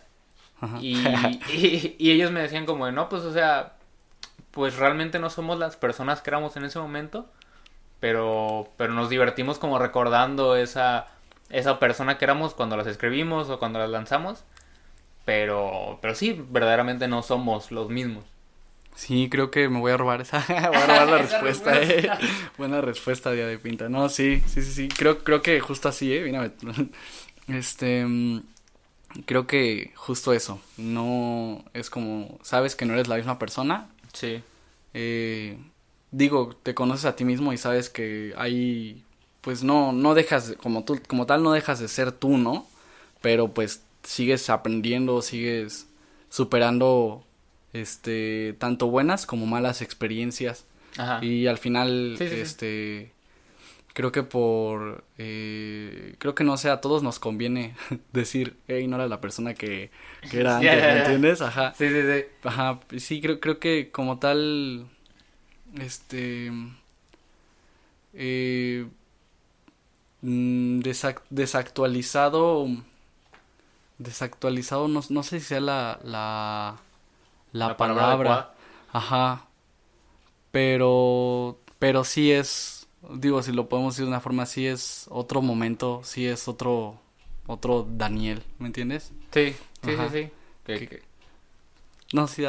ajá. 0.60 0.78
y, 0.80 0.96
y, 1.52 1.96
y 1.98 2.10
ellos 2.10 2.30
me 2.30 2.40
decían 2.42 2.66
como, 2.66 2.86
de, 2.86 2.92
no, 2.92 3.08
pues, 3.08 3.22
o 3.22 3.32
sea, 3.32 3.74
pues 4.50 4.76
realmente 4.76 5.18
no 5.18 5.30
somos 5.30 5.58
las 5.58 5.76
personas 5.76 6.20
que 6.20 6.30
éramos 6.30 6.56
en 6.56 6.64
ese 6.64 6.78
momento, 6.78 7.26
pero, 8.00 8.68
pero 8.76 8.92
nos 8.92 9.08
divertimos 9.08 9.58
como 9.58 9.78
recordando 9.78 10.56
esa, 10.56 11.06
esa 11.50 11.78
persona 11.78 12.18
que 12.18 12.24
éramos 12.24 12.52
cuando 12.54 12.76
las 12.76 12.86
escribimos 12.86 13.48
o 13.48 13.58
cuando 13.58 13.78
las 13.78 13.90
lanzamos, 13.90 14.44
pero, 15.24 15.98
pero 16.02 16.14
sí, 16.14 16.44
verdaderamente 16.50 17.06
no 17.08 17.22
somos 17.22 17.70
los 17.70 17.88
mismos. 17.88 18.24
Sí, 18.94 19.28
creo 19.30 19.50
que 19.50 19.68
me 19.68 19.80
voy 19.80 19.90
a 19.92 19.96
robar 19.96 20.20
esa, 20.20 20.44
voy 20.48 20.56
a 20.56 20.86
robar 20.86 21.08
la 21.08 21.18
respuesta, 21.22 21.72
respuesta. 21.78 22.18
eh. 22.18 22.28
Buena 22.58 22.80
respuesta, 22.80 23.32
Día 23.32 23.46
de 23.46 23.58
Pinta. 23.58 23.88
No, 23.88 24.08
sí, 24.08 24.42
sí, 24.46 24.62
sí, 24.62 24.72
sí. 24.72 24.88
Creo, 24.88 25.24
creo 25.24 25.42
que 25.42 25.60
justo 25.60 25.88
así, 25.88 26.12
eh. 26.14 26.22
Mira, 26.24 26.52
este, 27.48 28.04
mm, 28.04 28.42
creo 29.26 29.46
que 29.46 29.92
justo 29.96 30.32
eso. 30.32 30.60
No 30.76 31.64
es 31.74 31.90
como, 31.90 32.38
sabes 32.42 32.76
que 32.76 32.84
no 32.84 32.94
eres 32.94 33.08
la 33.08 33.16
misma 33.16 33.38
persona. 33.38 33.88
Sí, 34.12 34.42
Eh, 34.94 35.56
digo, 36.10 36.54
te 36.62 36.74
conoces 36.74 37.06
a 37.06 37.16
ti 37.16 37.24
mismo 37.24 37.52
y 37.54 37.56
sabes 37.56 37.88
que 37.88 38.34
hay, 38.36 39.04
pues 39.40 39.62
no, 39.64 39.92
no 39.92 40.14
dejas, 40.14 40.48
de- 40.50 40.56
como 40.56 40.84
tú, 40.84 41.00
como 41.08 41.24
tal, 41.24 41.42
no 41.42 41.52
dejas 41.52 41.80
de 41.80 41.88
ser 41.88 42.12
tú, 42.12 42.36
¿no? 42.36 42.66
Pero 43.22 43.48
pues 43.54 43.82
sigues 44.02 44.50
aprendiendo, 44.50 45.22
sigues 45.22 45.86
superando, 46.28 47.24
este, 47.72 48.54
tanto 48.58 48.88
buenas 48.88 49.26
como 49.26 49.46
malas 49.46 49.82
experiencias. 49.82 50.66
ajá. 50.98 51.20
Y 51.20 51.46
al 51.46 51.58
final, 51.58 52.14
Sí, 52.18 52.28
sí, 52.28 52.36
sí. 52.36 52.40
este, 52.40 53.12
creo 53.94 54.12
que 54.12 54.22
por, 54.22 55.04
eh, 55.18 56.16
creo 56.18 56.34
que 56.34 56.44
no 56.44 56.56
sé, 56.56 56.70
a 56.70 56.80
todos 56.80 57.02
nos 57.02 57.18
conviene 57.18 57.74
decir, 58.12 58.56
hey, 58.68 58.86
no 58.88 58.96
era 58.96 59.08
la 59.08 59.20
persona 59.20 59.54
que, 59.54 59.90
que 60.28 60.40
era 60.40 60.58
antes, 60.58 60.82
ya, 60.82 60.88
¿me 60.88 60.94
ya. 60.94 60.96
entiendes? 60.96 61.42
Ajá. 61.42 61.74
Sí, 61.76 61.88
sí, 61.88 62.02
sí. 62.02 62.24
Ajá, 62.44 62.80
sí, 62.98 63.20
creo, 63.22 63.40
creo 63.40 63.58
que 63.60 63.90
como 63.92 64.18
tal, 64.18 64.88
este, 65.80 66.50
eh, 68.14 68.86
mm, 70.22 70.80
desac- 70.82 71.22
desactualizado, 71.30 72.66
desactualizado, 73.98 74.88
no, 74.88 75.00
no 75.10 75.22
sé 75.22 75.40
si 75.40 75.46
sea 75.46 75.60
la, 75.60 76.00
la, 76.04 76.76
la, 77.52 77.68
La 77.68 77.76
palabra 77.76 78.54
ajá, 78.92 79.46
pero, 80.50 81.58
pero 81.78 82.04
sí 82.04 82.32
es, 82.32 82.86
digo, 83.14 83.42
si 83.42 83.52
lo 83.52 83.68
podemos 83.68 83.94
decir 83.94 84.04
de 84.04 84.10
una 84.10 84.20
forma, 84.20 84.46
sí 84.46 84.66
es 84.66 85.06
otro 85.10 85.42
momento, 85.42 86.00
sí 86.04 86.26
es 86.26 86.48
otro, 86.48 87.00
otro 87.46 87.86
Daniel, 87.90 88.42
¿me 88.58 88.66
entiendes? 88.66 89.12
Sí, 89.32 89.54
sí, 89.82 89.90
Ajá. 89.92 90.08
sí, 90.10 90.24
sí. 90.24 90.30
Que- 90.66 90.78
Que- 90.78 90.88
que- 90.88 91.02
No, 92.12 92.26
sí. 92.26 92.44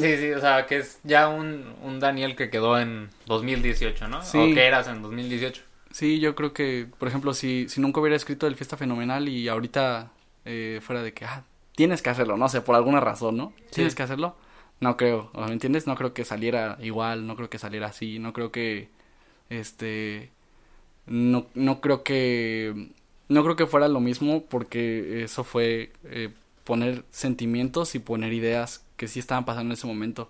Sí, 0.00 0.16
sí, 0.16 0.32
o 0.32 0.40
sea, 0.40 0.66
que 0.66 0.78
es 0.78 0.98
ya 1.04 1.28
un, 1.28 1.74
un 1.82 2.00
Daniel 2.00 2.34
que 2.34 2.48
quedó 2.48 2.78
en 2.78 3.10
2018, 3.26 4.08
¿no? 4.08 4.22
Sí. 4.22 4.38
O 4.38 4.54
que 4.54 4.64
eras 4.64 4.88
en 4.88 5.02
2018. 5.02 5.62
Sí, 5.90 6.18
yo 6.20 6.34
creo 6.34 6.54
que, 6.54 6.86
por 6.98 7.08
ejemplo, 7.08 7.34
si, 7.34 7.68
si 7.68 7.82
nunca 7.82 8.00
hubiera 8.00 8.16
escrito 8.16 8.46
el 8.46 8.56
Fiesta 8.56 8.78
Fenomenal 8.78 9.28
y 9.28 9.48
ahorita 9.48 10.10
eh, 10.46 10.80
fuera 10.82 11.02
de 11.02 11.12
que, 11.12 11.26
ah, 11.26 11.44
tienes 11.76 12.00
que 12.00 12.08
hacerlo, 12.08 12.38
no 12.38 12.48
sé, 12.48 12.62
por 12.62 12.74
alguna 12.74 13.00
razón, 13.00 13.36
¿no? 13.36 13.52
Sí. 13.66 13.74
Tienes 13.76 13.94
que 13.94 14.02
hacerlo. 14.02 14.34
No 14.82 14.96
creo, 14.96 15.30
¿me 15.34 15.52
entiendes? 15.52 15.86
No 15.86 15.94
creo 15.94 16.12
que 16.12 16.24
saliera 16.24 16.76
igual, 16.82 17.24
no 17.28 17.36
creo 17.36 17.48
que 17.48 17.58
saliera 17.58 17.86
así, 17.86 18.18
no 18.18 18.32
creo 18.32 18.50
que, 18.50 18.88
este, 19.48 20.28
no, 21.06 21.46
no 21.54 21.80
creo 21.80 22.02
que, 22.02 22.88
no 23.28 23.44
creo 23.44 23.54
que 23.54 23.66
fuera 23.66 23.86
lo 23.86 24.00
mismo 24.00 24.42
porque 24.42 25.22
eso 25.22 25.44
fue 25.44 25.92
eh, 26.04 26.30
poner 26.64 27.04
sentimientos 27.12 27.94
y 27.94 28.00
poner 28.00 28.32
ideas 28.32 28.84
que 28.96 29.06
sí 29.06 29.20
estaban 29.20 29.44
pasando 29.44 29.68
en 29.72 29.78
ese 29.78 29.86
momento. 29.86 30.28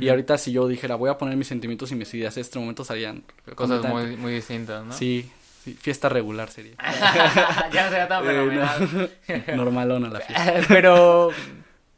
Y 0.00 0.08
ahorita 0.08 0.36
si 0.36 0.50
yo 0.52 0.66
dijera, 0.66 0.96
voy 0.96 1.10
a 1.10 1.18
poner 1.18 1.36
mis 1.36 1.46
sentimientos 1.46 1.92
y 1.92 1.94
mis 1.94 2.12
ideas 2.14 2.36
en 2.38 2.40
este 2.40 2.58
momento 2.58 2.82
salían 2.82 3.22
Cosas 3.54 3.84
muy, 3.84 4.16
muy 4.16 4.32
distintas, 4.32 4.84
¿no? 4.84 4.92
Sí, 4.94 5.30
sí, 5.62 5.74
fiesta 5.74 6.08
regular 6.08 6.50
sería. 6.50 6.72
ya 7.72 7.84
no 7.84 7.90
sería 7.90 8.08
tan 8.08 8.24
Eh, 8.24 8.26
fenomenal. 8.26 9.10
Normalona 9.54 10.08
la 10.08 10.20
fiesta. 10.20 10.60
pero, 10.68 11.30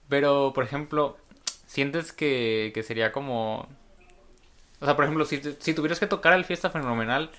pero, 0.09 0.53
por 0.55 0.65
ejemplo, 0.65 1.17
¿sientes 1.75 2.13
que, 2.13 2.73
que 2.75 2.83
sería 2.83 3.13
como... 3.13 3.69
O 4.81 4.85
sea, 4.85 4.97
por 4.97 5.05
ejemplo, 5.05 5.25
si, 5.25 5.41
si 5.59 5.75
tuvieras 5.75 6.01
que 6.01 6.07
tocar 6.07 6.33
el 6.35 6.45
Fiesta 6.45 6.71
Fenomenal 6.71 7.31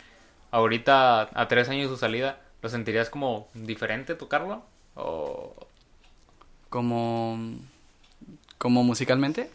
ahorita 0.52 1.30
a 1.34 1.48
tres 1.48 1.70
años 1.70 1.90
de 1.90 1.96
su 1.96 2.00
salida, 2.00 2.42
¿lo 2.62 2.70
sentirías 2.70 3.10
como 3.10 3.50
diferente 3.54 4.16
tocarlo? 4.16 4.64
O... 4.96 5.56
Como, 6.70 7.38
como 8.58 8.84
musicalmente. 8.84 9.50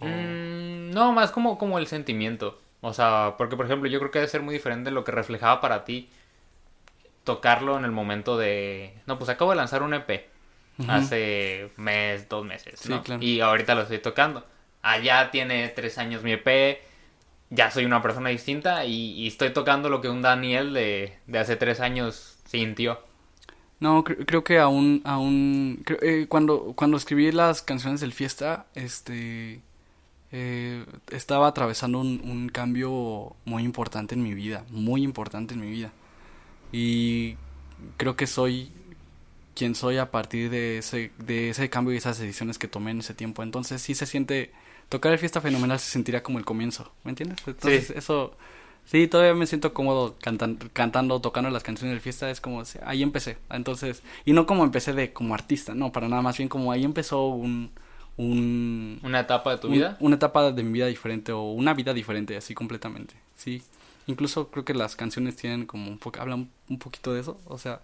O- 0.00 0.38
Mm, 0.48 0.90
no, 0.90 1.12
más 1.12 1.30
como, 1.30 1.58
como 1.58 1.78
el 1.78 1.86
sentimiento. 1.86 2.58
O 2.80 2.92
sea, 2.92 3.34
porque 3.38 3.56
por 3.56 3.66
ejemplo, 3.66 3.88
yo 3.88 3.98
creo 4.00 4.10
que 4.10 4.18
debe 4.18 4.28
ser 4.30 4.42
muy 4.42 4.54
diferente 4.54 4.90
lo 4.90 5.04
que 5.04 5.12
reflejaba 5.12 5.60
para 5.60 5.84
ti 5.84 6.08
tocarlo 7.24 7.76
en 7.78 7.84
el 7.84 7.92
momento 7.92 8.36
de. 8.36 8.94
No, 9.06 9.18
pues 9.18 9.30
acabo 9.30 9.50
de 9.50 9.56
lanzar 9.56 9.82
un 9.82 9.94
EP 9.94 10.28
Ujú. 10.82 10.90
hace 10.92 11.70
mes, 11.76 12.28
dos 12.28 12.44
meses. 12.44 12.80
Sí, 12.80 13.00
claro. 13.00 13.22
Y 13.22 13.40
ahorita 13.40 13.74
lo 13.74 13.82
estoy 13.82 13.98
tocando. 13.98 14.46
Allá 14.82 15.30
tiene 15.30 15.68
tres 15.68 15.98
años 15.98 16.22
mi 16.22 16.32
EP. 16.32 16.82
Ya 17.50 17.70
soy 17.70 17.84
una 17.84 18.02
persona 18.02 18.30
distinta 18.30 18.84
y, 18.86 19.12
y 19.12 19.26
estoy 19.28 19.52
tocando 19.52 19.88
lo 19.90 20.00
que 20.00 20.08
un 20.08 20.22
Daniel 20.22 20.72
de, 20.72 21.18
de 21.26 21.38
hace 21.38 21.56
tres 21.56 21.80
años 21.80 22.38
sintió. 22.46 23.00
No, 23.80 24.04
cre- 24.04 24.24
creo 24.26 24.44
que 24.44 24.58
aún, 24.58 25.02
aún, 25.04 25.84
eh, 26.02 26.26
cuando, 26.28 26.72
cuando 26.76 26.96
escribí 26.96 27.32
las 27.32 27.62
canciones 27.62 28.00
del 28.00 28.12
fiesta, 28.12 28.66
este, 28.74 29.60
eh, 30.32 30.84
estaba 31.10 31.48
atravesando 31.48 32.00
un, 32.00 32.20
un 32.24 32.48
cambio 32.50 33.36
muy 33.44 33.64
importante 33.64 34.14
en 34.14 34.22
mi 34.22 34.34
vida, 34.34 34.64
muy 34.70 35.02
importante 35.02 35.54
en 35.54 35.60
mi 35.60 35.70
vida. 35.70 35.92
Y 36.72 37.36
creo 37.96 38.16
que 38.16 38.26
soy 38.26 38.72
quien 39.54 39.74
soy 39.74 39.98
a 39.98 40.10
partir 40.10 40.50
de 40.50 40.78
ese, 40.78 41.12
de 41.18 41.50
ese 41.50 41.68
cambio 41.70 41.94
y 41.94 41.98
esas 41.98 42.18
decisiones 42.18 42.58
que 42.58 42.68
tomé 42.68 42.90
en 42.92 43.00
ese 43.00 43.14
tiempo. 43.14 43.42
Entonces 43.42 43.82
sí 43.82 43.94
se 43.94 44.06
siente, 44.06 44.50
tocar 44.88 45.12
el 45.12 45.18
fiesta 45.18 45.40
fenomenal 45.40 45.78
se 45.78 45.90
sentirá 45.90 46.22
como 46.22 46.38
el 46.38 46.44
comienzo, 46.44 46.90
¿me 47.04 47.10
entiendes? 47.10 47.38
Entonces 47.46 47.88
Sí. 47.88 47.92
eso, 47.96 48.36
sí, 48.86 49.06
todavía 49.08 49.34
me 49.34 49.46
siento 49.46 49.72
cómodo 49.74 50.16
cantan- 50.22 50.58
cantando, 50.72 51.20
tocando 51.20 51.50
las 51.50 51.62
canciones 51.62 51.92
del 51.94 52.00
fiesta, 52.00 52.30
es 52.30 52.40
como, 52.40 52.62
ahí 52.84 53.02
empecé. 53.02 53.38
Entonces, 53.50 54.02
y 54.24 54.32
no 54.32 54.46
como 54.46 54.64
empecé 54.64 54.92
de 54.92 55.12
como 55.12 55.34
artista, 55.34 55.74
no, 55.74 55.92
para 55.92 56.08
nada, 56.08 56.22
más 56.22 56.36
bien 56.38 56.48
como 56.48 56.72
ahí 56.72 56.84
empezó 56.84 57.26
un, 57.28 57.70
un... 58.16 59.00
¿Una 59.02 59.20
etapa 59.20 59.50
de 59.52 59.58
tu 59.58 59.68
un- 59.68 59.74
vida? 59.74 59.96
Una 60.00 60.16
etapa 60.16 60.50
de 60.52 60.62
mi 60.62 60.72
vida 60.72 60.86
diferente 60.86 61.32
o 61.32 61.42
una 61.52 61.74
vida 61.74 61.92
diferente, 61.94 62.36
así 62.36 62.54
completamente. 62.54 63.14
Sí. 63.36 63.62
Incluso 64.06 64.48
creo 64.50 64.64
que 64.64 64.74
las 64.74 64.96
canciones 64.96 65.36
tienen 65.36 65.64
como 65.66 65.88
un 65.90 65.98
poco, 65.98 66.20
hablan 66.20 66.50
un 66.68 66.78
poquito 66.78 67.12
de 67.14 67.20
eso. 67.20 67.38
O 67.46 67.56
sea, 67.58 67.80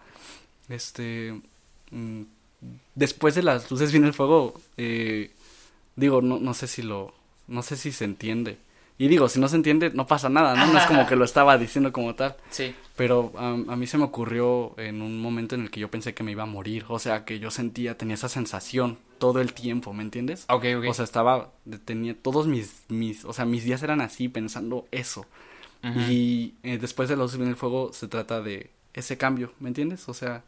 este... 0.68 1.40
mm, 1.90 2.22
después 2.94 3.34
de 3.34 3.42
las 3.42 3.70
luces 3.70 3.92
viene 3.92 4.08
el 4.08 4.14
fuego, 4.14 4.60
eh, 4.76 5.30
digo, 5.96 6.22
no, 6.22 6.38
no 6.38 6.54
sé 6.54 6.66
si 6.66 6.82
lo, 6.82 7.14
no 7.46 7.62
sé 7.62 7.76
si 7.76 7.92
se 7.92 8.04
entiende. 8.04 8.58
Y 9.00 9.06
digo, 9.06 9.28
si 9.28 9.38
no 9.38 9.46
se 9.46 9.54
entiende, 9.54 9.90
no 9.90 10.08
pasa 10.08 10.28
nada, 10.28 10.56
¿no? 10.56 10.72
No 10.72 10.78
es 10.78 10.86
como 10.86 11.06
que 11.08 11.14
lo 11.14 11.24
estaba 11.24 11.56
diciendo 11.56 11.92
como 11.92 12.16
tal. 12.16 12.34
Sí. 12.50 12.74
Pero 12.96 13.32
a 13.36 13.76
mí 13.76 13.86
se 13.86 13.96
me 13.96 14.02
ocurrió 14.02 14.74
en 14.76 15.02
un 15.02 15.20
momento 15.20 15.54
en 15.54 15.62
el 15.62 15.70
que 15.70 15.78
yo 15.78 15.88
pensé 15.88 16.14
que 16.14 16.24
me 16.24 16.32
iba 16.32 16.42
a 16.42 16.46
morir. 16.46 16.84
O 16.88 16.98
sea, 16.98 17.24
que 17.24 17.38
yo 17.38 17.52
sentía, 17.52 17.96
tenía 17.96 18.14
esa 18.14 18.28
sensación 18.28 18.98
todo 19.18 19.40
el 19.40 19.52
tiempo, 19.52 19.92
¿me 19.92 20.02
entiendes? 20.02 20.46
Ok, 20.48 20.64
ok. 20.78 20.84
O 20.88 20.94
sea, 20.94 21.04
estaba, 21.04 21.52
tenía 21.84 22.16
todos 22.20 22.48
mis, 22.48 22.82
mis, 22.88 23.24
o 23.24 23.32
sea, 23.32 23.44
mis 23.44 23.62
días 23.62 23.84
eran 23.84 24.00
así, 24.00 24.28
pensando 24.28 24.86
eso. 24.90 25.26
Y 26.08 26.54
eh, 26.64 26.76
después 26.76 27.08
de 27.08 27.14
los 27.14 27.34
en 27.34 27.46
el 27.46 27.54
fuego 27.54 27.92
se 27.92 28.08
trata 28.08 28.42
de 28.42 28.70
ese 28.94 29.16
cambio, 29.16 29.52
¿me 29.60 29.68
entiendes? 29.68 30.08
O 30.08 30.14
sea, 30.14 30.42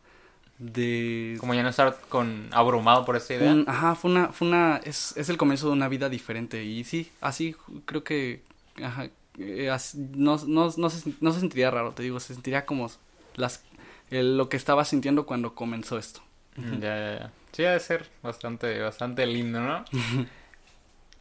de... 0.61 1.37
Como 1.41 1.55
ya 1.55 1.63
no 1.63 1.69
estar 1.71 1.99
con 2.09 2.49
abrumado 2.53 3.05
por 3.05 3.17
esta 3.17 3.35
idea. 3.35 3.53
un- 3.53 3.65
ajá, 3.69 3.95
fue 3.95 4.11
una, 4.11 4.29
fue 4.29 4.47
una, 4.49 4.77
es, 4.85 5.17
es 5.17 5.29
el 5.29 5.37
comienzo 5.37 5.67
de 5.67 5.73
una 5.73 5.89
vida 5.89 6.09
diferente. 6.09 6.63
Y 6.65 6.85
sí, 6.85 7.11
así 7.21 7.57
creo 7.87 8.05
que, 8.05 8.43
ajá, 8.83 9.09
eh, 9.39 9.71
no, 10.15 10.37
no, 10.47 10.71
no, 10.77 10.91
se, 10.91 11.13
no 11.21 11.33
se 11.33 11.41
sentiría 11.41 11.71
raro, 11.71 11.93
te 11.93 12.03
digo, 12.03 12.21
se 12.21 12.35
sentiría 12.35 12.67
como 12.67 12.91
las, 13.37 13.65
lo 14.11 14.49
que 14.49 14.57
estaba 14.57 14.85
sintiendo 14.85 15.27
cuando 15.27 15.55
comenzó 15.55 15.99
esto. 15.99 16.21
Ya, 16.57 16.79
ya, 16.79 17.19
ya. 17.21 17.33
Sí, 17.53 17.65
ha 17.65 17.73
de 17.73 17.81
ser 17.81 18.09
bastante, 18.23 18.79
bastante 18.81 19.27
lindo, 19.27 19.61
¿no? 19.61 19.85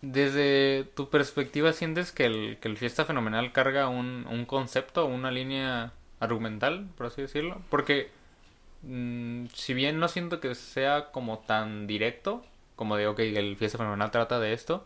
Desde 0.02 0.86
tu 0.96 1.10
perspectiva, 1.10 1.74
¿sientes 1.74 2.12
que 2.14 2.26
el, 2.26 2.58
que 2.62 2.70
el 2.70 2.78
Fiesta 2.78 3.04
Fenomenal 3.04 3.52
carga 3.52 3.90
un, 3.90 4.26
un 4.30 4.46
concepto, 4.46 5.06
una 5.06 5.30
línea 5.30 5.92
argumental, 6.22 6.88
por 6.98 7.08
así 7.08 7.22
decirlo? 7.22 7.62
Porque, 7.70 8.10
mm, 8.84 9.48
si 9.54 9.74
bien 9.74 10.00
no 10.00 10.08
siento 10.08 10.40
que 10.40 10.56
sea 10.56 11.12
como 11.12 11.40
tan 11.40 11.88
directo, 11.88 12.46
como 12.76 12.96
de, 12.98 13.08
ok, 13.08 13.20
el 13.20 13.58
Fiesta 13.58 13.78
Fenomenal 13.78 14.12
trata 14.12 14.40
de 14.40 14.54
esto, 14.54 14.86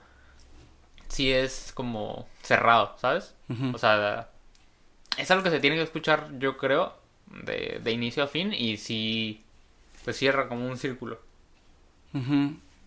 sí 1.07 1.31
es 1.31 1.71
como 1.73 2.27
cerrado, 2.41 2.95
¿sabes? 2.97 3.35
O 3.71 3.77
sea, 3.77 4.29
es 5.17 5.29
algo 5.31 5.43
que 5.43 5.51
se 5.51 5.59
tiene 5.59 5.75
que 5.77 5.83
escuchar, 5.83 6.29
yo 6.39 6.57
creo, 6.57 6.93
de, 7.27 7.79
de 7.83 7.91
inicio 7.91 8.23
a 8.23 8.27
fin 8.27 8.53
y 8.53 8.77
sí, 8.77 9.43
pues 10.03 10.17
cierra 10.17 10.47
como 10.47 10.67
un 10.67 10.77
círculo. 10.77 11.19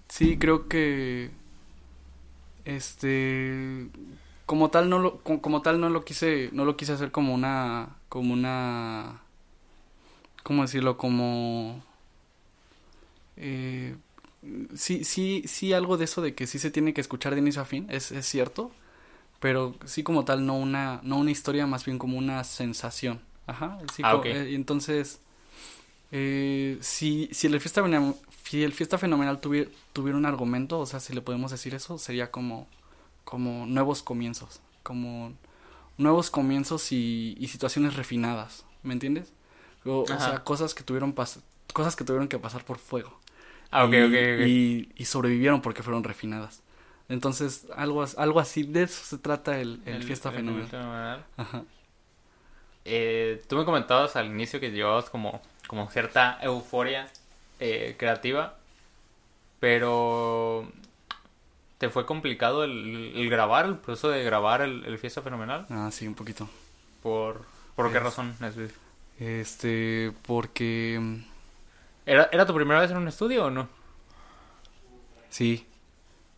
Sí, 0.09 0.39
creo 0.39 0.69
que 0.69 1.31
este 2.65 3.89
como 4.47 4.71
tal 4.71 4.89
no 4.91 4.99
lo 4.99 5.19
como 5.19 5.63
tal 5.63 5.81
no 5.81 5.91
lo 5.91 6.05
quise 6.05 6.51
no 6.53 6.65
lo 6.65 6.77
quise 6.77 6.93
hacer 6.93 7.11
como 7.11 7.35
una 7.35 7.97
como 8.09 8.33
una 8.33 9.21
cómo 10.47 10.63
decirlo 10.63 10.97
como 10.97 11.83
eh, 13.37 13.97
sí 14.75 15.05
sí 15.05 15.43
sí 15.47 15.73
algo 15.73 15.97
de 15.97 16.05
eso 16.05 16.23
de 16.23 16.35
que 16.35 16.47
sí 16.47 16.59
se 16.59 16.71
tiene 16.71 16.95
que 16.95 17.01
escuchar 17.01 17.35
de 17.35 17.41
inicio 17.41 17.63
a 17.63 17.65
fin 17.65 17.87
es, 17.91 18.13
es 18.13 18.27
cierto 18.27 18.71
pero 19.41 19.75
sí 19.85 20.05
como 20.05 20.25
tal 20.25 20.47
no 20.47 20.57
una 20.57 21.01
no 21.03 21.19
una 21.19 21.33
historia 21.33 21.67
más 21.67 21.85
bien 21.85 21.99
como 21.99 22.17
una 22.17 22.45
sensación. 22.45 23.21
Ajá 23.47 23.79
sí, 23.93 24.03
Ah, 24.05 24.21
eh, 24.25 24.53
entonces 24.55 25.21
eh, 26.13 26.79
si, 26.81 27.29
si 27.33 27.47
el 27.47 27.61
fiesta 27.61 27.83
si 28.45 28.63
el 28.63 28.73
fiesta 28.73 28.99
fenomenal 28.99 29.41
tuviera, 29.41 29.71
tuviera 29.93 30.17
un 30.17 30.27
argumento, 30.27 30.79
o 30.79 30.87
sea, 30.87 31.01
si 31.01 31.13
le 31.13 31.21
podemos 31.21 31.51
decir 31.51 31.75
eso, 31.75 31.99
sería 31.99 32.31
como, 32.31 32.69
como 33.25 33.67
nuevos 33.67 34.03
comienzos, 34.03 34.61
como 34.85 35.33
nuevos 35.99 36.31
comienzos 36.31 36.93
y, 36.93 37.37
y 37.41 37.49
situaciones 37.49 37.97
refinadas, 37.97 38.65
¿me 38.85 38.93
entiendes? 38.93 39.33
O, 39.87 40.07
sea, 40.07 40.43
cosas 40.45 40.75
que 40.75 40.83
tuvieron 40.83 41.15
pas- 41.15 41.41
cosas 41.73 41.97
que 41.97 42.05
tuvieron 42.05 42.29
que 42.29 42.39
pasar 42.39 42.65
por 42.65 42.79
fuego. 42.79 43.19
Ah, 43.71 43.85
ok, 43.85 43.93
y, 43.93 43.97
ok, 44.03 44.13
ok. 44.13 44.47
Y, 44.47 44.93
y 44.97 45.05
sobrevivieron 45.05 45.61
porque 45.63 45.83
fueron 45.83 46.05
refinadas. 46.05 46.63
Entonces, 47.09 47.67
algo, 47.77 48.05
algo 48.17 48.41
así, 48.41 48.65
de 48.65 48.83
eso 48.85 49.05
se 49.05 49.19
trata 49.19 49.61
el, 49.61 49.81
el, 49.87 50.03
fiesta 50.03 50.31
el 50.31 50.35
fenomenal. 50.37 50.69
fenomenal. 50.69 51.25
Ajá. 51.37 51.65
Eh, 52.85 53.43
tú 53.49 53.57
me 53.57 53.65
comentabas 53.65 54.15
al 54.17 54.27
inicio 54.27 54.61
que 54.61 54.71
llevabas 54.71 55.11
como, 55.11 55.41
como 55.67 55.91
cierta 55.91 56.39
euforia 56.43 57.09
eh, 57.59 57.97
creativa, 57.99 58.57
pero 59.61 60.69
¿te 61.79 61.89
fue 61.89 62.07
complicado 62.07 62.65
el, 62.65 63.13
el 63.17 63.31
grabar, 63.31 63.67
el 63.67 63.77
proceso 63.77 64.09
de 64.09 64.25
grabar 64.25 64.63
el, 64.63 64.85
el 64.85 64.99
Fiesta 64.99 65.23
Fenomenal? 65.23 65.67
Ah, 65.71 65.91
sí, 65.93 66.07
un 66.07 66.15
poquito. 66.15 66.49
¿Por, 67.03 67.45
por 67.75 67.91
qué 67.93 67.99
Es- 67.99 68.05
razón? 68.05 68.35
Nesbitt? 68.41 68.73
Este, 69.19 70.13
porque... 70.27 70.99
mm, 71.01 71.17
¿Era, 72.07 72.29
¿Era 72.33 72.47
tu 72.47 72.55
primera 72.55 72.81
vez 72.81 72.91
en 72.91 72.99
un 72.99 73.09
estudio 73.09 73.47
o 73.47 73.51
no? 73.51 73.69
Sí, 75.31 75.67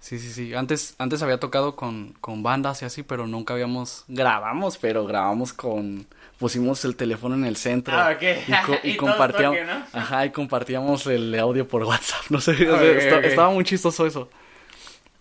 sí, 0.01 0.18
sí, 0.18 0.31
sí. 0.33 0.55
Antes, 0.55 0.95
antes 0.99 1.22
había 1.22 1.39
tocado 1.39 1.76
con, 1.76 2.14
con 2.20 2.43
bandas 2.43 2.83
y 2.83 2.85
así, 2.85 3.03
pero 3.03 3.26
nunca 3.26 3.55
habíamos... 3.55 4.05
Grabamos, 4.09 4.79
pero 4.79 5.07
grabamos 5.07 5.53
con... 5.53 6.07
Pusimos 6.39 6.85
el 6.85 6.95
teléfono 6.95 7.35
en 7.35 7.45
el 7.45 7.57
centro. 7.57 7.95
Ah, 7.97 8.12
ok. 8.14 8.22
Y, 8.47 8.53
co- 8.66 8.79
y 8.85 8.91
Y 8.93 8.97
compartíamos... 8.97 9.59
toque, 9.59 9.70
¿no? 9.72 9.85
Ajá, 9.93 10.24
y 10.26 10.31
compartíamos 10.31 11.07
el 11.09 11.37
audio 11.39 11.66
por 11.66 11.83
WhatsApp. 11.85 12.22
No 12.31 12.41
sé, 12.41 12.53
o 12.70 12.79
sea, 12.79 13.18
estaba 13.20 13.51
muy 13.51 13.64
chistoso 13.64 14.07
eso. 14.07 14.31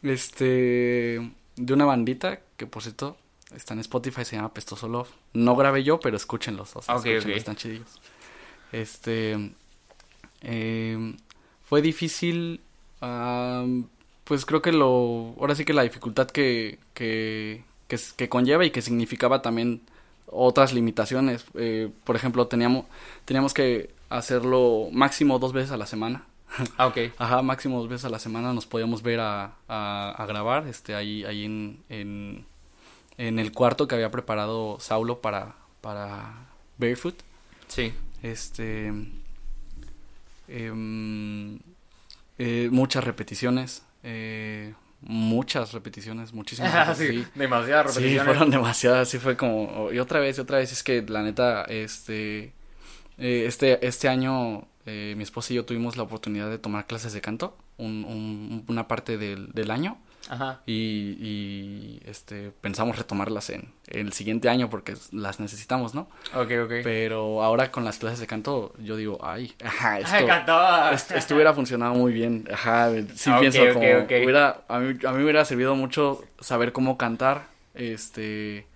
Este... 0.03 1.31
De 1.55 1.73
una 1.73 1.85
bandita 1.85 2.39
que, 2.55 2.67
por 2.67 2.83
cierto, 2.83 3.17
está 3.55 3.73
en 3.73 3.79
Spotify, 3.79 4.25
se 4.25 4.35
llama 4.35 4.53
Pestoso 4.53 4.87
Love. 4.87 5.09
No 5.33 5.55
grabé 5.55 5.83
yo, 5.83 5.99
pero 5.99 6.17
escúchenlos. 6.17 6.75
O 6.75 6.81
sea, 6.81 6.95
escúchenlos, 6.95 7.37
están 7.37 7.55
chidillos. 7.55 7.99
Este... 8.71 9.51
eh, 10.41 11.15
fue 11.65 11.81
difícil... 11.81 12.61
pues 14.23 14.45
creo 14.45 14.61
que 14.61 14.71
lo... 14.71 15.35
Ahora 15.39 15.55
sí 15.55 15.65
que 15.65 15.73
la 15.73 15.83
dificultad 15.83 16.27
que, 16.27 16.79
que, 16.93 17.63
que, 17.87 18.29
conlleva 18.29 18.65
y 18.65 18.71
que 18.71 18.81
significaba 18.81 19.41
también 19.41 19.81
otras 20.27 20.73
limitaciones. 20.73 21.45
Eh, 21.55 21.89
por 22.03 22.15
ejemplo, 22.15 22.47
teníamos, 22.47 22.85
teníamos 23.25 23.53
que 23.53 23.89
hacerlo 24.09 24.89
máximo 24.91 25.39
dos 25.39 25.53
veces 25.53 25.71
a 25.71 25.77
la 25.77 25.85
semana. 25.85 26.25
Ah, 26.77 26.87
ok. 26.87 26.97
Ajá, 27.17 27.41
máximo 27.41 27.79
dos 27.79 27.89
veces 27.89 28.05
a 28.05 28.09
la 28.09 28.19
semana 28.19 28.53
nos 28.53 28.65
podíamos 28.65 29.01
ver 29.01 29.19
a, 29.19 29.53
a, 29.67 30.11
a 30.11 30.25
grabar, 30.25 30.67
este, 30.67 30.95
ahí, 30.95 31.23
ahí 31.25 31.43
en, 31.45 31.83
en, 31.89 32.45
en 33.17 33.39
el 33.39 33.51
cuarto 33.51 33.87
que 33.87 33.95
había 33.95 34.11
preparado 34.11 34.77
Saulo 34.79 35.21
para, 35.21 35.55
para 35.81 36.47
Barefoot. 36.77 37.15
Sí. 37.67 37.93
Este, 38.23 38.91
em, 40.47 41.59
eh, 42.37 42.69
muchas 42.71 43.03
repeticiones, 43.03 43.83
eh, 44.03 44.73
muchas 45.01 45.73
repeticiones, 45.73 46.33
muchísimas. 46.33 46.73
Ah, 46.89 46.95
sí, 46.95 47.07
sí. 47.07 47.25
demasiadas 47.35 47.93
Sí, 47.93 47.99
repeticiones. 47.99 48.25
fueron 48.33 48.51
demasiadas, 48.51 49.09
sí 49.09 49.19
fue 49.19 49.35
como, 49.37 49.91
y 49.91 49.99
otra 49.99 50.19
vez, 50.19 50.37
y 50.37 50.41
otra 50.41 50.57
vez, 50.59 50.71
es 50.71 50.83
que 50.83 51.01
la 51.07 51.23
neta, 51.23 51.63
este, 51.63 52.53
eh, 53.17 53.45
este, 53.47 53.85
este 53.85 54.07
año 54.09 54.67
eh, 54.85 55.13
mi 55.17 55.23
esposa 55.23 55.51
y 55.53 55.57
yo 55.57 55.65
tuvimos 55.65 55.97
la 55.97 56.03
oportunidad 56.03 56.49
de 56.49 56.59
tomar 56.59 56.87
clases 56.87 57.11
de 57.13 57.21
canto, 57.21 57.57
un, 57.77 58.05
un- 58.05 58.63
una 58.67 58.87
parte 58.87 59.17
del, 59.17 59.51
del 59.51 59.69
año, 59.71 59.97
Ajá. 60.29 60.61
y, 60.65 60.73
y, 61.19 62.01
este, 62.05 62.51
pensamos 62.61 62.97
retomarlas 62.97 63.49
en, 63.49 63.71
el 63.87 64.11
siguiente 64.13 64.49
año 64.49 64.69
porque 64.69 64.95
las 65.11 65.39
necesitamos, 65.39 65.95
¿no? 65.95 66.09
Ok, 66.35 66.51
ok. 66.65 66.71
Pero 66.83 67.41
ahora 67.43 67.71
con 67.71 67.85
las 67.85 67.97
clases 67.99 68.19
de 68.19 68.27
canto, 68.27 68.73
yo 68.79 68.95
digo, 68.97 69.17
ay, 69.23 69.53
ajá, 69.63 69.99
esto, 69.99 70.27
cantaba. 70.27 70.91
est- 70.91 71.11
esto 71.11 71.35
hubiera 71.35 71.53
funcionado 71.53 71.93
muy 71.95 72.11
bien. 72.13 72.45
Ajá, 72.51 72.91
sí 73.15 73.31
pienso 73.39 73.63
ok, 73.63 73.73
como 73.73 73.87
ok. 73.99 74.11
hubiera 74.23 74.61
a 74.67 74.79
mí, 74.79 74.97
a 75.05 75.11
mí 75.11 75.17
me 75.17 75.23
hubiera 75.23 75.45
servido 75.45 75.75
mucho 75.75 76.23
saber 76.39 76.71
cómo 76.73 76.97
cantar 76.97 77.47
este 77.73 78.67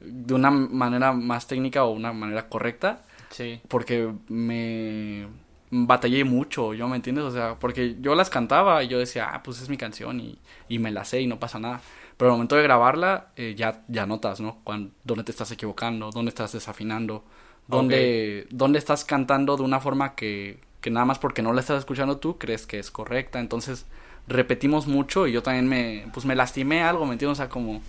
de 0.00 0.34
una 0.34 0.50
manera 0.50 1.12
más 1.12 1.46
técnica 1.46 1.84
o 1.84 1.90
una 1.90 2.12
manera 2.12 2.48
correcta, 2.48 3.02
Sí. 3.30 3.60
porque 3.68 4.12
me 4.28 5.26
batallé 5.70 6.24
mucho, 6.24 6.74
¿yo 6.74 6.88
me 6.88 6.96
entiendes? 6.96 7.24
O 7.24 7.30
sea, 7.30 7.56
porque 7.58 7.96
yo 8.00 8.14
las 8.14 8.30
cantaba 8.30 8.82
y 8.82 8.88
yo 8.88 8.98
decía, 8.98 9.30
ah, 9.32 9.42
pues 9.42 9.60
es 9.60 9.68
mi 9.68 9.76
canción 9.76 10.20
y, 10.20 10.38
y 10.68 10.78
me 10.78 10.90
la 10.90 11.04
sé 11.04 11.20
y 11.20 11.26
no 11.26 11.38
pasa 11.38 11.58
nada. 11.58 11.80
Pero 12.16 12.30
al 12.30 12.36
momento 12.36 12.56
de 12.56 12.62
grabarla, 12.62 13.28
eh, 13.36 13.54
ya, 13.56 13.84
ya 13.88 14.06
notas, 14.06 14.40
¿no? 14.40 14.58
Cuando, 14.64 14.90
dónde 15.04 15.24
te 15.24 15.30
estás 15.30 15.50
equivocando, 15.52 16.10
dónde 16.10 16.30
estás 16.30 16.52
desafinando, 16.52 17.24
dónde, 17.68 18.46
dónde 18.50 18.78
estás 18.78 19.04
cantando 19.04 19.56
de 19.56 19.62
una 19.62 19.78
forma 19.78 20.14
que, 20.14 20.58
que 20.80 20.90
nada 20.90 21.06
más 21.06 21.18
porque 21.18 21.42
no 21.42 21.52
la 21.52 21.60
estás 21.60 21.78
escuchando 21.78 22.16
tú 22.16 22.38
crees 22.38 22.66
que 22.66 22.78
es 22.78 22.90
correcta. 22.90 23.38
Entonces 23.38 23.86
repetimos 24.26 24.86
mucho 24.86 25.26
y 25.26 25.32
yo 25.32 25.42
también 25.42 25.68
me, 25.68 26.06
pues 26.12 26.26
me 26.26 26.34
lastimé 26.34 26.82
algo, 26.82 27.06
¿me 27.06 27.12
entiendes? 27.12 27.38
O 27.38 27.42
sea, 27.42 27.48
como, 27.48 27.82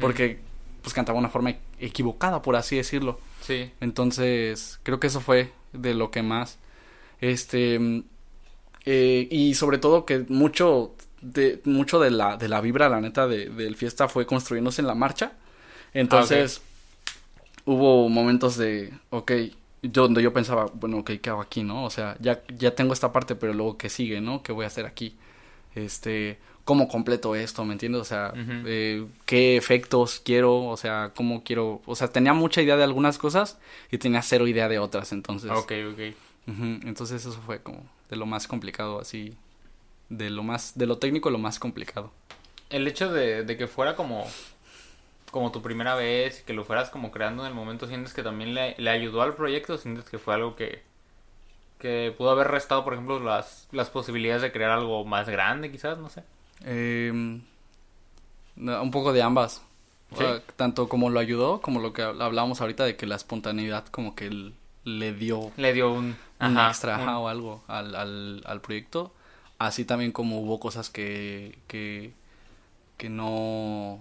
porque 0.00 0.38
pues 0.82 0.94
cantaba 0.94 1.16
de 1.16 1.20
una 1.20 1.28
forma 1.28 1.54
equivocada, 1.78 2.42
por 2.42 2.56
así 2.56 2.76
decirlo. 2.76 3.18
Sí. 3.40 3.70
Entonces, 3.80 4.80
creo 4.82 5.00
que 5.00 5.06
eso 5.08 5.20
fue 5.20 5.52
de 5.72 5.94
lo 5.94 6.10
que 6.10 6.22
más. 6.22 6.58
Este. 7.22 7.80
eh, 8.84 9.28
y 9.30 9.54
sobre 9.54 9.78
todo 9.78 10.04
que 10.04 10.26
mucho 10.28 10.94
de, 11.22 11.60
mucho 11.64 12.00
de 12.00 12.10
la, 12.10 12.36
de 12.36 12.48
la 12.48 12.60
vibra, 12.60 12.88
la 12.88 13.00
neta, 13.00 13.26
de, 13.26 13.48
del 13.48 13.76
fiesta 13.76 14.08
fue 14.08 14.26
construyéndose 14.26 14.82
en 14.82 14.88
la 14.88 14.94
marcha. 14.94 15.32
Entonces, 15.94 16.60
hubo 17.64 18.08
momentos 18.08 18.56
de, 18.56 18.92
ok, 19.10 19.32
yo, 19.82 20.02
donde 20.02 20.22
yo 20.22 20.32
pensaba, 20.32 20.66
bueno, 20.74 20.98
ok, 20.98 21.12
¿qué 21.22 21.30
hago 21.30 21.40
aquí, 21.40 21.62
no? 21.62 21.84
O 21.84 21.90
sea, 21.90 22.16
ya, 22.20 22.42
ya 22.58 22.74
tengo 22.74 22.92
esta 22.92 23.12
parte, 23.12 23.34
pero 23.34 23.54
luego, 23.54 23.78
¿qué 23.78 23.88
sigue, 23.88 24.20
no? 24.20 24.42
¿Qué 24.42 24.52
voy 24.52 24.64
a 24.64 24.68
hacer 24.68 24.86
aquí? 24.86 25.16
Este, 25.74 26.38
¿cómo 26.64 26.88
completo 26.88 27.34
esto, 27.34 27.64
me 27.64 27.72
entiendes? 27.72 28.00
O 28.02 28.04
sea, 28.04 28.32
eh, 28.36 29.06
¿qué 29.26 29.56
efectos 29.56 30.20
quiero? 30.24 30.64
O 30.64 30.76
sea, 30.76 31.12
¿cómo 31.14 31.42
quiero? 31.44 31.82
O 31.86 31.94
sea, 31.94 32.08
tenía 32.08 32.32
mucha 32.32 32.62
idea 32.62 32.76
de 32.76 32.84
algunas 32.84 33.18
cosas 33.18 33.58
y 33.90 33.98
tenía 33.98 34.22
cero 34.22 34.46
idea 34.46 34.68
de 34.68 34.78
otras, 34.78 35.12
entonces. 35.12 35.50
Ok, 35.50 35.72
ok. 35.92 36.00
Entonces 36.46 37.24
eso 37.24 37.40
fue 37.40 37.62
como 37.62 37.84
de 38.10 38.16
lo 38.16 38.26
más 38.26 38.46
complicado, 38.46 39.00
así, 39.00 39.36
de 40.08 40.30
lo 40.30 40.42
más, 40.42 40.72
de 40.76 40.86
lo 40.86 40.98
técnico 40.98 41.30
lo 41.30 41.38
más 41.38 41.58
complicado. 41.58 42.12
El 42.70 42.86
hecho 42.88 43.12
de, 43.12 43.44
de 43.44 43.56
que 43.56 43.66
fuera 43.66 43.94
como 43.96 44.26
como 45.32 45.50
tu 45.50 45.62
primera 45.62 45.94
vez 45.96 46.40
y 46.40 46.44
que 46.44 46.52
lo 46.52 46.64
fueras 46.64 46.90
como 46.90 47.10
creando 47.10 47.42
en 47.42 47.48
el 47.48 47.54
momento, 47.54 47.88
¿sientes 47.88 48.12
que 48.12 48.22
también 48.22 48.54
le, 48.54 48.76
le 48.76 48.90
ayudó 48.90 49.22
al 49.22 49.34
proyecto? 49.34 49.78
¿Sientes 49.78 50.04
que 50.04 50.18
fue 50.18 50.34
algo 50.34 50.54
que, 50.54 50.82
que 51.80 52.14
pudo 52.16 52.30
haber 52.30 52.48
restado, 52.48 52.84
por 52.84 52.92
ejemplo, 52.92 53.18
las, 53.18 53.66
las 53.72 53.88
posibilidades 53.88 54.42
de 54.42 54.52
crear 54.52 54.70
algo 54.70 55.04
más 55.06 55.28
grande, 55.28 55.72
quizás? 55.72 55.98
No 55.98 56.10
sé. 56.10 56.22
Eh, 56.64 57.10
un 58.56 58.90
poco 58.92 59.14
de 59.14 59.22
ambas. 59.22 59.62
tanto 60.56 60.88
como 60.88 61.08
lo 61.08 61.18
ayudó, 61.18 61.62
como 61.62 61.80
lo 61.80 61.94
que 61.94 62.02
hablábamos 62.02 62.60
ahorita 62.60 62.84
de 62.84 62.96
que 62.96 63.06
la 63.06 63.16
espontaneidad 63.16 63.86
como 63.86 64.14
que 64.14 64.52
le 64.84 65.12
dio... 65.14 65.50
Le 65.56 65.72
dio 65.72 65.92
un... 65.92 66.14
extra 66.42 67.18
o 67.18 67.28
algo 67.28 67.62
al, 67.68 67.94
al, 67.94 68.42
al 68.44 68.60
proyecto. 68.60 69.12
Así 69.58 69.84
también 69.84 70.12
como 70.12 70.40
hubo 70.40 70.58
cosas 70.58 70.90
que, 70.90 71.58
que, 71.68 72.12
que 72.96 73.08
no 73.08 74.00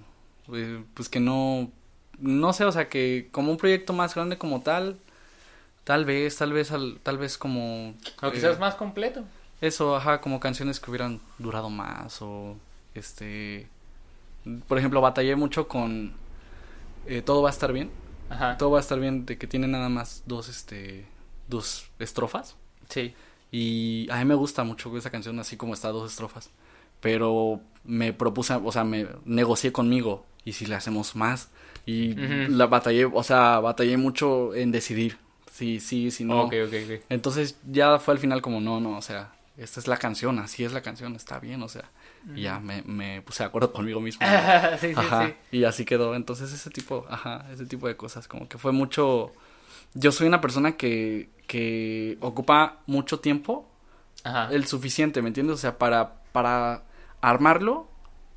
eh, 0.54 0.84
pues 0.94 1.10
que 1.10 1.20
no, 1.20 1.70
no 2.20 2.54
sé, 2.54 2.66
o 2.66 2.72
sea, 2.72 2.90
que 2.90 3.30
como 3.32 3.52
un 3.52 3.58
proyecto 3.58 3.94
más 3.94 4.16
grande 4.16 4.38
como 4.38 4.62
tal, 4.62 4.98
tal 5.84 6.06
vez, 6.06 6.36
tal 6.38 6.54
vez, 6.54 6.72
tal 7.04 7.18
vez 7.18 7.38
como... 7.38 7.94
O 8.22 8.32
quizás 8.32 8.58
eh, 8.58 8.60
más 8.60 8.76
completo. 8.76 9.24
Eso, 9.62 9.96
ajá, 9.96 10.22
como 10.22 10.40
canciones 10.40 10.80
que 10.80 10.90
hubieran 10.90 11.20
durado 11.38 11.70
más 11.70 12.22
o, 12.22 12.56
este, 12.96 13.68
por 14.68 14.78
ejemplo, 14.78 15.02
batallé 15.02 15.36
mucho 15.36 15.68
con 15.68 16.14
eh, 17.06 17.22
Todo 17.22 17.42
va 17.42 17.50
a 17.50 17.52
estar 17.52 17.72
bien. 17.72 17.92
Ajá. 18.30 18.58
Todo 18.58 18.72
va 18.72 18.78
a 18.80 18.82
estar 18.82 19.00
bien 19.00 19.26
de 19.26 19.38
que 19.38 19.48
tiene 19.48 19.68
nada 19.68 19.90
más 19.90 20.24
dos, 20.26 20.50
este, 20.50 21.06
dos 21.52 21.92
estrofas. 22.00 22.56
Sí. 22.90 23.14
Y 23.52 24.08
a 24.10 24.18
mí 24.18 24.26
me 24.26 24.34
gusta 24.34 24.64
mucho 24.64 24.98
esa 24.98 25.12
canción 25.12 25.40
así 25.40 25.58
como 25.58 25.76
está, 25.76 25.90
dos 25.90 26.12
estrofas. 26.12 26.50
Pero 27.00 27.62
me 27.84 28.14
propuse, 28.14 28.54
o 28.56 28.72
sea, 28.72 28.84
me 28.84 29.08
negocié 29.26 29.72
conmigo 29.72 30.26
y 30.44 30.54
si 30.54 30.66
le 30.66 30.76
hacemos 30.76 31.16
más. 31.16 31.50
Y 31.86 32.14
la 32.14 32.68
batallé, 32.68 33.06
o 33.06 33.24
sea, 33.24 33.60
batallé 33.60 33.98
mucho 33.98 34.54
en 34.56 34.72
decidir. 34.72 35.18
Sí, 35.52 35.80
sí, 35.80 36.12
sí, 36.12 36.24
no. 36.24 36.44
Okay, 36.44 36.62
okay, 36.62 36.84
okay. 36.86 37.00
Entonces 37.10 37.58
ya 37.70 38.00
fue 38.00 38.14
al 38.14 38.20
final 38.20 38.42
como, 38.42 38.62
no, 38.62 38.80
no, 38.80 38.98
o 38.98 39.02
sea, 39.02 39.34
esta 39.58 39.80
es 39.80 39.88
la 39.88 39.98
canción, 39.98 40.40
así 40.40 40.64
es 40.64 40.74
la 40.74 40.82
canción, 40.82 41.16
está 41.16 41.40
bien, 41.40 41.62
o 41.64 41.68
sea. 41.68 41.90
Y 42.36 42.44
ya 42.44 42.60
me, 42.60 42.84
me 42.84 43.22
puse 43.24 43.44
de 43.44 43.48
acuerdo 43.48 43.74
conmigo 43.74 44.00
mismo. 44.00 44.26
sí, 44.80 44.94
sí, 44.94 45.02
sí. 45.02 45.58
Y 45.58 45.64
así 45.64 45.86
quedó. 45.86 46.16
Entonces 46.16 46.54
ese 46.54 46.70
tipo, 46.70 47.06
ajá, 47.10 47.48
ese 47.52 47.66
tipo 47.66 47.88
de 47.88 47.98
cosas, 47.98 48.28
como 48.28 48.48
que 48.48 48.58
fue 48.58 48.72
mucho... 48.72 49.34
Yo 49.94 50.12
soy 50.12 50.28
una 50.28 50.42
persona 50.42 50.78
que, 50.78 51.30
que 51.48 52.18
ocupa 52.22 52.80
mucho 52.86 53.20
tiempo, 53.20 53.68
ajá. 54.24 54.50
el 54.52 54.66
suficiente, 54.66 55.22
¿me 55.22 55.28
entiendes? 55.28 55.56
O 55.56 55.60
sea, 55.60 55.78
para, 55.78 56.22
para 56.32 56.84
armarlo 57.22 57.88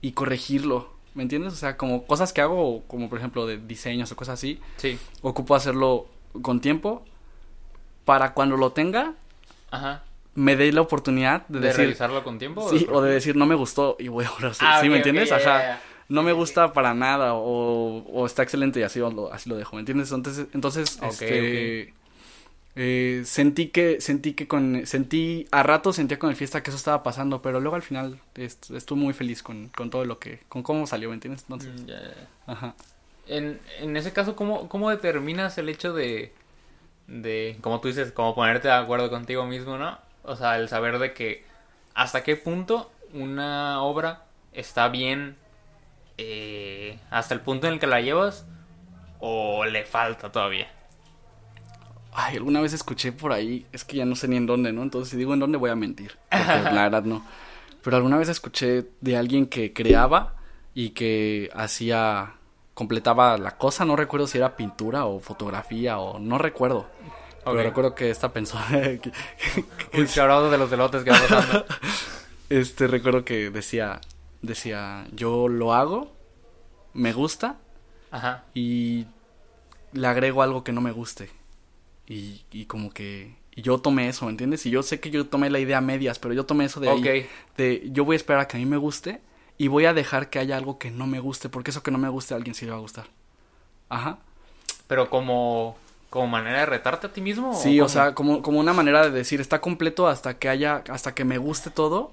y 0.00 0.12
corregirlo 0.12 0.94
¿Me 1.14 1.22
entiendes? 1.22 1.52
O 1.52 1.56
sea, 1.56 1.76
como 1.76 2.06
cosas 2.06 2.32
que 2.32 2.40
hago, 2.40 2.82
como 2.88 3.08
por 3.08 3.18
ejemplo 3.18 3.46
de 3.46 3.56
diseños 3.56 4.10
o 4.10 4.16
cosas 4.16 4.34
así. 4.34 4.60
Sí. 4.76 4.98
Ocupo 5.22 5.54
hacerlo 5.54 6.08
con 6.42 6.60
tiempo 6.60 7.04
para 8.04 8.34
cuando 8.34 8.56
lo 8.56 8.72
tenga. 8.72 9.14
Ajá. 9.70 10.02
Me 10.34 10.56
dé 10.56 10.72
la 10.72 10.80
oportunidad 10.80 11.46
de, 11.46 11.60
¿De 11.60 11.66
decir. 11.68 11.78
realizarlo 11.82 12.24
con 12.24 12.40
tiempo? 12.40 12.68
Sí, 12.68 12.88
o 12.90 13.00
de 13.00 13.12
decir 13.12 13.36
no 13.36 13.46
me 13.46 13.54
gustó 13.54 13.94
y 14.00 14.08
voy 14.08 14.24
a 14.24 14.28
ahora 14.28 14.50
ah, 14.58 14.80
¿Sí 14.82 14.88
me 14.88 14.96
entiendes? 14.96 15.30
Ajá. 15.30 15.80
No 16.08 16.22
me 16.22 16.32
gusta 16.32 16.72
para 16.72 16.94
nada 16.94 17.34
o, 17.34 18.04
o 18.06 18.26
está 18.26 18.42
excelente 18.42 18.80
y 18.80 18.82
así 18.82 18.98
lo, 18.98 19.32
así 19.32 19.48
lo 19.48 19.56
dejo, 19.56 19.76
¿me 19.76 19.80
entiendes? 19.80 20.12
Entonces, 20.12 20.46
entonces 20.52 20.98
este, 21.02 21.94
eh, 22.76 23.22
sentí 23.24 23.68
que, 23.68 24.00
sentí 24.00 24.34
que 24.34 24.48
con, 24.48 24.86
sentí, 24.86 25.46
a 25.50 25.62
rato 25.62 25.92
sentía 25.92 26.18
con 26.18 26.30
el 26.30 26.36
fiesta 26.36 26.62
que 26.62 26.70
eso 26.70 26.76
estaba 26.76 27.02
pasando, 27.02 27.40
pero 27.40 27.60
luego 27.60 27.76
al 27.76 27.82
final 27.82 28.18
estuve 28.34 28.98
muy 28.98 29.14
feliz 29.14 29.42
con, 29.42 29.68
con 29.68 29.90
todo 29.90 30.04
lo 30.04 30.18
que, 30.18 30.40
con 30.48 30.62
cómo 30.62 30.86
salió, 30.86 31.08
¿me 31.08 31.14
entiendes? 31.14 31.42
Entonces, 31.48 31.70
mm, 31.70 32.50
Ajá. 32.50 32.74
En, 33.26 33.60
en 33.80 33.96
ese 33.96 34.12
caso, 34.12 34.36
¿cómo, 34.36 34.68
¿cómo 34.68 34.90
determinas 34.90 35.56
el 35.56 35.68
hecho 35.68 35.94
de, 35.94 36.32
de, 37.06 37.56
como 37.60 37.80
tú 37.80 37.88
dices, 37.88 38.12
como 38.12 38.34
ponerte 38.34 38.68
de 38.68 38.74
acuerdo 38.74 39.08
contigo 39.08 39.46
mismo, 39.46 39.78
¿no? 39.78 39.98
O 40.24 40.36
sea, 40.36 40.58
el 40.58 40.68
saber 40.68 40.98
de 40.98 41.14
que 41.14 41.44
hasta 41.94 42.22
qué 42.24 42.36
punto 42.36 42.90
una 43.12 43.82
obra 43.82 44.24
está 44.52 44.88
bien 44.88 45.36
eh, 46.18 46.98
hasta 47.10 47.34
el 47.34 47.40
punto 47.40 47.66
en 47.66 47.74
el 47.74 47.80
que 47.80 47.86
la 47.86 48.00
llevas 48.00 48.46
o 49.20 49.64
le 49.64 49.84
falta 49.84 50.30
todavía. 50.30 50.68
Ay, 52.12 52.36
alguna 52.36 52.60
vez 52.60 52.72
escuché 52.72 53.10
por 53.10 53.32
ahí, 53.32 53.66
es 53.72 53.84
que 53.84 53.96
ya 53.96 54.04
no 54.04 54.14
sé 54.14 54.28
ni 54.28 54.36
en 54.36 54.46
dónde, 54.46 54.72
¿no? 54.72 54.82
Entonces, 54.82 55.10
si 55.10 55.16
digo 55.16 55.34
en 55.34 55.40
dónde 55.40 55.58
voy 55.58 55.70
a 55.70 55.74
mentir. 55.74 56.16
Porque 56.30 56.46
la 56.46 56.82
verdad 56.84 57.02
no. 57.02 57.24
Pero 57.82 57.96
alguna 57.96 58.16
vez 58.16 58.28
escuché 58.28 58.86
de 59.00 59.16
alguien 59.16 59.46
que 59.46 59.72
creaba 59.72 60.34
y 60.74 60.90
que 60.90 61.50
hacía, 61.54 62.34
completaba 62.72 63.36
la 63.36 63.56
cosa, 63.56 63.84
no 63.84 63.96
recuerdo 63.96 64.26
si 64.26 64.38
era 64.38 64.56
pintura 64.56 65.06
o 65.06 65.20
fotografía 65.20 65.98
o 65.98 66.18
no 66.18 66.38
recuerdo. 66.38 66.86
Pero 67.44 67.62
recuerdo 67.62 67.94
que 67.94 68.10
esta 68.10 68.32
persona... 68.32 68.66
que, 68.70 69.12
Uy, 69.92 70.06
de 70.06 70.58
los 70.58 70.70
delotes 70.70 71.02
que 71.02 71.10
va 71.10 71.18
pasando. 71.28 71.66
este, 72.48 72.86
recuerdo 72.86 73.24
que 73.24 73.50
decía, 73.50 74.00
decía, 74.46 75.06
yo 75.12 75.48
lo 75.48 75.74
hago, 75.74 76.12
me 76.92 77.12
gusta, 77.12 77.58
Ajá. 78.10 78.44
y 78.54 79.06
le 79.92 80.06
agrego 80.06 80.42
algo 80.42 80.64
que 80.64 80.72
no 80.72 80.80
me 80.80 80.92
guste. 80.92 81.30
Y, 82.06 82.44
y 82.50 82.66
como 82.66 82.90
que 82.90 83.34
y 83.56 83.62
yo 83.62 83.78
tomé 83.78 84.08
eso, 84.08 84.24
¿me 84.24 84.32
entiendes? 84.32 84.66
Y 84.66 84.70
yo 84.70 84.82
sé 84.82 84.98
que 84.98 85.10
yo 85.10 85.26
tomé 85.26 85.48
la 85.48 85.60
idea 85.60 85.78
a 85.78 85.80
medias, 85.80 86.18
pero 86.18 86.34
yo 86.34 86.44
tomé 86.44 86.64
eso 86.64 86.80
de 86.80 86.90
ahí, 86.90 87.28
de 87.56 87.88
yo 87.92 88.04
voy 88.04 88.14
a 88.14 88.16
esperar 88.16 88.42
a 88.42 88.48
que 88.48 88.56
a 88.56 88.60
mí 88.60 88.66
me 88.66 88.76
guste 88.76 89.20
y 89.56 89.68
voy 89.68 89.84
a 89.84 89.94
dejar 89.94 90.28
que 90.28 90.40
haya 90.40 90.56
algo 90.56 90.78
que 90.78 90.90
no 90.90 91.06
me 91.06 91.20
guste, 91.20 91.48
porque 91.48 91.70
eso 91.70 91.82
que 91.82 91.92
no 91.92 91.98
me 91.98 92.08
guste 92.08 92.34
a 92.34 92.36
alguien 92.36 92.54
sí 92.54 92.64
le 92.64 92.72
va 92.72 92.78
a 92.78 92.80
gustar. 92.80 93.06
Ajá. 93.88 94.18
Pero 94.88 95.08
como 95.08 95.76
como 96.10 96.26
manera 96.28 96.60
de 96.60 96.66
retarte 96.66 97.08
a 97.08 97.12
ti 97.12 97.20
mismo 97.20 97.54
Sí, 97.54 97.80
o, 97.80 97.88
sea, 97.88 98.14
como 98.14 98.42
como 98.42 98.58
una 98.58 98.72
manera 98.72 99.04
de 99.04 99.10
decir, 99.10 99.40
está 99.40 99.60
completo 99.60 100.08
hasta 100.08 100.38
que 100.38 100.48
haya 100.48 100.82
hasta 100.88 101.14
que 101.14 101.24
me 101.24 101.38
guste 101.38 101.70
todo. 101.70 102.12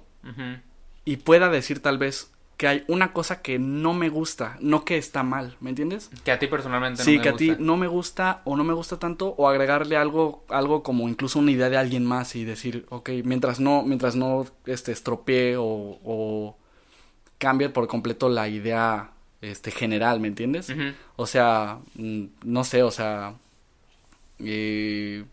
Y 1.06 1.18
pueda 1.18 1.50
decir 1.50 1.82
tal 1.82 1.98
vez, 1.98 2.32
que 2.58 2.68
hay 2.68 2.84
una 2.88 3.12
cosa 3.12 3.42
que 3.42 3.58
no 3.58 3.94
me 3.96 4.10
gusta, 4.10 4.58
no 4.60 4.86
que 4.86 4.98
está 4.98 5.24
mal, 5.24 5.58
¿me 5.62 5.72
entiendes? 5.72 6.12
Que 6.24 6.32
a 6.32 6.38
ti 6.38 6.46
personalmente 6.46 7.00
no 7.00 7.06
sí, 7.06 7.20
que 7.20 7.30
a 7.30 7.36
ti 7.36 7.56
no 7.58 7.76
me 7.76 7.88
gusta 7.88 8.42
o 8.46 8.56
no 8.56 8.64
me 8.64 8.74
gusta 8.74 9.00
tanto 9.00 9.30
o 9.30 9.50
agregarle 9.50 9.98
algo 9.98 10.46
algo 10.48 10.84
como 10.84 11.10
incluso 11.10 11.40
una 11.40 11.50
idea 11.50 11.72
de 11.72 11.78
alguien 11.78 12.06
más 12.06 12.36
y 12.36 12.46
decir, 12.46 12.86
ok, 12.90 13.10
mientras 13.24 13.60
no 13.60 13.82
mientras 13.82 14.16
no 14.16 14.46
este 14.68 14.92
estropee 14.92 15.58
o, 15.58 15.64
o 16.04 16.56
cambie 17.40 17.70
por 17.70 17.88
completo 17.88 18.30
la 18.30 18.48
idea 18.48 19.10
este 19.42 19.72
general, 19.72 20.20
¿me 20.20 20.28
entiendes? 20.28 20.72
O 21.16 21.26
sea, 21.26 21.80
mm, 21.96 22.26
no 22.46 22.64
sé, 22.64 22.84
o 22.84 22.92
sea, 22.92 23.34
eh, 24.38 25.26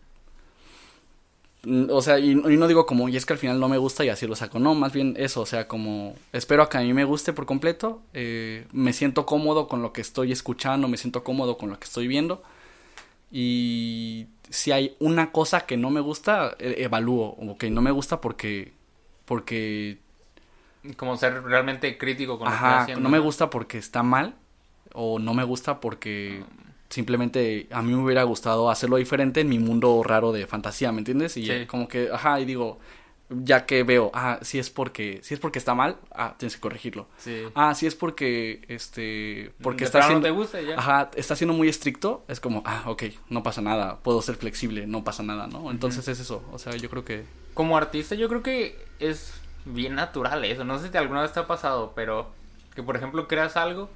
o 1.67 2.01
sea, 2.01 2.19
y, 2.19 2.35
no 2.35 2.67
digo 2.67 2.85
como, 2.85 3.09
y 3.09 3.17
es 3.17 3.25
que 3.25 3.33
al 3.33 3.39
final 3.39 3.59
no 3.59 3.67
me 3.67 3.77
gusta 3.77 4.05
y 4.05 4.09
así 4.09 4.25
lo 4.25 4.35
saco. 4.35 4.59
No, 4.59 4.75
más 4.75 4.93
bien 4.93 5.15
eso, 5.17 5.41
o 5.41 5.45
sea, 5.45 5.67
como 5.67 6.15
espero 6.31 6.63
a 6.63 6.69
que 6.69 6.77
a 6.77 6.81
mí 6.81 6.93
me 6.93 7.03
guste 7.03 7.33
por 7.33 7.45
completo. 7.45 8.01
Eh, 8.13 8.65
me 8.71 8.93
siento 8.93 9.25
cómodo 9.25 9.67
con 9.67 9.81
lo 9.81 9.91
que 9.91 10.01
estoy 10.01 10.31
escuchando, 10.31 10.87
me 10.87 10.97
siento 10.97 11.23
cómodo 11.23 11.57
con 11.57 11.69
lo 11.69 11.79
que 11.79 11.85
estoy 11.85 12.07
viendo. 12.07 12.41
Y 13.31 14.27
si 14.49 14.71
hay 14.71 14.95
una 14.99 15.31
cosa 15.31 15.65
que 15.65 15.75
no 15.75 15.89
me 15.89 15.99
gusta, 15.99 16.55
e, 16.59 16.83
evalúo. 16.83 17.35
O 17.37 17.57
que 17.57 17.69
no 17.69 17.81
me 17.81 17.91
gusta 17.91 18.21
porque. 18.21 18.73
Porque. 19.25 19.99
Como 20.95 21.17
ser 21.17 21.43
realmente 21.43 21.97
crítico 21.97 22.39
con 22.39 22.45
lo 22.45 22.51
que 22.51 22.55
estoy 22.55 22.71
haciendo. 22.71 23.03
No 23.03 23.09
me 23.09 23.19
gusta 23.19 23.49
porque 23.49 23.77
está 23.77 24.01
mal. 24.01 24.35
O 24.93 25.19
no 25.19 25.33
me 25.33 25.43
gusta 25.43 25.81
porque. 25.81 26.43
Ah 26.43 26.68
simplemente 26.89 27.67
a 27.71 27.81
mí 27.81 27.93
me 27.93 28.03
hubiera 28.03 28.23
gustado 28.23 28.69
hacerlo 28.69 28.97
diferente 28.97 29.41
en 29.41 29.49
mi 29.49 29.59
mundo 29.59 30.01
raro 30.03 30.31
de 30.31 30.47
fantasía, 30.47 30.91
¿me 30.91 30.99
entiendes? 30.99 31.37
Y 31.37 31.65
como 31.67 31.87
que, 31.87 32.09
ajá, 32.11 32.39
y 32.39 32.45
digo, 32.45 32.79
ya 33.29 33.65
que 33.65 33.83
veo, 33.83 34.09
ah, 34.13 34.39
si 34.41 34.57
es 34.57 34.69
porque, 34.69 35.19
si 35.21 35.33
es 35.35 35.39
porque 35.39 35.59
está 35.59 35.75
mal, 35.75 35.97
ah, 36.11 36.35
tienes 36.37 36.55
que 36.55 36.61
corregirlo. 36.61 37.07
Sí. 37.17 37.43
Ah, 37.53 37.75
si 37.75 37.85
es 37.85 37.95
porque, 37.95 38.61
este, 38.67 39.51
porque 39.61 39.83
está 39.83 40.01
siendo, 40.01 40.21
te 40.21 40.31
gusta, 40.31 40.61
ya. 40.61 40.77
ajá, 40.77 41.11
está 41.15 41.35
siendo 41.35 41.53
muy 41.53 41.69
estricto, 41.69 42.23
es 42.27 42.39
como, 42.39 42.63
ah, 42.65 42.83
ok, 42.87 43.03
no 43.29 43.43
pasa 43.43 43.61
nada, 43.61 43.99
puedo 43.99 44.21
ser 44.21 44.35
flexible, 44.35 44.87
no 44.87 45.03
pasa 45.03 45.21
nada, 45.21 45.47
¿no? 45.47 45.69
Entonces 45.69 46.07
es 46.07 46.19
eso, 46.19 46.43
o 46.51 46.57
sea, 46.57 46.75
yo 46.75 46.89
creo 46.89 47.05
que... 47.05 47.23
Como 47.53 47.77
artista, 47.77 48.15
yo 48.15 48.29
creo 48.29 48.41
que 48.41 48.77
es 48.99 49.33
bien 49.65 49.95
natural 49.95 50.43
eso. 50.45 50.63
No 50.63 50.79
sé 50.79 50.89
si 50.89 50.97
alguna 50.97 51.21
vez 51.21 51.33
te 51.33 51.39
ha 51.39 51.47
pasado, 51.47 51.93
pero 51.95 52.31
que 52.75 52.83
por 52.83 52.95
ejemplo 52.95 53.27
creas 53.27 53.57
algo 53.57 53.89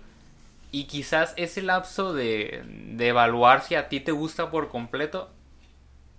y 0.74 0.86
quizás 0.86 1.34
ese 1.38 1.61
lapso 1.61 2.13
de, 2.13 2.63
de 2.65 3.07
evaluar 3.07 3.61
si 3.61 3.76
a 3.76 3.89
ti 3.89 3.99
te 3.99 4.11
gusta 4.11 4.49
por 4.49 4.69
completo 4.69 5.30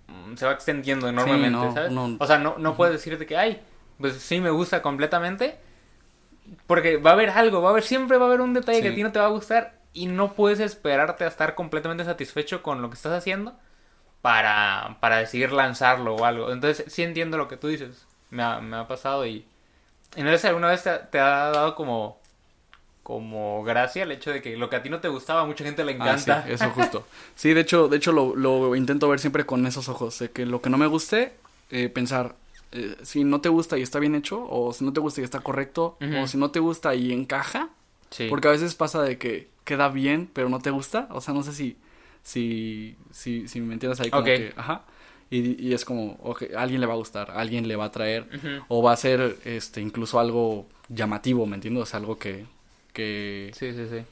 mm, 0.07 0.35
se 0.37 0.45
va 0.45 0.53
extendiendo 0.53 1.09
enormemente, 1.09 1.51
no, 1.51 1.73
¿sabes? 1.73 1.91
no. 1.91 2.15
O 2.19 2.25
sea, 2.25 2.39
no, 2.39 2.55
no 2.57 2.75
puedes 2.75 2.93
decirte 2.93 3.25
que, 3.25 3.35
ay, 3.35 3.61
pues 3.99 4.13
sí 4.15 4.39
me 4.39 4.49
gusta 4.49 4.81
completamente, 4.81 5.59
porque 6.67 6.95
va 6.95 7.09
a 7.09 7.13
haber 7.13 7.31
algo, 7.31 7.61
va 7.61 7.67
a 7.69 7.71
haber, 7.71 7.83
siempre 7.83 8.17
va 8.17 8.25
a 8.25 8.27
haber 8.29 8.39
un 8.39 8.53
detalle 8.53 8.81
que 8.81 8.87
a 8.89 8.95
ti 8.95 9.03
no 9.03 9.11
te 9.11 9.19
va 9.19 9.25
a 9.25 9.29
gustar 9.29 9.77
y 9.91 10.05
no 10.05 10.33
puedes 10.33 10.61
esperarte 10.61 11.25
a 11.25 11.27
estar 11.27 11.53
completamente 11.53 12.05
satisfecho 12.05 12.63
con 12.63 12.81
lo 12.81 12.89
que 12.89 12.95
estás 12.95 13.11
haciendo 13.11 13.57
para, 14.21 14.97
para 15.01 15.17
decidir 15.17 15.51
lanzarlo 15.51 16.15
o 16.15 16.25
algo. 16.25 16.51
Entonces, 16.53 16.91
sí 16.91 17.03
entiendo 17.03 17.37
lo 17.37 17.49
que 17.49 17.57
tú 17.57 17.67
dices. 17.67 18.07
Me 18.29 18.41
ha, 18.41 18.61
me 18.61 18.77
ha 18.77 18.87
pasado 18.87 19.25
y... 19.25 19.45
y 20.15 20.23
no 20.23 20.31
sé 20.31 20.37
si 20.39 20.47
alguna 20.47 20.69
vez 20.69 20.83
te, 20.83 20.97
te 21.11 21.19
ha 21.19 21.51
dado 21.51 21.75
como... 21.75 22.21
Como 23.05 23.63
gracia 23.63 24.01
el 24.01 24.11
hecho 24.11 24.31
de 24.31 24.41
que 24.41 24.57
lo 24.57 24.67
que 24.67 24.77
a 24.77 24.81
ti 24.81 24.89
no 24.89 24.99
te 24.99 25.09
gustaba, 25.09 25.41
a 25.41 25.45
mucha 25.45 25.63
gente 25.63 25.85
le 25.85 25.91
Ah, 25.91 25.95
encanta. 25.95 26.43
sí, 26.43 26.51
eso 26.51 26.69
justo. 26.75 27.05
Sí, 27.35 27.53
de 27.53 27.61
hecho, 27.61 27.87
de 27.87 27.97
hecho 27.97 28.11
lo, 28.11 28.35
lo 28.35 28.75
intento 28.75 29.07
ver 29.07 29.19
siempre 29.19 29.45
con 29.45 29.67
esos 29.67 29.89
ojos, 29.89 30.17
de 30.17 30.31
que 30.31 30.47
lo 30.47 30.59
que 30.59 30.71
no 30.71 30.79
me 30.79 30.87
guste, 30.87 31.33
eh, 31.69 31.87
pensar 31.89 32.35
eh, 32.71 32.95
si 33.03 33.23
no 33.23 33.41
te 33.41 33.49
gusta 33.49 33.77
y 33.77 33.83
está 33.83 33.99
bien 33.99 34.15
hecho, 34.15 34.43
o 34.49 34.73
si 34.73 34.83
no 34.83 34.91
te 34.91 35.01
gusta 35.01 35.21
y 35.21 35.23
está 35.23 35.41
correcto, 35.41 35.99
o 36.19 36.25
si 36.25 36.39
no 36.39 36.49
te 36.49 36.59
gusta 36.59 36.95
y 36.95 37.11
encaja, 37.13 37.69
Sí. 38.09 38.25
porque 38.27 38.47
a 38.47 38.51
veces 38.51 38.73
pasa 38.73 39.03
de 39.03 39.19
que 39.19 39.49
queda 39.65 39.89
bien, 39.89 40.27
pero 40.33 40.49
no 40.49 40.57
te 40.59 40.71
gusta, 40.71 41.07
o 41.11 41.21
sea, 41.21 41.35
no 41.35 41.43
sé 41.43 41.53
si, 41.53 41.77
si, 42.23 42.95
si, 43.11 43.47
si 43.47 43.61
me 43.61 43.73
entiendes 43.75 43.99
ahí 43.99 44.09
como 44.09 44.23
Ok. 44.23 44.29
que, 44.29 44.53
ajá, 44.57 44.81
y, 45.29 45.63
y 45.63 45.73
es 45.75 45.85
como, 45.85 46.17
ok, 46.23 46.45
a 46.57 46.61
alguien 46.63 46.81
le 46.81 46.87
va 46.87 46.93
a 46.93 46.97
gustar, 46.97 47.29
a 47.29 47.35
alguien 47.35 47.67
le 47.67 47.75
va 47.75 47.85
a 47.85 47.91
traer, 47.91 48.27
o 48.67 48.81
va 48.81 48.93
a 48.93 48.97
ser, 48.97 49.37
este, 49.45 49.79
incluso 49.81 50.19
algo 50.19 50.65
llamativo, 50.89 51.45
¿me 51.45 51.53
entiendes? 51.55 51.83
O 51.83 51.85
sea, 51.85 51.99
algo 51.99 52.17
que, 52.17 52.45
que, 52.95 53.51
Sí, 53.53 53.73
sí, 53.73 53.85
sí. 53.87 54.03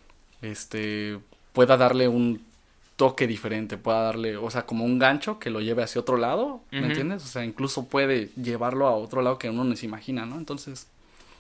este 0.44 1.20
pueda 1.54 1.78
darle 1.78 2.08
un 2.08 2.46
toque 2.96 3.26
diferente, 3.26 3.78
pueda 3.78 4.02
darle, 4.04 4.38
o 4.38 4.52
sea, 4.52 4.68
como 4.68 4.86
un 4.86 5.00
gancho 5.00 5.40
que 5.40 5.50
lo 5.50 5.62
lleve 5.62 5.82
hacia 5.84 6.00
otro 6.02 6.18
lado, 6.18 6.62
¿me 6.70 6.86
entiendes? 6.86 7.24
O 7.24 7.28
sea, 7.28 7.44
incluso 7.44 7.86
puede 7.86 8.30
llevarlo 8.36 8.86
a 8.88 8.96
otro 8.96 9.22
lado 9.24 9.40
que 9.40 9.50
uno 9.50 9.64
no 9.64 9.76
se 9.76 9.88
imagina, 9.88 10.26
¿no? 10.28 10.36
Entonces, 10.38 10.88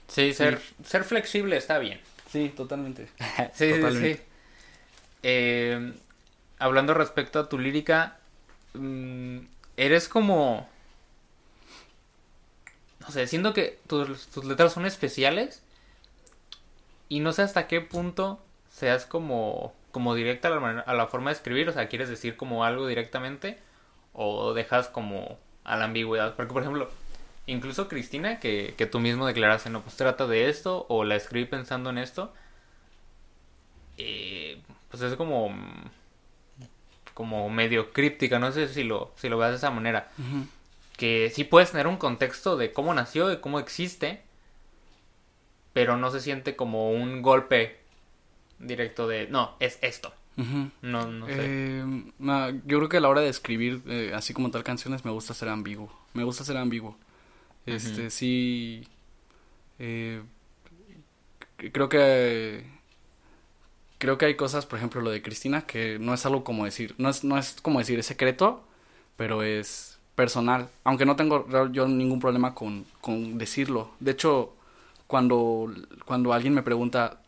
Sí, 0.08 0.34
ser, 0.34 0.60
ser 0.84 1.04
flexible 1.04 1.56
está 1.58 1.78
bien. 1.80 2.00
sí, 2.32 2.52
totalmente. 2.58 3.08
Sí, 3.54 3.70
Totalmente. 3.70 4.16
sí. 4.16 4.22
Eh, 5.24 5.94
hablando 6.60 6.94
respecto 6.94 7.39
a 7.39 7.48
tu 7.50 7.60
lírica, 7.60 8.18
mm, 8.74 9.38
eres 9.78 10.10
como... 10.10 10.68
No 13.00 13.12
sé, 13.12 13.28
siento 13.28 13.54
que 13.54 13.80
tus, 13.88 14.28
tus 14.28 14.46
letras 14.46 14.74
son 14.74 14.86
especiales 14.86 15.62
y 17.14 17.20
no 17.20 17.32
sé 17.32 17.43
hasta 17.43 17.68
qué 17.68 17.80
punto 17.80 18.43
seas 18.72 19.05
como, 19.05 19.72
como 19.91 20.16
directa 20.16 20.47
a 20.47 20.51
la, 20.51 20.80
a 20.80 20.93
la 20.95 21.05
forma 21.05 21.30
de 21.30 21.36
escribir, 21.36 21.70
o 21.70 21.72
sea, 21.72 21.88
quieres 21.88 22.09
decir 22.09 22.36
como 22.36 22.66
algo 22.66 22.88
directamente 22.88 23.59
o 24.14 24.55
dejas 24.55 24.88
como 24.88 25.38
a 25.64 25.78
la 25.78 25.86
ambigüedad. 25.86 26.36
Porque, 26.36 26.53
por 26.53 26.64
ejemplo, 26.64 26.89
incluso 27.45 27.88
Cristina, 27.88 28.39
que, 28.39 28.74
que 28.80 28.88
tú 28.88 28.99
mismo 28.99 29.28
declaraste, 29.28 29.70
no, 29.70 29.82
pues 29.82 29.95
trata 29.95 30.26
de 30.26 30.49
esto 30.49 30.88
o 30.89 31.03
la 31.03 31.16
escribí 31.16 31.45
pensando 31.45 31.91
en 31.91 31.99
esto, 31.99 32.34
eh, 33.99 34.59
pues 34.89 35.03
es 35.03 35.16
como 35.16 35.55
como 37.14 37.47
medio 37.51 37.93
críptica, 37.93 38.39
no 38.39 38.51
sé 38.51 38.68
si 38.68 38.84
lo, 38.84 39.11
si 39.18 39.30
lo 39.30 39.38
veas 39.38 39.51
de 39.51 39.57
esa 39.57 39.70
manera. 39.70 40.09
Que 40.97 41.32
sí 41.32 41.43
puedes 41.43 41.70
tener 41.70 41.86
un 41.86 41.97
contexto 41.97 42.57
de 42.57 42.72
cómo 42.72 42.91
nació, 42.95 43.28
de 43.28 43.39
cómo 43.39 43.59
existe, 43.59 44.24
pero 45.74 45.97
no 45.97 46.11
se 46.11 46.19
siente 46.21 46.55
como 46.55 46.91
un 46.91 47.21
golpe 47.21 47.78
directo 48.59 49.07
de, 49.07 49.28
no, 49.28 49.55
es 49.59 49.80
esto. 49.82 50.13
No, 50.82 51.07
no 51.07 51.28
sé. 51.28 51.36
Eh, 51.39 51.86
ma- 52.17 52.49
yo 52.65 52.78
creo 52.80 52.89
que 52.89 52.97
a 52.97 53.01
la 53.01 53.09
hora 53.09 53.21
de 53.21 53.30
escribir, 53.30 53.82
eh, 53.88 54.11
así 54.15 54.34
como 54.34 54.49
tal 54.49 54.63
canciones, 54.63 55.05
me 55.05 55.11
gusta 55.11 55.34
ser 55.34 55.49
ambiguo. 55.49 55.91
Me 56.13 56.24
gusta 56.24 56.43
ser 56.43 56.57
ambiguo. 56.57 56.97
Este, 57.65 58.09
sí. 58.09 58.88
eh, 59.80 60.21
creo 61.71 61.89
que. 61.89 62.65
Creo 63.99 64.17
que 64.17 64.26
hay 64.26 64.36
cosas, 64.36 64.65
por 64.65 64.78
ejemplo, 64.80 64.99
lo 65.01 65.11
de 65.11 65.21
Cristina, 65.21 65.65
que 65.65 65.97
no 65.97 66.13
es 66.13 66.26
algo 66.26 66.43
como 66.43 66.65
decir. 66.65 66.93
No 66.97 67.09
es, 67.09 67.24
no 67.24 67.38
es 67.38 67.55
como 67.61 67.80
decir, 67.80 67.99
es 67.99 68.05
secreto, 68.05 68.63
pero 69.15 69.43
es 69.43 69.97
personal. 70.15 70.69
Aunque 70.84 71.05
no 71.05 71.15
tengo 71.15 71.47
yo 71.71 71.88
ningún 71.88 72.19
problema 72.19 72.53
con, 72.53 72.86
con 72.99 73.38
decirlo. 73.38 73.91
De 74.01 74.11
hecho, 74.11 74.53
cuando, 75.08 75.74
cuando 76.06 76.34
alguien 76.34 76.54
me 76.54 76.64
pregunta. 76.64 77.20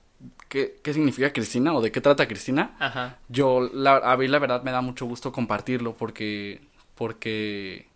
¿Qué, 0.50 0.80
¿Qué 0.82 0.94
significa 0.94 1.34
Cristina 1.34 1.74
o 1.74 1.82
de 1.82 1.92
qué 1.92 2.02
trata 2.02 2.28
Cristina? 2.28 2.76
Ajá. 2.80 3.20
Yo, 3.30 3.70
la, 3.74 3.98
a 3.98 4.18
mí 4.18 4.28
la 4.28 4.40
verdad 4.40 4.64
me 4.64 4.72
da 4.72 4.82
mucho 4.82 5.06
gusto 5.06 5.32
compartirlo 5.32 5.96
porque, 5.96 6.62
porque 6.96 7.88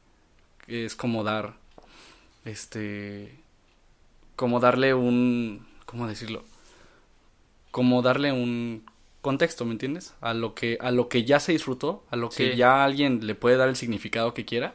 es 0.68 0.96
como 0.96 1.24
dar, 1.24 1.54
este, 2.46 3.34
como 4.36 4.60
darle 4.60 4.94
un, 4.94 5.66
¿cómo 5.86 6.08
decirlo? 6.08 6.44
Como 7.72 8.02
darle 8.02 8.32
un 8.32 8.84
contexto, 9.22 9.66
¿me 9.66 9.72
entiendes? 9.72 10.14
A 10.22 10.34
lo 10.34 10.54
que, 10.54 10.78
a 10.82 10.92
lo 10.92 11.10
que 11.10 11.24
ya 11.24 11.40
se 11.40 11.52
disfrutó, 11.52 12.04
a 12.10 12.16
lo 12.16 12.30
que 12.30 12.56
ya 12.56 12.84
alguien 12.84 13.26
le 13.26 13.36
puede 13.36 13.58
dar 13.58 13.70
el 13.70 13.76
significado 13.76 14.34
que 14.34 14.46
quiera, 14.46 14.74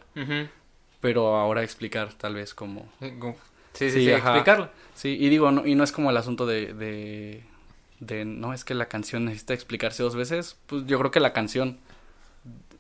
pero 1.01 1.37
ahora 1.37 1.63
explicar 1.63 2.13
tal 2.15 2.35
vez 2.35 2.55
como, 2.55 2.89
Sí, 3.75 3.91
sí, 3.91 3.91
sí, 3.91 3.99
Sí, 4.01 4.05
sí, 4.07 4.13
ajá. 4.13 4.31
explicarlo. 4.31 4.71
Sí, 4.95 5.17
y 5.21 5.29
digo, 5.29 5.51
no, 5.51 5.67
y 5.67 5.75
no 5.75 5.85
es 5.85 5.93
como 5.93 6.11
el 6.11 6.17
asunto 6.17 6.47
de, 6.47 6.73
de, 6.75 7.45
de, 8.01 8.25
no, 8.25 8.53
es 8.55 8.65
que 8.65 8.75
la 8.75 8.87
canción 8.87 9.25
necesita 9.27 9.53
explicarse 9.55 10.03
dos 10.03 10.15
veces, 10.17 10.57
pues 10.67 10.87
yo 10.87 10.99
creo 10.99 11.11
que 11.11 11.21
la 11.21 11.33
canción, 11.33 11.79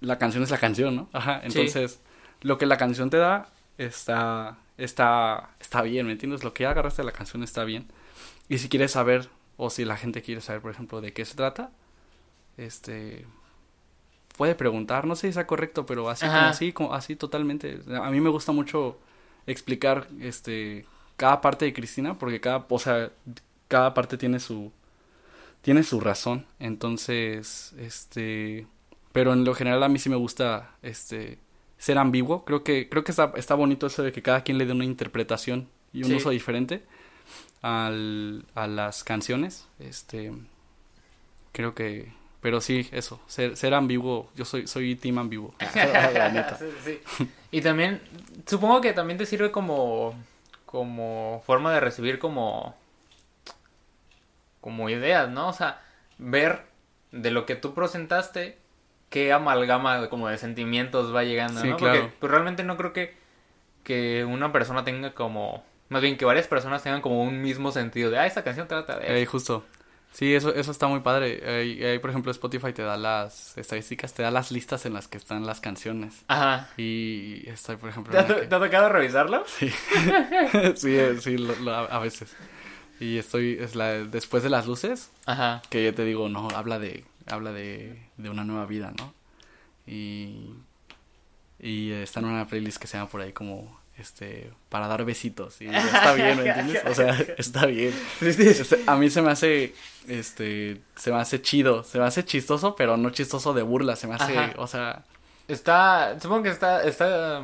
la 0.00 0.18
canción 0.18 0.42
es 0.44 0.50
la 0.50 0.58
canción, 0.58 0.94
¿no? 0.96 1.08
Ajá, 1.12 1.40
Sí. 1.40 1.46
entonces, 1.48 2.00
lo 2.42 2.56
que 2.58 2.66
la 2.66 2.76
canción 2.76 3.10
te 3.10 3.16
da 3.16 3.48
está, 3.78 4.56
está, 4.78 5.50
está 5.60 5.82
bien, 5.82 6.06
¿me 6.06 6.12
entiendes? 6.12 6.44
Lo 6.44 6.54
que 6.54 6.66
agarraste 6.66 7.02
de 7.02 7.06
la 7.06 7.12
canción 7.12 7.42
está 7.42 7.64
bien. 7.64 7.86
Y 8.48 8.58
si 8.58 8.68
quieres 8.68 8.92
saber, 8.92 9.28
o 9.56 9.70
si 9.70 9.84
la 9.84 9.96
gente 9.96 10.22
quiere 10.22 10.40
saber, 10.40 10.60
por 10.62 10.70
ejemplo, 10.70 11.00
de 11.00 11.12
qué 11.12 11.24
se 11.24 11.34
trata, 11.34 11.70
este, 12.56 13.26
puede 14.36 14.54
preguntar, 14.54 15.06
no 15.06 15.16
sé 15.16 15.28
si 15.28 15.32
sea 15.34 15.46
correcto, 15.46 15.86
pero 15.86 16.08
así 16.08 16.26
como 16.26 16.38
así, 16.38 16.72
como 16.72 16.94
así 16.94 17.16
totalmente. 17.16 17.80
A 18.00 18.10
mí 18.10 18.20
me 18.20 18.30
gusta 18.30 18.52
mucho 18.52 18.98
explicar, 19.46 20.08
este, 20.20 20.84
cada 21.16 21.40
parte 21.40 21.64
de 21.64 21.72
Cristina, 21.72 22.14
porque 22.18 22.40
cada, 22.40 22.64
o 22.68 22.78
sea, 22.78 23.10
cada 23.68 23.94
parte 23.94 24.16
tiene 24.18 24.40
su, 24.40 24.72
tiene 25.62 25.82
su 25.82 26.00
razón. 26.00 26.46
Entonces, 26.58 27.72
este, 27.78 28.66
pero 29.12 29.32
en 29.32 29.44
lo 29.44 29.54
general 29.54 29.82
a 29.82 29.88
mí 29.88 29.98
sí 29.98 30.08
me 30.10 30.16
gusta, 30.16 30.72
este, 30.82 31.38
ser 31.78 31.98
ambiguo. 31.98 32.44
Creo 32.44 32.64
que, 32.64 32.88
creo 32.88 33.04
que 33.04 33.12
está, 33.12 33.32
está 33.36 33.54
bonito 33.54 33.86
eso 33.86 34.02
de 34.02 34.12
que 34.12 34.22
cada 34.22 34.42
quien 34.42 34.58
le 34.58 34.66
dé 34.66 34.72
una 34.72 34.84
interpretación 34.84 35.68
y 35.92 36.02
un 36.02 36.08
Sí. 36.10 36.14
uso 36.16 36.30
diferente 36.30 36.82
al, 37.62 38.44
a 38.54 38.66
las 38.66 39.04
canciones. 39.04 39.66
Este, 39.78 40.32
creo 41.52 41.74
que, 41.74 42.12
pero 42.44 42.60
sí, 42.60 42.86
eso, 42.92 43.18
ser, 43.26 43.56
ser 43.56 43.72
ambiguo. 43.72 44.28
Yo 44.36 44.44
soy, 44.44 44.66
soy 44.66 44.96
team 44.96 45.16
ambiguo. 45.16 45.54
La 45.74 46.28
neta. 46.30 46.58
Sí, 46.58 46.66
sí. 46.84 47.30
Y 47.50 47.62
también, 47.62 48.02
supongo 48.44 48.82
que 48.82 48.92
también 48.92 49.16
te 49.16 49.24
sirve 49.24 49.50
como, 49.50 50.14
como 50.66 51.42
forma 51.46 51.72
de 51.72 51.80
recibir 51.80 52.18
como, 52.18 52.76
como 54.60 54.90
ideas, 54.90 55.30
¿no? 55.30 55.48
O 55.48 55.52
sea, 55.54 55.80
ver 56.18 56.66
de 57.12 57.30
lo 57.30 57.46
que 57.46 57.54
tú 57.56 57.72
presentaste, 57.72 58.58
qué 59.08 59.32
amalgama 59.32 60.10
como 60.10 60.28
de 60.28 60.36
sentimientos 60.36 61.14
va 61.14 61.24
llegando, 61.24 61.62
Sí, 61.62 61.70
¿no? 61.70 61.78
claro. 61.78 61.98
Porque 62.02 62.14
pues, 62.20 62.30
realmente 62.30 62.62
no 62.62 62.76
creo 62.76 62.92
que, 62.92 63.14
que 63.84 64.26
una 64.26 64.52
persona 64.52 64.84
tenga 64.84 65.14
como, 65.14 65.64
más 65.88 66.02
bien 66.02 66.18
que 66.18 66.26
varias 66.26 66.46
personas 66.46 66.82
tengan 66.82 67.00
como 67.00 67.22
un 67.22 67.40
mismo 67.40 67.72
sentido 67.72 68.10
de, 68.10 68.18
ah, 68.18 68.26
esta 68.26 68.44
canción 68.44 68.68
trata 68.68 68.98
de... 68.98 69.16
Ey, 69.16 69.22
eso". 69.22 69.30
justo. 69.30 69.64
Sí, 70.14 70.32
eso, 70.32 70.54
eso 70.54 70.70
está 70.70 70.86
muy 70.86 71.00
padre. 71.00 71.42
Ahí, 71.84 71.98
por 71.98 72.08
ejemplo, 72.10 72.30
Spotify 72.30 72.72
te 72.72 72.82
da 72.82 72.96
las 72.96 73.58
estadísticas, 73.58 74.14
te 74.14 74.22
da 74.22 74.30
las 74.30 74.52
listas 74.52 74.86
en 74.86 74.94
las 74.94 75.08
que 75.08 75.18
están 75.18 75.44
las 75.44 75.60
canciones. 75.60 76.22
Ajá. 76.28 76.68
Y 76.76 77.42
está, 77.48 77.76
por 77.76 77.88
ejemplo, 77.90 78.12
¿Te 78.12 78.18
ha, 78.20 78.26
que- 78.26 78.34
te 78.46 78.46
tocado 78.46 78.88
revisarlo? 78.90 79.42
Sí, 79.46 79.68
sí, 80.76 80.94
eh, 80.96 81.16
sí, 81.20 81.36
lo- 81.36 81.56
lo- 81.56 81.74
a 81.74 81.98
veces. 81.98 82.32
Y 83.00 83.18
estoy, 83.18 83.58
es 83.60 83.74
la 83.74 83.88
después 84.04 84.44
de 84.44 84.50
las 84.50 84.68
luces, 84.68 85.10
Ajá. 85.26 85.62
que 85.68 85.84
yo 85.84 85.92
te 85.92 86.04
digo, 86.04 86.28
no, 86.28 86.48
habla 86.50 86.78
de, 86.78 87.04
habla 87.26 87.50
de, 87.52 88.00
de 88.16 88.30
una 88.30 88.44
nueva 88.44 88.66
vida, 88.66 88.92
¿no? 88.96 89.12
Y, 89.84 90.54
y 91.58 91.90
está 91.90 92.20
en 92.20 92.26
una 92.26 92.46
playlist 92.46 92.78
que 92.78 92.86
se 92.86 92.96
llama 92.98 93.10
por 93.10 93.20
ahí 93.20 93.32
como, 93.32 93.80
este, 93.98 94.50
para 94.68 94.88
dar 94.88 95.04
besitos. 95.04 95.60
Y 95.60 95.66
está 95.74 96.14
bien, 96.14 96.42
¿me 96.42 96.48
entiendes? 96.48 96.82
O 96.86 96.94
sea, 96.94 97.18
está 97.38 97.66
bien. 97.66 97.94
Este, 98.20 98.80
a 98.86 98.96
mí 98.96 99.10
se 99.10 99.22
me 99.22 99.30
hace, 99.30 99.74
este, 100.08 100.80
se 100.96 101.10
me 101.10 101.18
hace 101.18 101.40
chido, 101.42 101.82
se 101.84 101.98
me 101.98 102.04
hace 102.04 102.24
chistoso, 102.24 102.76
pero 102.76 102.96
no 102.96 103.10
chistoso 103.10 103.52
de 103.54 103.62
burla, 103.62 103.96
se 103.96 104.06
me 104.06 104.14
hace, 104.14 104.36
Ajá. 104.38 104.52
o 104.56 104.66
sea, 104.66 105.04
Está, 105.46 106.18
supongo 106.20 106.44
que 106.44 106.48
está, 106.48 106.82
está, 106.84 107.42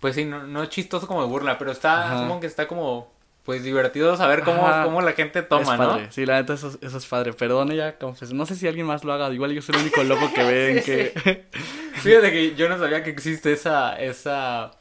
pues 0.00 0.14
sí, 0.14 0.26
no, 0.26 0.46
no 0.46 0.62
es 0.62 0.68
chistoso 0.68 1.06
como 1.06 1.22
de 1.22 1.28
burla, 1.28 1.56
pero 1.56 1.72
está, 1.72 2.04
Ajá. 2.06 2.16
como 2.16 2.40
que 2.40 2.46
está 2.46 2.68
como, 2.68 3.10
pues 3.42 3.64
divertido 3.64 4.18
saber 4.18 4.42
cómo, 4.42 4.66
Ajá. 4.66 4.84
cómo 4.84 5.00
la 5.00 5.12
gente 5.12 5.42
toma, 5.42 5.74
es 5.74 5.80
¿no? 5.80 6.12
Sí, 6.12 6.26
la 6.26 6.36
neta, 6.36 6.52
eso, 6.52 6.76
eso 6.82 6.98
es 6.98 7.06
padre. 7.06 7.32
Perdone 7.32 7.74
ya, 7.74 7.96
confes. 7.96 8.34
No 8.34 8.44
sé 8.44 8.54
si 8.54 8.68
alguien 8.68 8.84
más 8.84 9.02
lo 9.02 9.14
haga. 9.14 9.32
Igual 9.32 9.52
yo 9.52 9.62
soy 9.62 9.76
el 9.76 9.80
único 9.80 10.02
loco 10.04 10.30
que 10.34 10.42
ven 10.44 10.82
Sí, 10.82 10.84
que... 10.84 11.46
Fíjate 11.94 12.30
que 12.32 12.54
yo 12.54 12.68
no 12.68 12.78
sabía 12.78 13.02
que 13.02 13.08
existe 13.10 13.52
esa, 13.52 13.98
esa, 13.98 14.72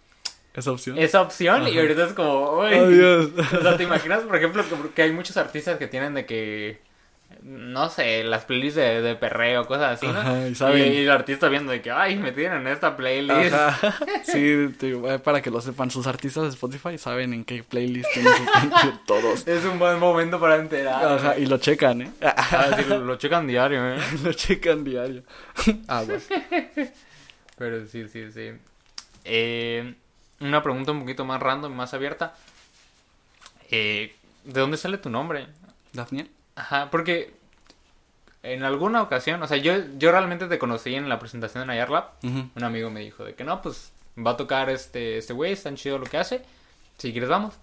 Esa 0.54 0.72
opción. 0.72 0.97
esa 0.97 1.22
opción 1.22 1.68
y 1.68 1.78
ahorita 1.78 2.06
es 2.06 2.14
como, 2.14 2.60
uy. 2.60 2.74
O 3.58 3.62
sea, 3.62 3.78
¿te 3.78 3.84
imaginas, 3.84 4.22
por 4.24 4.36
ejemplo, 4.36 4.64
que, 4.64 4.89
que 4.93 5.02
hay 5.04 5.12
muchos 5.12 5.38
artistas 5.38 5.78
que 5.78 5.88
tienen 5.88 6.14
de 6.16 6.26
que, 6.26 6.80
no 7.43 7.89
sé, 7.89 8.24
las 8.24 8.45
playlists 8.45 8.76
de, 8.76 9.02
de 9.02 9.16
perreo, 9.16 9.66
cosas 9.68 9.93
así, 9.97 10.08
¿no? 10.08 10.20
Ajá, 10.20 10.47
y 10.47 10.56
saben. 10.56 10.91
y 10.91 10.97
el 10.97 11.12
artista 11.12 11.47
viendo 11.47 11.72
de 11.72 11.82
que, 11.82 11.91
ay, 11.91 12.18
me 12.18 12.32
tienen 12.32 12.62
en 12.62 12.68
esta 12.68 12.97
playlist. 12.97 13.54
Ajá. 13.54 13.95
Sí, 14.24 14.70
eh, 14.82 15.20
para 15.24 15.41
que 15.41 15.50
lo 15.50 15.62
sepan, 15.62 15.89
sus 15.91 16.06
artistas 16.08 16.43
de 16.43 16.50
Spotify 16.50 16.97
saben 16.97 17.34
en 17.34 17.45
qué 17.45 17.64
playlist 17.64 18.10
tienen 18.14 18.34
sus 18.82 19.06
todos. 19.08 19.47
Es 19.47 19.64
un 19.66 19.80
buen 19.80 20.00
momento 20.00 20.39
para 20.39 20.56
enterar. 20.58 21.06
Ajá, 21.06 21.38
y 21.38 21.45
lo 21.45 21.58
checan, 21.58 22.02
¿eh? 22.02 22.12
Ah, 22.22 22.76
sí, 22.76 22.84
lo, 22.89 23.00
lo 23.00 23.16
checan 23.18 23.47
diario, 23.47 23.95
¿eh? 23.95 24.00
lo 24.24 24.34
checan 24.34 24.84
diario. 24.84 25.24
Aguas. 25.88 26.28
Pero 27.58 27.86
sí, 27.88 28.08
sí, 28.08 28.32
sí. 28.32 28.52
Eh, 29.26 29.93
una 30.40 30.64
pregunta 30.64 30.92
un 30.92 31.02
poquito 31.02 31.26
más 31.26 31.42
random, 31.42 31.74
más 31.74 31.94
abierta. 31.94 32.36
Eh, 33.72 34.16
¿De 34.44 34.60
dónde 34.60 34.78
sale 34.78 34.98
tu 34.98 35.10
nombre? 35.10 35.48
¿Dafniel? 35.94 36.30
Ajá, 36.56 36.90
porque 36.92 37.34
en 38.44 38.64
alguna 38.64 39.02
ocasión, 39.02 39.42
o 39.44 39.48
sea, 39.48 39.58
yo, 39.58 39.74
yo 39.98 40.12
realmente 40.12 40.48
te 40.48 40.60
conocí 40.60 40.96
en 40.96 41.10
la 41.10 41.20
presentación 41.20 41.62
de 41.62 41.68
Nayar 41.68 41.90
Lab. 41.90 42.12
Ujú. 42.24 42.50
Un 42.56 42.64
amigo 42.64 42.90
me 42.90 43.02
dijo 43.02 43.24
de 43.24 43.36
que 43.36 43.44
no, 43.44 43.62
pues 43.62 43.92
va 44.18 44.32
a 44.32 44.38
tocar 44.38 44.70
este 44.70 45.18
este 45.18 45.34
güey, 45.34 45.54
es 45.54 45.64
tan 45.64 45.76
chido 45.76 45.98
lo 45.98 46.06
que 46.06 46.18
hace. 46.18 46.42
Si 46.98 47.12
quieres, 47.12 47.30
vamos. 47.30 47.56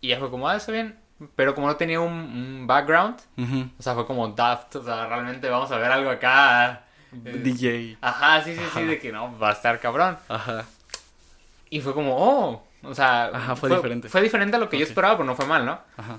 Y 0.00 0.08
ya 0.08 0.18
fue 0.18 0.30
como, 0.30 0.48
ah, 0.48 0.56
está 0.56 0.72
bien. 0.72 0.98
Pero 1.34 1.54
como 1.54 1.66
no 1.66 1.76
tenía 1.76 1.98
un, 2.00 2.12
un 2.12 2.66
background, 2.66 3.16
o 3.78 3.82
sea, 3.82 3.94
fue 3.94 4.06
como 4.06 4.28
daft. 4.28 4.76
O 4.76 4.84
sea, 4.84 5.06
realmente 5.06 5.48
vamos 5.48 5.70
a 5.70 5.78
ver 5.78 5.90
algo 5.90 6.10
acá. 6.10 6.82
DJ. 7.10 7.96
Ajá, 8.02 8.42
sí, 8.44 8.52
sí, 8.52 8.58
sí, 8.60 8.64
Ajá. 8.66 8.80
de 8.80 8.98
que 8.98 9.12
no, 9.12 9.38
va 9.38 9.50
a 9.50 9.52
estar 9.52 9.80
cabrón. 9.80 10.18
Ajá. 10.28 10.66
Y 11.70 11.80
fue 11.80 11.94
como, 11.94 12.16
oh, 12.16 12.62
o 12.82 12.94
sea, 12.94 13.26
Ajá, 13.26 13.56
fue 13.56 13.68
diferente. 13.70 14.08
Fue 14.08 14.22
diferente 14.22 14.56
a 14.56 14.60
lo 14.60 14.68
que 14.68 14.78
yo 14.78 14.84
esperaba, 14.84 15.16
pero 15.16 15.24
no 15.26 15.34
fue 15.34 15.46
mal, 15.46 15.64
¿no? 15.66 15.80
Ajá. 15.96 16.18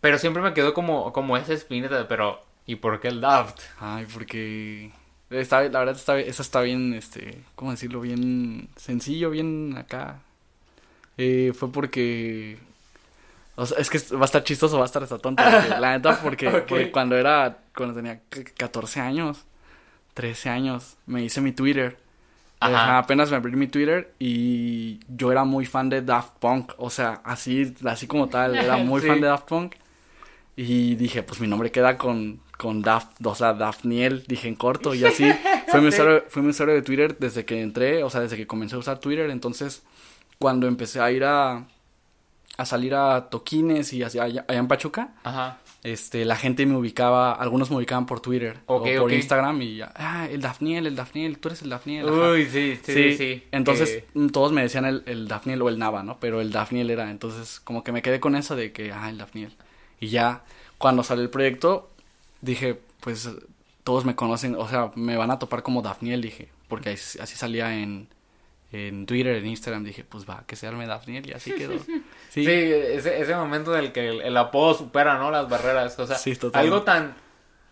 Pero 0.00 0.18
siempre 0.18 0.42
me 0.42 0.52
quedó 0.54 0.74
como, 0.74 1.12
como 1.12 1.36
esa 1.36 1.52
espinita 1.52 1.96
de, 1.96 2.04
pero, 2.04 2.42
¿y 2.66 2.76
por 2.76 3.00
qué 3.00 3.08
el 3.08 3.20
Daft? 3.20 3.58
Ay, 3.80 4.06
porque 4.12 4.90
está, 5.30 5.62
la 5.62 5.78
verdad 5.80 5.96
está, 5.96 6.18
eso 6.20 6.42
está 6.42 6.60
bien, 6.60 6.94
este, 6.94 7.42
¿cómo 7.56 7.70
decirlo? 7.70 8.00
Bien 8.00 8.68
sencillo, 8.76 9.30
bien 9.30 9.74
acá. 9.78 10.20
Eh, 11.16 11.52
fue 11.56 11.70
porque, 11.72 12.58
o 13.56 13.64
sea, 13.66 13.78
es 13.78 13.88
que 13.88 13.98
va 14.16 14.22
a 14.22 14.24
estar 14.26 14.44
chistoso, 14.44 14.76
va 14.76 14.82
a 14.84 14.86
estar 14.86 15.02
hasta 15.02 15.18
tonto. 15.18 15.42
porque, 15.42 15.68
la 15.80 15.90
neta, 15.92 16.20
porque, 16.22 16.90
cuando 16.92 17.16
era, 17.16 17.58
cuando 17.76 17.94
tenía 17.96 18.20
c- 18.30 18.44
14 18.44 19.00
años, 19.00 19.44
13 20.14 20.50
años, 20.50 20.96
me 21.06 21.22
hice 21.24 21.40
mi 21.40 21.52
Twitter. 21.52 21.96
Ajá. 22.72 22.98
Apenas 22.98 23.30
me 23.30 23.36
abrí 23.36 23.56
mi 23.56 23.66
Twitter 23.66 24.14
y 24.18 25.00
yo 25.08 25.30
era 25.32 25.44
muy 25.44 25.66
fan 25.66 25.88
de 25.88 26.02
Daft 26.02 26.38
Punk, 26.38 26.72
o 26.78 26.90
sea, 26.90 27.20
así, 27.24 27.74
así 27.84 28.06
como 28.06 28.28
tal, 28.28 28.54
era 28.56 28.76
muy 28.76 29.00
Sí. 29.02 29.06
fan 29.08 29.20
de 29.20 29.26
Daft 29.28 29.48
Punk. 29.48 29.74
Y 30.56 30.94
dije, 30.94 31.22
pues 31.24 31.40
mi 31.40 31.48
nombre 31.48 31.72
queda 31.72 31.98
con, 31.98 32.40
con 32.56 32.80
Daft, 32.80 33.24
o 33.26 33.34
sea, 33.34 33.54
Daphniel, 33.54 34.24
dije 34.26 34.46
en 34.46 34.54
corto, 34.54 34.94
y 34.94 35.04
así 35.04 35.28
fue 35.68 35.80
mi, 35.80 35.88
usuario, 35.88 36.24
fue 36.28 36.42
mi 36.42 36.50
usuario 36.50 36.74
de 36.74 36.82
Twitter 36.82 37.18
desde 37.18 37.44
que 37.44 37.60
entré, 37.60 38.04
o 38.04 38.10
sea, 38.10 38.20
desde 38.20 38.36
que 38.36 38.46
comencé 38.46 38.76
a 38.76 38.78
usar 38.78 38.98
Twitter, 39.00 39.30
entonces 39.30 39.82
cuando 40.38 40.66
empecé 40.68 41.00
a 41.00 41.10
ir 41.10 41.24
a, 41.24 41.64
a 42.56 42.64
salir 42.64 42.94
a 42.94 43.28
toquines 43.30 43.92
y 43.92 44.02
así 44.04 44.18
allá, 44.20 44.44
allá 44.46 44.58
en 44.60 44.68
Pachuca, 44.68 45.14
Ajá. 45.24 45.58
Este, 45.84 46.24
la 46.24 46.34
gente 46.36 46.64
me 46.64 46.76
ubicaba, 46.76 47.32
algunos 47.34 47.70
me 47.70 47.76
ubicaban 47.76 48.06
por 48.06 48.20
Twitter 48.20 48.56
Ok, 48.66 48.88
o 48.96 49.02
por. 49.02 49.12
Instagram 49.12 49.60
y 49.62 49.76
ya, 49.76 49.92
ah, 49.94 50.26
el 50.30 50.40
Daphniel, 50.40 50.86
el 50.86 50.96
Daphniel, 50.96 51.38
tú 51.38 51.48
eres 51.48 51.60
el 51.62 51.68
Daphniel. 51.68 52.08
ajá". 52.08 52.30
Uy, 52.32 52.46
sí, 52.46 52.78
sí, 52.82 52.92
sí. 52.94 53.16
sí, 53.16 53.42
Entonces, 53.52 54.02
mm, 54.14 54.28
todos 54.28 54.50
me 54.52 54.62
decían 54.62 54.86
el, 54.86 55.02
el 55.04 55.28
Daphniel 55.28 55.60
o 55.60 55.68
el 55.68 55.78
Nava, 55.78 56.02
¿no? 56.02 56.18
Pero 56.20 56.40
el 56.40 56.50
Daphniel 56.52 56.88
era, 56.90 57.10
entonces, 57.10 57.60
como 57.60 57.84
que 57.84 57.92
me 57.92 58.00
quedé 58.00 58.18
con 58.18 58.34
eso 58.34 58.56
de 58.56 58.72
que, 58.72 58.92
ah, 58.92 59.10
el 59.10 59.18
Daphniel. 59.18 59.52
Y 60.00 60.08
ya, 60.08 60.42
cuando 60.78 61.02
salió 61.02 61.22
el 61.22 61.30
proyecto, 61.30 61.90
dije, 62.40 62.80
pues, 63.00 63.28
todos 63.84 64.06
me 64.06 64.16
conocen, 64.16 64.54
o 64.56 64.66
sea, 64.66 64.90
me 64.94 65.16
van 65.18 65.30
a 65.30 65.38
topar 65.38 65.62
como 65.62 65.82
Daphniel, 65.82 66.22
dije, 66.22 66.48
porque 66.68 66.90
así, 66.90 67.18
así 67.18 67.36
salía 67.36 67.78
en, 67.78 68.08
en 68.72 69.04
Twitter, 69.04 69.36
en 69.36 69.46
Instagram, 69.46 69.84
dije, 69.84 70.02
pues 70.04 70.26
va, 70.26 70.44
que 70.46 70.56
se 70.56 70.66
arme 70.66 70.86
Daphniel, 70.86 71.28
y 71.28 71.32
así 71.32 71.52
quedó. 71.58 71.74
Sí, 72.34 72.44
Sí, 72.44 72.50
ese, 72.50 73.20
ese 73.20 73.36
momento 73.36 73.70
del 73.70 73.92
que 73.92 74.08
el, 74.08 74.20
el 74.22 74.36
apodo 74.36 74.74
supera, 74.74 75.18
¿no? 75.18 75.30
Las 75.30 75.48
barreras. 75.48 75.96
O 76.00 76.06
sea, 76.06 76.16
Sí, 76.18 76.36
algo 76.52 76.82
tan, 76.82 77.14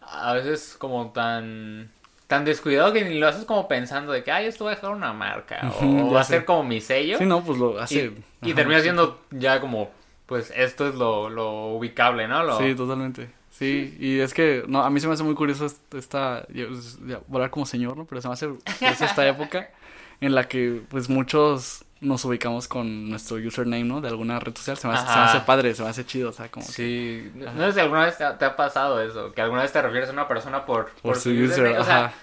a 0.00 0.34
veces 0.34 0.76
como 0.78 1.10
tan, 1.10 1.90
tan 2.28 2.44
descuidado 2.44 2.92
que 2.92 3.04
ni 3.04 3.18
lo 3.18 3.26
haces 3.26 3.44
como 3.44 3.66
pensando 3.66 4.12
de 4.12 4.22
que, 4.22 4.30
ay, 4.30 4.46
esto 4.46 4.64
va 4.66 4.70
a 4.70 4.74
dejar 4.76 4.90
una 4.90 5.12
marca. 5.12 5.68
O 5.80 5.80
ya 6.08 6.14
va 6.14 6.20
a 6.20 6.24
ser 6.24 6.44
como 6.44 6.62
mi 6.62 6.80
sello. 6.80 7.18
Sí, 7.18 7.26
no, 7.26 7.42
pues 7.42 7.58
lo 7.58 7.74
y 7.74 7.78
hace... 7.78 8.04
y 8.42 8.46
ajá, 8.50 8.54
termina 8.54 8.80
siendo 8.80 9.20
ya 9.32 9.60
como, 9.60 9.90
pues 10.26 10.52
esto 10.54 10.88
es 10.88 10.94
lo, 10.94 11.28
lo 11.28 11.66
ubicable, 11.74 12.28
¿no? 12.28 12.44
Lo, 12.44 12.58
Sí, 12.58 12.74
totalmente. 12.76 13.28
Sí, 13.50 13.96
y 14.00 14.20
es 14.20 14.32
que, 14.32 14.62
no, 14.66 14.82
a 14.82 14.90
mí 14.90 15.00
se 15.00 15.08
me 15.08 15.14
hace 15.14 15.22
muy 15.24 15.34
curioso 15.34 15.66
est- 15.66 15.94
esta, 15.94 16.46
yo- 16.48 16.68
ya, 17.06 17.18
voy 17.26 17.34
a 17.34 17.34
hablar 17.34 17.50
como 17.50 17.66
señor, 17.66 17.96
¿no? 17.96 18.04
Pero 18.06 18.20
se 18.22 18.28
me 18.28 18.34
hace 18.34 18.48
curioso 18.78 19.04
esta 19.04 19.26
época 19.28 19.70
en 20.22 20.34
la 20.34 20.48
que, 20.48 20.80
pues, 20.88 21.08
muchos 21.10 21.84
nos 22.00 22.24
ubicamos 22.24 22.66
con 22.66 23.10
nuestro 23.10 23.36
username, 23.36 23.84
¿no? 23.84 24.00
De 24.00 24.08
alguna 24.08 24.40
red 24.40 24.56
social. 24.56 24.76
Se 24.76 24.88
me 24.88 24.94
hace, 24.94 25.06
se 25.06 25.14
me 25.18 25.24
hace 25.24 25.40
padre, 25.40 25.74
se 25.74 25.82
me 25.84 25.88
hace 25.88 26.04
chido, 26.04 26.30
o 26.30 26.32
sea, 26.32 26.50
como 26.50 26.66
Sí, 26.66 27.30
no 27.36 27.66
sé 27.66 27.74
si 27.74 27.80
alguna 27.80 28.06
vez 28.06 28.18
te 28.18 28.24
ha, 28.24 28.36
te 28.38 28.44
ha 28.44 28.56
pasado 28.56 29.00
eso, 29.00 29.32
que 29.32 29.40
alguna 29.40 29.62
vez 29.62 29.70
te 29.72 29.80
refieres 29.82 30.08
a 30.08 30.12
una 30.12 30.26
persona 30.26 30.64
por, 30.66 30.90
por 31.02 31.14
su 31.16 31.30
username, 31.30 31.70
user, 31.70 31.78
o 31.78 31.84
sea, 31.84 32.04
ajá. 32.06 32.14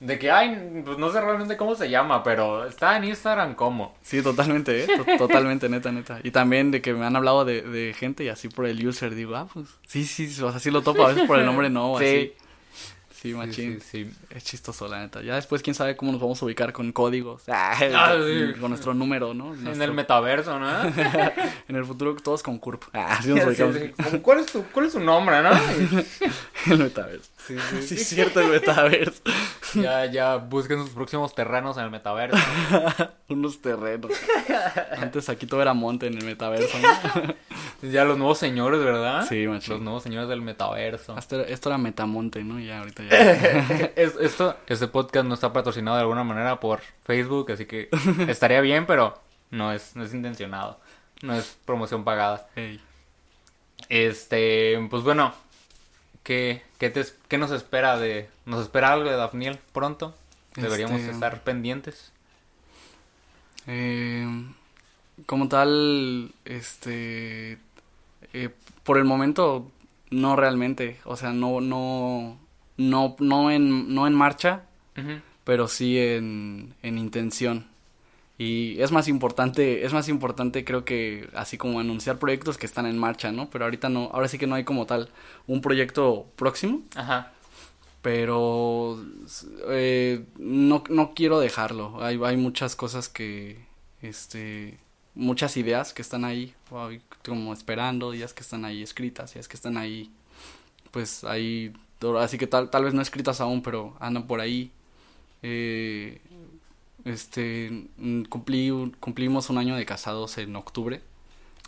de 0.00 0.18
que, 0.18 0.30
ay, 0.32 0.82
pues 0.84 0.98
no 0.98 1.12
sé 1.12 1.20
realmente 1.20 1.56
cómo 1.56 1.76
se 1.76 1.88
llama, 1.88 2.24
pero 2.24 2.64
está 2.66 2.96
en 2.96 3.04
Instagram 3.04 3.54
como. 3.54 3.94
Sí, 4.02 4.22
totalmente, 4.22 4.82
¿eh? 4.82 4.86
To- 4.96 5.16
totalmente, 5.18 5.68
neta, 5.70 5.92
neta. 5.92 6.18
Y 6.24 6.32
también 6.32 6.72
de 6.72 6.82
que 6.82 6.92
me 6.94 7.06
han 7.06 7.14
hablado 7.14 7.44
de, 7.44 7.62
de 7.62 7.94
gente 7.94 8.24
y 8.24 8.28
así 8.30 8.48
por 8.48 8.66
el 8.66 8.84
user, 8.84 9.14
digo, 9.14 9.36
ah, 9.36 9.46
pues, 9.54 9.68
sí, 9.86 10.04
sí, 10.04 10.24
o 10.42 10.50
sea, 10.50 10.58
sí 10.58 10.72
lo 10.72 10.82
topo, 10.82 11.04
a 11.04 11.08
veces 11.10 11.28
por 11.28 11.38
el 11.38 11.46
nombre 11.46 11.70
no, 11.70 11.92
o 11.92 11.98
Sí. 12.00 12.04
así. 12.04 12.32
Sí, 13.20 13.34
machín. 13.34 13.80
sí, 13.80 14.04
sí. 14.04 14.10
Es 14.30 14.44
chistoso, 14.44 14.86
la 14.86 15.00
neta. 15.00 15.22
Ya 15.22 15.34
después, 15.34 15.60
quién 15.62 15.74
sabe 15.74 15.96
cómo 15.96 16.12
nos 16.12 16.20
vamos 16.20 16.40
a 16.40 16.44
ubicar 16.44 16.72
con 16.72 16.92
códigos. 16.92 17.42
Ah, 17.48 17.76
Ah, 17.94 18.14
sí. 18.24 18.60
Con 18.60 18.70
nuestro 18.70 18.94
número, 18.94 19.34
¿no? 19.34 19.54
En 19.54 19.82
el 19.82 19.92
metaverso, 19.92 20.58
¿no? 20.58 20.68
en 21.68 21.76
el 21.76 21.84
futuro 21.84 22.14
todos 22.16 22.42
con 22.44 22.58
CURP. 22.58 22.84
Ah, 22.92 23.16
así 23.18 23.30
nos 23.30 23.40
Sí, 23.56 23.62
ubicamos. 23.62 24.20
¿Cuál 24.22 24.38
es 24.40 24.46
tu, 24.46 24.62
cuál 24.72 24.86
es 24.86 24.92
tu 24.92 25.00
nombre, 25.00 25.42
no? 25.42 25.50
El 26.70 26.78
metaverso. 26.78 27.30
Sí, 27.46 27.56
Sí, 27.82 27.94
es 27.94 28.08
cierto, 28.08 28.40
el 28.40 28.48
metaverso. 28.48 29.22
Ya, 29.74 30.06
ya 30.06 30.36
busquen 30.36 30.78
sus 30.80 30.90
próximos 30.90 31.34
terrenos 31.34 31.76
en 31.76 31.84
el 31.84 31.90
metaverso. 31.90 32.38
Unos 33.28 33.60
terrenos. 33.60 34.10
Antes 34.96 35.28
aquí 35.28 35.46
todo 35.46 35.60
era 35.60 35.74
monte 35.74 36.06
en 36.06 36.14
el 36.16 36.24
metaverso, 36.24 36.78
¿no? 36.78 37.34
Ya 37.90 38.04
los 38.06 38.16
nuevos 38.16 38.38
señores, 38.38 38.80
¿verdad? 38.82 39.26
Sí, 39.28 39.46
machín. 39.46 39.74
Los 39.74 39.82
nuevos 39.82 40.02
señores 40.02 40.26
del 40.30 40.40
metaverso. 40.40 41.14
Hasta 41.16 41.42
esto 41.42 41.68
era 41.68 41.76
metamonte, 41.76 42.42
¿no? 42.44 42.58
Ya 42.58 42.78
ahorita 42.78 43.02
ya. 43.04 43.16
Es- 43.94 44.16
esto, 44.18 44.56
este 44.66 44.88
podcast 44.88 45.26
no 45.26 45.34
está 45.34 45.52
patrocinado 45.52 45.98
de 45.98 46.02
alguna 46.02 46.24
manera 46.24 46.58
por 46.58 46.80
Facebook, 47.04 47.52
así 47.52 47.66
que 47.66 47.90
estaría 48.26 48.62
bien, 48.62 48.86
pero 48.86 49.20
no 49.50 49.70
es, 49.70 49.94
no 49.96 50.02
es 50.04 50.14
intencionado. 50.14 50.80
No 51.20 51.34
es 51.34 51.58
promoción 51.66 52.04
pagada. 52.04 52.48
Este, 53.88 54.78
pues 54.90 55.02
bueno, 55.02 55.34
¿qué, 56.28 56.60
qué, 56.76 56.90
te, 56.90 57.02
qué 57.26 57.38
nos 57.38 57.50
espera 57.52 57.98
de... 57.98 58.28
¿Nos 58.44 58.60
espera 58.60 58.92
algo 58.92 59.08
de 59.08 59.16
Dafniel 59.16 59.58
pronto? 59.72 60.14
Deberíamos 60.56 61.00
Este- 61.00 61.12
estar 61.12 61.42
pendientes. 61.42 62.12
Eh, 63.66 64.26
como 65.24 65.48
tal, 65.48 66.32
este, 66.44 67.58
eh, 68.34 68.50
por 68.84 68.98
el 68.98 69.04
momento, 69.04 69.70
no 70.10 70.36
realmente, 70.36 70.98
o 71.06 71.16
sea, 71.16 71.32
no, 71.32 71.62
no, 71.62 72.38
no, 72.76 73.16
no 73.18 73.50
en, 73.50 73.94
no 73.94 74.06
en 74.06 74.12
marcha, 74.14 74.64
pero 75.44 75.66
sí 75.66 75.98
en, 75.98 76.74
en 76.82 76.98
intención. 76.98 77.66
Y 78.38 78.80
es 78.80 78.92
más 78.92 79.08
importante, 79.08 79.84
es 79.84 79.92
más 79.92 80.08
importante 80.08 80.64
creo 80.64 80.84
que 80.84 81.28
así 81.34 81.58
como 81.58 81.80
anunciar 81.80 82.18
proyectos 82.20 82.56
que 82.56 82.66
están 82.66 82.86
en 82.86 82.96
marcha, 82.96 83.32
¿no? 83.32 83.50
Pero 83.50 83.64
ahorita 83.64 83.88
no, 83.88 84.10
ahora 84.12 84.28
sí 84.28 84.38
que 84.38 84.46
no 84.46 84.54
hay 84.54 84.62
como 84.62 84.86
tal 84.86 85.10
un 85.48 85.60
proyecto 85.60 86.26
próximo, 86.36 86.82
Ajá. 86.94 87.32
pero 88.00 89.04
eh, 89.68 90.24
no, 90.38 90.84
no 90.88 91.14
quiero 91.14 91.40
dejarlo. 91.40 92.00
Hay, 92.02 92.20
hay 92.24 92.36
muchas 92.36 92.76
cosas 92.76 93.08
que, 93.08 93.58
este, 94.02 94.78
muchas 95.16 95.56
ideas 95.56 95.92
que 95.92 96.02
están 96.02 96.24
ahí, 96.24 96.54
como 97.26 97.52
esperando, 97.52 98.14
ideas 98.14 98.32
que 98.34 98.42
están 98.42 98.64
ahí 98.64 98.84
escritas, 98.84 99.32
ideas 99.32 99.48
que 99.48 99.56
están 99.56 99.76
ahí, 99.76 100.12
pues 100.92 101.24
ahí, 101.24 101.72
así 102.20 102.38
que 102.38 102.46
tal, 102.46 102.70
tal 102.70 102.84
vez 102.84 102.94
no 102.94 103.02
escritas 103.02 103.40
aún, 103.40 103.62
pero 103.62 103.96
andan 103.98 104.28
por 104.28 104.40
ahí. 104.40 104.70
Eh, 105.42 106.20
este, 107.08 107.88
mm, 107.96 108.22
cumplí, 108.24 108.70
cumplimos 109.00 109.50
un 109.50 109.58
año 109.58 109.76
de 109.76 109.84
casados 109.86 110.38
en 110.38 110.54
octubre. 110.56 111.00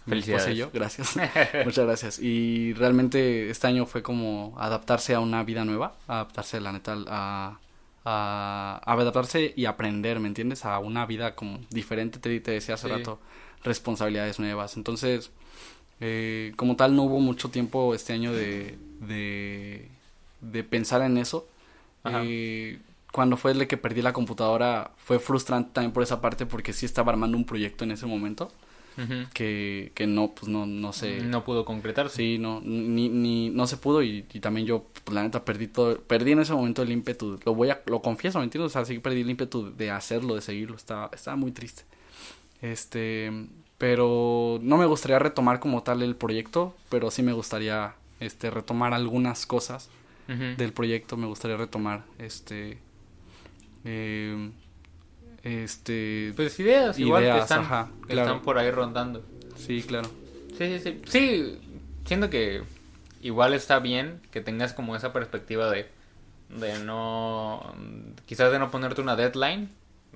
Mi 0.07 0.11
Felicidades. 0.13 0.49
y 0.55 0.57
yo, 0.57 0.71
gracias. 0.73 1.17
Muchas 1.65 1.85
gracias. 1.87 2.19
Y 2.19 2.73
realmente 2.75 3.51
este 3.51 3.67
año 3.67 3.87
fue 3.87 4.03
como 4.03 4.55
adaptarse 4.59 5.15
a 5.15 5.21
una 5.21 5.43
vida 5.45 5.65
nueva, 5.65 5.95
adaptarse, 6.09 6.61
la 6.61 6.73
neta, 6.73 6.97
a, 7.09 7.59
a, 8.05 8.81
a 8.85 8.93
adaptarse 8.93 9.53
y 9.57 9.67
aprender, 9.67 10.19
¿me 10.21 10.29
entiendes? 10.29 10.65
A 10.65 10.79
una 10.79 11.05
vida 11.07 11.35
como 11.35 11.61
diferente, 11.71 12.19
te, 12.19 12.41
te 12.41 12.51
decía 12.53 12.75
hace 12.77 12.89
Sí. 12.89 12.93
rato, 12.95 13.21
responsabilidades 13.63 14.39
nuevas. 14.41 14.77
Entonces, 14.79 15.31
eh, 16.01 16.53
como 16.57 16.77
tal, 16.77 16.97
no 16.97 17.03
hubo 17.03 17.21
mucho 17.21 17.51
tiempo 17.51 17.95
este 17.95 18.15
año 18.15 18.33
de, 18.33 18.79
de, 19.01 19.87
de 20.41 20.65
pensar 20.65 21.03
en 21.03 21.19
eso. 21.19 21.47
Eh, 22.07 22.79
cuando 23.13 23.37
fue 23.37 23.53
el 23.53 23.59
de 23.59 23.67
que 23.67 23.77
perdí 23.77 24.03
la 24.03 24.13
computadora, 24.13 24.93
fue 24.97 25.19
frustrante 25.19 25.71
también 25.73 25.93
por 25.93 26.03
esa 26.03 26.21
parte 26.21 26.47
porque 26.47 26.73
sí 26.73 26.87
estaba 26.87 27.13
armando 27.13 27.37
un 27.37 27.45
proyecto 27.45 27.85
en 27.85 27.93
ese 27.93 28.07
momento 28.07 28.51
que, 29.33 29.93
que 29.95 30.07
no, 30.07 30.33
pues 30.35 30.49
no, 30.49 30.67
no 30.67 30.93
sé. 30.93 31.23
No 31.23 31.45
pudo 31.45 31.65
concretarse. 31.65 32.17
Sí, 32.17 32.39
no, 32.39 32.61
ni, 32.63 33.09
ni, 33.09 33.51
no 33.51 33.67
se 33.67 33.77
pudo 33.77 34.03
y, 34.03 34.27
y 34.33 34.41
también 34.41 34.67
yo, 34.67 34.85
pues, 35.05 35.15
la 35.15 35.23
neta, 35.23 35.45
perdí 35.45 35.69
todo, 35.69 35.99
perdí 36.01 36.33
en 36.33 36.41
ese 36.41 36.53
momento 36.53 36.83
el 36.83 36.93
ímpetu, 36.93 37.39
lo 37.45 37.55
voy 37.55 37.71
a, 37.71 37.81
lo 37.87 38.03
confieso, 38.03 38.39
¿me 38.39 38.45
entiendes? 38.45 38.71
O 38.71 38.73
sea, 38.73 38.85
sí 38.85 38.99
perdí 38.99 39.23
el 39.23 39.31
ímpetu 39.31 39.75
de 39.75 39.91
hacerlo, 39.91 40.35
de 40.35 40.43
seguirlo, 40.43 40.77
estaba, 40.77 41.11
estaba 41.13 41.37
muy 41.37 41.53
triste. 41.53 41.85
Este, 42.61 43.33
pero 43.79 44.59
no 44.63 44.77
me 44.77 44.87
gustaría 44.87 45.19
retomar 45.19 45.61
como 45.61 45.83
tal 45.83 46.03
el 46.03 46.15
proyecto, 46.15 46.75
pero 46.91 47.11
sí 47.11 47.23
me 47.23 47.33
gustaría, 47.33 47.95
este, 48.21 48.51
retomar 48.51 48.93
algunas 48.95 49.47
cosas 49.47 49.89
del 50.29 50.73
proyecto, 50.73 51.17
me 51.17 51.27
gustaría 51.27 51.57
retomar, 51.57 52.05
este, 52.19 52.79
eh, 53.85 54.51
este, 55.43 56.33
Pues 56.37 56.59
ideas, 56.61 56.99
igual 56.99 57.23
que 57.25 57.39
están, 57.39 57.61
ajá, 57.61 57.89
que 58.03 58.15
claro. 58.15 58.29
están 58.29 58.43
por 58.43 58.59
ahí 58.59 58.71
rondando. 58.71 59.25
sí, 59.57 59.83
claro. 59.83 60.09
Sí, 60.59 60.79
sí, 60.79 60.81
sí. 60.81 61.03
Sí, 61.07 61.59
siento 62.05 62.29
que 62.29 62.63
igual 63.23 63.55
está 63.55 63.79
bien 63.79 64.21
que 64.31 64.41
tengas 64.41 64.75
como 64.75 64.95
esa 64.97 65.13
perspectiva 65.13 65.71
de, 65.71 65.89
de 66.51 66.79
no, 66.81 67.75
quizás 68.27 68.53
de 68.53 68.59
no 68.59 68.71
ponerte 68.71 69.01
una 69.01 69.17
deadline, 69.17 69.71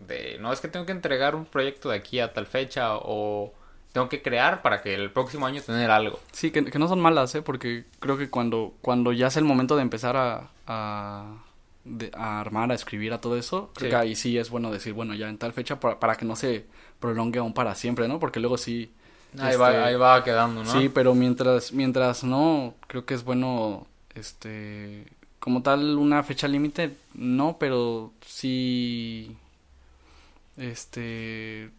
de 0.06 0.36
no 0.40 0.52
es 0.52 0.60
que 0.60 0.68
tengo 0.68 0.84
que 0.84 0.92
entregar 0.92 1.34
un 1.34 1.46
proyecto 1.46 1.88
de 1.88 1.96
aquí 1.96 2.20
a 2.20 2.32
tal 2.34 2.46
fecha 2.46 2.96
o 2.96 3.54
tengo 3.92 4.08
que 4.08 4.20
crear 4.22 4.60
para 4.60 4.82
que 4.82 4.92
el 4.94 5.10
próximo 5.12 5.46
año 5.46 5.62
tener 5.62 5.90
algo. 5.90 6.18
Sí, 6.32 6.50
que, 6.50 6.64
que 6.64 6.78
no 6.80 6.88
son 6.88 7.00
malas, 7.00 7.34
¿eh? 7.36 7.42
Porque 7.42 7.84
creo 8.00 8.18
que 8.18 8.28
cuando, 8.28 8.74
cuando 8.82 9.12
ya 9.12 9.28
es 9.28 9.36
el 9.36 9.44
momento 9.44 9.76
de 9.76 9.82
empezar 9.82 10.16
a, 10.16 10.50
a, 10.66 11.43
de- 11.84 12.10
a 12.14 12.40
armar, 12.40 12.70
a 12.72 12.74
escribir, 12.74 13.12
a 13.12 13.20
todo 13.20 13.36
eso, 13.36 13.70
creo 13.74 13.88
Sí. 13.88 13.90
que 13.90 13.96
ahí 13.96 14.16
sí 14.16 14.38
es 14.38 14.50
bueno 14.50 14.70
decir, 14.70 14.92
bueno, 14.94 15.14
ya 15.14 15.28
en 15.28 15.38
tal 15.38 15.52
fecha 15.52 15.78
para, 15.80 15.98
para 16.00 16.16
que 16.16 16.24
no 16.24 16.36
se 16.36 16.64
prolongue 17.00 17.38
aún 17.38 17.52
para 17.54 17.74
siempre, 17.74 18.08
¿no? 18.08 18.18
Porque 18.18 18.40
luego 18.40 18.56
sí... 18.56 18.90
Ahí, 19.38 19.48
este, 19.50 19.56
va, 19.58 19.84
ahí 19.86 19.96
va 19.96 20.22
quedando, 20.24 20.62
¿no? 20.62 20.70
Sí, 20.72 20.88
pero 20.88 21.14
mientras, 21.14 21.72
mientras 21.72 22.22
no, 22.24 22.74
creo 22.86 23.04
que 23.04 23.14
es 23.14 23.24
bueno, 23.24 23.86
este, 24.14 25.06
como 25.40 25.62
tal, 25.62 25.98
una 25.98 26.22
fecha 26.22 26.46
límite, 26.46 26.96
no, 27.14 27.56
pero 27.58 28.12
sí, 28.24 29.36
este, 30.56 31.70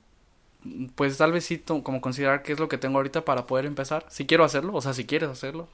pues 0.95 1.17
tal 1.17 1.31
vez 1.31 1.45
sí, 1.45 1.59
como 1.59 2.01
considerar 2.01 2.43
qué 2.43 2.53
es 2.53 2.59
lo 2.59 2.67
que 2.67 2.77
tengo 2.77 2.97
ahorita 2.97 3.23
para 3.23 3.47
poder 3.47 3.65
empezar. 3.65 4.05
Si 4.09 4.25
quiero 4.25 4.43
hacerlo, 4.43 4.73
o 4.73 4.81
sea, 4.81 4.93
si 4.93 5.05
quieres 5.05 5.29
hacerlo. 5.29 5.67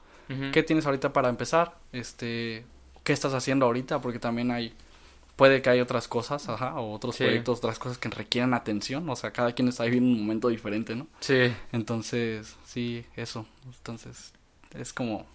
¿qué 0.52 0.62
tienes 0.62 0.86
ahorita 0.86 1.12
para 1.12 1.28
empezar? 1.28 1.74
Este, 1.92 2.64
¿qué 3.04 3.12
estás 3.12 3.34
haciendo 3.34 3.66
ahorita? 3.66 4.00
Porque 4.00 4.18
también 4.18 4.50
hay, 4.50 4.74
puede 5.36 5.62
que 5.62 5.70
hay 5.70 5.80
otras 5.80 6.08
cosas, 6.08 6.48
ajá, 6.48 6.74
o 6.80 6.92
otros 6.92 7.16
Sí. 7.16 7.24
proyectos, 7.24 7.58
otras 7.58 7.78
cosas 7.78 7.98
que 7.98 8.08
requieren 8.08 8.54
atención, 8.54 9.08
o 9.08 9.16
sea, 9.16 9.32
cada 9.32 9.52
quien 9.52 9.68
está 9.68 9.84
viviendo 9.84 10.10
un 10.10 10.20
momento 10.26 10.48
diferente, 10.48 10.94
¿no? 10.94 11.06
Sí. 11.20 11.52
Entonces, 11.72 12.56
sí, 12.64 13.04
eso. 13.16 13.46
Entonces, 13.66 14.32
es 14.74 14.92
como 14.92 15.26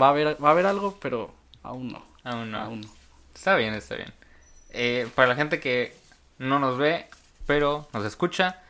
va 0.00 0.06
a 0.06 0.10
haber 0.10 0.42
va 0.42 0.48
a 0.48 0.52
haber 0.52 0.66
algo, 0.66 0.98
pero 1.00 1.34
aún 1.62 1.88
no. 1.88 2.04
Aún 2.24 2.50
no. 2.50 2.58
Aún 2.58 2.80
no. 2.82 2.88
Está 3.34 3.56
bien, 3.56 3.74
está 3.74 3.96
bien. 3.96 4.12
Eh, 4.70 5.08
para 5.14 5.28
la 5.28 5.36
gente 5.36 5.60
que 5.60 5.94
no 6.38 6.58
nos 6.58 6.78
ve, 6.78 7.06
pero 7.46 7.88
nos 7.92 8.04
escucha, 8.04 8.62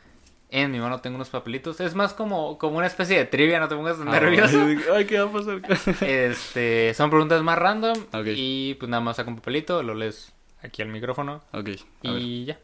en 0.49 0.71
mi 0.71 0.79
mano 0.79 1.01
tengo 1.01 1.15
unos 1.15 1.29
papelitos. 1.29 1.79
Es 1.81 1.95
más 1.95 2.13
como, 2.13 2.57
como 2.57 2.77
una 2.77 2.87
especie 2.87 3.17
de 3.17 3.25
trivia, 3.25 3.59
no 3.59 3.67
te 3.67 3.75
pongas 3.75 3.97
tan 3.97 4.05
nervioso. 4.09 4.59
Ah, 4.59 4.93
Ay, 4.95 5.05
¿qué 5.05 5.19
va 5.19 5.29
a 5.29 5.33
pasar? 5.33 5.61
Este, 6.03 6.93
son 6.93 7.09
preguntas 7.09 7.41
más 7.43 7.57
random 7.57 7.97
Ok. 8.13 8.27
y 8.35 8.75
pues 8.75 8.89
nada 8.89 9.01
más 9.01 9.17
saca 9.17 9.29
un 9.29 9.35
papelito, 9.37 9.81
lo 9.83 9.93
lees 9.95 10.31
aquí 10.61 10.81
al 10.81 10.87
micrófono 10.89 11.43
ok, 11.51 11.69
a 12.05 12.11
ver. 12.11 12.21
y 12.21 12.45
ya. 12.45 12.59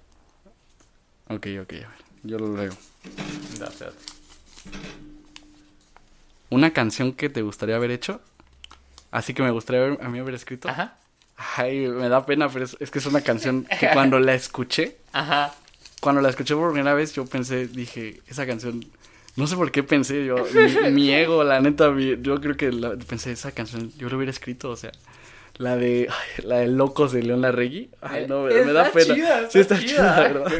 Ok, 1.29 1.47
ok, 1.61 1.73
a 1.73 1.89
ver. 1.89 1.89
Yo 2.23 2.37
lo 2.39 2.55
leo. 2.55 2.71
Date, 3.59 3.85
date. 3.85 3.95
Una 6.49 6.71
canción 6.73 7.13
que 7.13 7.29
te 7.29 7.41
gustaría 7.41 7.75
haber 7.77 7.91
hecho. 7.91 8.21
Así 9.09 9.33
que 9.33 9.41
me 9.43 9.51
gustaría 9.51 9.81
haber- 9.85 10.03
a 10.03 10.09
mí 10.09 10.19
haber 10.19 10.35
escrito. 10.35 10.69
Ajá. 10.69 10.97
Ay, 11.57 11.87
me 11.87 12.07
da 12.09 12.25
pena, 12.25 12.49
pero 12.49 12.65
es, 12.65 12.77
es 12.79 12.91
que 12.91 12.99
es 12.99 13.05
una 13.05 13.21
canción 13.21 13.65
que 13.79 13.89
cuando 13.93 14.19
la 14.19 14.33
escuché, 14.35 14.97
Ajá. 15.13 15.53
Cuando 16.01 16.19
la 16.21 16.29
escuché 16.29 16.53
por 16.55 16.73
primera 16.73 16.93
vez, 16.93 17.13
yo 17.13 17.25
pensé, 17.25 17.67
dije, 17.67 18.19
esa 18.27 18.45
canción, 18.45 18.83
no 19.37 19.47
sé 19.47 19.55
por 19.55 19.71
qué 19.71 19.83
pensé, 19.83 20.25
yo, 20.25 20.35
mi, 20.83 20.91
mi 20.91 21.11
ego, 21.13 21.43
la 21.45 21.61
neta, 21.61 21.89
mi- 21.91 22.21
yo 22.21 22.41
creo 22.41 22.57
que 22.57 22.71
la- 22.73 22.95
pensé, 22.97 23.31
esa 23.31 23.53
canción, 23.53 23.91
yo 23.97 24.09
lo 24.09 24.17
hubiera 24.17 24.31
escrito, 24.31 24.69
o 24.71 24.75
sea, 24.75 24.91
la 25.57 25.77
de, 25.77 26.07
ay, 26.09 26.43
la 26.45 26.57
de 26.57 26.67
Locos 26.67 27.11
de 27.13 27.23
León 27.23 27.41
Larregui, 27.41 27.89
ay, 28.01 28.25
no, 28.27 28.43
me, 28.43 28.65
me 28.65 28.73
da 28.73 28.91
pena. 28.91 29.13
chida, 29.15 29.49
sí, 29.49 29.59
está 29.59 29.79
chida, 29.79 29.87
chida. 29.89 30.19
¿verdad? 30.21 30.51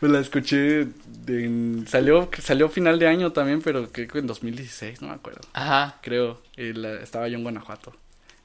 Pues 0.00 0.12
la 0.12 0.20
escuché, 0.20 0.86
en- 1.28 1.86
salió, 1.88 2.28
salió 2.42 2.68
final 2.68 2.98
de 2.98 3.06
año 3.08 3.32
también, 3.32 3.62
pero 3.62 3.88
creo 3.90 4.06
que 4.08 4.18
en 4.18 4.26
2016, 4.26 5.00
no 5.00 5.08
me 5.08 5.14
acuerdo, 5.14 5.40
Ajá. 5.54 5.98
creo, 6.02 6.42
y 6.58 6.72
la- 6.74 7.00
estaba 7.00 7.26
yo 7.28 7.36
en 7.38 7.42
Guanajuato. 7.42 7.94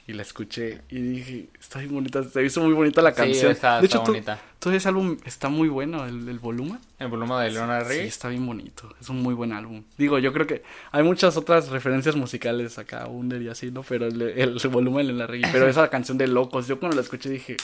Y 0.10 0.14
la 0.14 0.24
escuché 0.24 0.82
y 0.90 1.00
dije, 1.02 1.50
está 1.60 1.78
bien 1.80 1.94
bonita, 1.94 2.24
se 2.24 2.44
hizo 2.44 2.62
muy 2.62 2.74
bonita 2.74 3.00
la 3.04 3.12
Sí, 3.12 3.18
canción. 3.18 3.52
está- 3.52 3.80
de 3.80 3.86
hecho, 3.86 3.98
está 4.00 4.10
bonita. 4.12 4.40
todo 4.58 4.74
ese 4.74 4.88
álbum 4.90 5.18
está 5.24 5.50
muy 5.50 5.70
bueno, 5.70 6.04
el, 6.08 6.28
el 6.28 6.40
volumen. 6.40 6.80
El 6.98 7.10
volumen 7.10 7.38
de 7.42 7.52
Leonard 7.52 7.84
Sí, 7.84 7.90
Rey. 7.90 8.08
está 8.08 8.28
bien 8.30 8.44
bonito. 8.44 8.92
Es 9.00 9.10
un 9.10 9.22
muy 9.22 9.36
buen 9.36 9.54
álbum. 9.54 9.84
Digo, 10.00 10.18
yo 10.18 10.34
creo 10.34 10.48
que 10.48 10.64
hay 10.92 11.04
muchas 11.04 11.38
otras 11.38 11.70
referencias 11.70 12.16
musicales 12.16 12.80
acá, 12.80 13.06
Under 13.08 13.40
y 13.40 13.50
así, 13.50 13.70
¿no? 13.70 13.84
Pero 13.84 14.08
el, 14.08 14.20
el, 14.20 14.58
volumen 14.72 15.08
en 15.10 15.20
la 15.20 15.28
reggae. 15.28 15.52
Pero 15.52 15.68
esa 15.68 15.88
canción 15.92 16.18
de 16.18 16.26
Locos, 16.28 16.68
yo 16.68 16.80
cuando 16.80 16.96
la 16.96 17.04
escuché 17.04 17.30
dije, 17.30 17.58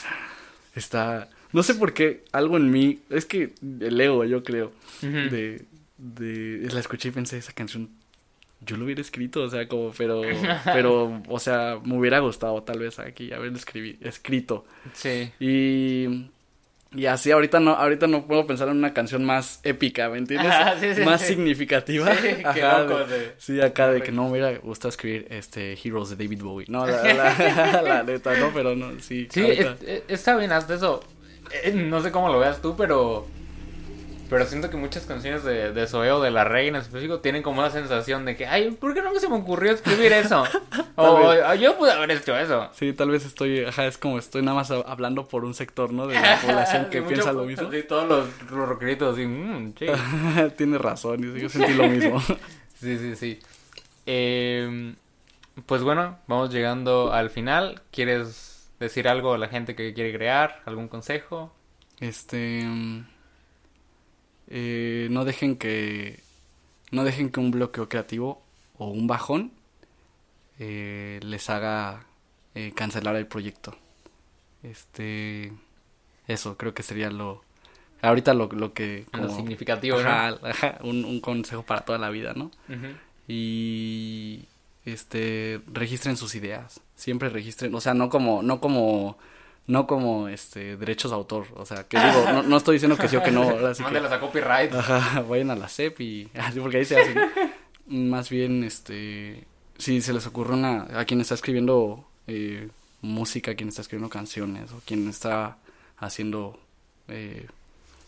está... 0.74 1.28
No 1.52 1.62
sé 1.62 1.74
por 1.74 1.94
qué, 1.94 2.24
algo 2.32 2.56
en 2.58 2.70
mí, 2.70 3.00
es 3.10 3.24
que 3.24 3.54
el 3.80 4.00
ego, 4.00 4.24
yo 4.24 4.42
creo, 4.44 4.72
de, 5.00 5.64
de... 5.96 6.68
La 6.72 6.80
escuché 6.80 7.08
y 7.08 7.12
pensé, 7.12 7.38
esa 7.38 7.52
canción, 7.52 7.88
yo 8.66 8.76
lo 8.76 8.84
hubiera 8.84 9.00
escrito, 9.00 9.42
o 9.42 9.48
sea, 9.48 9.66
como, 9.68 9.92
pero, 9.96 10.20
pero, 10.64 11.22
o 11.28 11.38
sea, 11.38 11.78
me 11.84 11.96
hubiera 11.96 12.18
gustado 12.18 12.62
tal 12.62 12.80
vez 12.80 12.98
aquí 12.98 13.32
haberlo 13.32 13.56
escribi- 13.58 13.96
escrito. 14.02 14.64
Sí. 14.92 15.30
Y, 15.40 16.30
y 16.94 17.06
así 17.06 17.30
ahorita 17.30 17.60
no, 17.60 17.72
ahorita 17.72 18.06
no 18.06 18.26
puedo 18.26 18.46
pensar 18.46 18.68
en 18.68 18.76
una 18.76 18.92
canción 18.94 19.24
más 19.24 19.60
épica, 19.64 20.08
¿me 20.08 20.18
entiendes? 20.18 20.50
Ajá, 20.52 20.76
sí, 20.80 20.94
sí, 20.94 21.00
más 21.02 21.20
sí. 21.20 21.28
significativa. 21.28 22.14
Sí, 22.14 22.28
qué 22.54 22.62
loco 22.62 22.98
de- 23.06 23.18
de- 23.18 23.32
sí, 23.38 23.60
acá 23.60 23.90
de 23.90 24.02
que 24.02 24.12
no 24.12 24.24
me 24.24 24.30
hubiera 24.32 24.56
gustado 24.58 24.88
escribir 24.90 25.26
este 25.30 25.78
Heroes 25.82 26.10
de 26.10 26.16
David 26.24 26.42
Bowie. 26.42 26.66
No, 26.68 26.86
la, 26.86 27.02
la, 27.02 27.82
la 27.82 28.02
neta, 28.02 28.36
no, 28.38 28.50
pero 28.52 28.74
no, 28.74 28.98
sí. 29.00 29.28
Sí, 29.30 29.40
ahorita- 29.42 29.76
es- 29.82 29.88
es- 29.88 30.02
está 30.08 30.36
bien, 30.36 30.52
hasta 30.52 30.74
eso. 30.74 31.02
Eh, 31.62 31.72
No 31.72 32.00
sé 32.02 32.10
cómo 32.10 32.28
lo 32.30 32.38
veas 32.40 32.60
tú, 32.60 32.74
pero. 32.76 33.26
Pero 34.28 34.44
siento 34.46 34.70
que 34.70 34.76
muchas 34.76 35.04
canciones 35.06 35.44
de, 35.44 35.72
de 35.72 35.86
Zoe 35.86 36.10
o 36.10 36.20
de 36.20 36.30
La 36.32 36.42
Reina 36.44 36.78
en 36.78 36.82
específico 36.82 37.20
tienen 37.20 37.42
como 37.42 37.60
una 37.60 37.70
sensación 37.70 38.24
de 38.24 38.36
que, 38.36 38.46
ay, 38.46 38.72
¿por 38.72 38.92
qué 38.92 39.00
no 39.02 39.14
se 39.18 39.28
me 39.28 39.36
ocurrió 39.36 39.72
escribir 39.72 40.12
eso? 40.12 40.42
o 40.96 41.28
vez. 41.28 41.42
"Ah, 41.44 41.54
yo 41.54 41.76
pude 41.78 41.92
haber 41.92 42.10
hecho 42.10 42.36
eso. 42.36 42.68
Sí, 42.74 42.92
tal 42.92 43.10
vez 43.10 43.24
estoy, 43.24 43.64
ajá, 43.64 43.86
es 43.86 43.98
como 43.98 44.18
estoy 44.18 44.42
nada 44.42 44.56
más 44.56 44.70
hablando 44.70 45.28
por 45.28 45.44
un 45.44 45.54
sector, 45.54 45.92
¿no? 45.92 46.06
De 46.08 46.14
la 46.14 46.40
población 46.44 46.86
que 46.90 47.02
piensa 47.02 47.32
mucho- 47.32 47.40
lo 47.40 47.46
mismo. 47.46 47.70
Sí, 47.70 47.82
todos 47.84 48.08
los 48.08 48.50
rockeritos 48.68 49.14
así, 49.14 49.26
mmm, 49.26 49.74
sí. 49.78 49.86
Tiene 50.56 50.78
razón, 50.78 51.22
yo 51.22 51.36
yo 51.36 51.48
sentí 51.48 51.74
lo 51.74 51.88
mismo. 51.88 52.20
Sí, 52.80 52.98
sí, 52.98 53.14
sí. 53.16 53.38
Eh, 54.06 54.94
pues 55.66 55.82
bueno, 55.82 56.18
vamos 56.26 56.52
llegando 56.52 57.12
al 57.12 57.30
final. 57.30 57.80
¿Quieres 57.90 58.68
decir 58.80 59.08
algo 59.08 59.34
a 59.34 59.38
la 59.38 59.48
gente 59.48 59.74
que 59.74 59.94
quiere 59.94 60.12
crear? 60.12 60.62
¿Algún 60.66 60.88
consejo? 60.88 61.52
Este. 62.00 62.60
mm, 62.64 63.06
eh, 64.48 65.08
no 65.10 65.24
dejen 65.24 65.56
que. 65.56 66.20
No 66.92 67.04
dejen 67.04 67.30
que 67.30 67.40
un 67.40 67.50
bloqueo 67.50 67.88
creativo 67.88 68.42
o 68.78 68.88
un 68.88 69.06
bajón 69.06 69.52
eh, 70.58 71.18
les 71.22 71.50
haga 71.50 72.06
eh, 72.54 72.72
cancelar 72.74 73.16
el 73.16 73.26
proyecto. 73.26 73.76
Este. 74.62 75.52
Eso, 76.28 76.56
creo 76.56 76.74
que 76.74 76.82
sería 76.82 77.10
lo. 77.10 77.42
Ahorita 78.02 78.34
lo, 78.34 78.48
lo 78.48 78.72
que. 78.72 79.06
Lo 79.12 79.28
significativo, 79.28 80.00
¿no? 80.00 80.08
Ajá, 80.08 80.38
ajá, 80.42 80.78
un, 80.82 81.04
un 81.04 81.20
consejo 81.20 81.62
para 81.62 81.80
toda 81.80 81.98
la 81.98 82.10
vida, 82.10 82.34
¿no? 82.34 82.50
Y 83.28 84.46
este 84.86 85.60
registren 85.66 86.16
sus 86.16 86.36
ideas 86.36 86.80
siempre 86.94 87.28
registren 87.28 87.74
o 87.74 87.80
sea 87.80 87.92
no 87.92 88.08
como 88.08 88.42
no 88.42 88.60
como 88.60 89.18
no 89.66 89.86
como 89.86 90.28
este 90.28 90.76
derechos 90.76 91.10
de 91.10 91.16
autor. 91.16 91.46
O 91.54 91.66
sea, 91.66 91.84
que 91.84 91.98
digo, 91.98 92.24
no, 92.32 92.42
no 92.42 92.56
estoy 92.56 92.74
diciendo 92.76 92.96
que 92.96 93.08
sí 93.08 93.16
o 93.16 93.22
que 93.22 93.30
no. 93.32 93.46
Que, 93.76 93.82
Mándelas 93.82 94.12
a 94.12 94.20
copyright. 94.20 94.72
ajá, 94.74 95.22
vayan 95.22 95.50
a 95.50 95.56
la 95.56 95.68
CEP 95.68 96.00
y 96.00 96.28
así 96.38 96.60
porque 96.60 96.78
ahí 96.78 96.84
se 96.84 97.00
hacen. 97.00 97.18
Más 97.86 98.30
bien, 98.30 98.64
este, 98.64 99.44
si 99.78 100.00
se 100.00 100.12
les 100.12 100.26
ocurre 100.26 100.54
una, 100.54 100.86
a 100.98 101.04
quien 101.04 101.20
está 101.20 101.34
escribiendo 101.34 102.04
eh, 102.26 102.68
música, 103.02 103.54
quien 103.54 103.68
está 103.68 103.82
escribiendo 103.82 104.08
canciones 104.10 104.72
o 104.72 104.80
quien 104.84 105.08
está 105.08 105.58
haciendo 105.98 106.58
eh, 107.08 107.46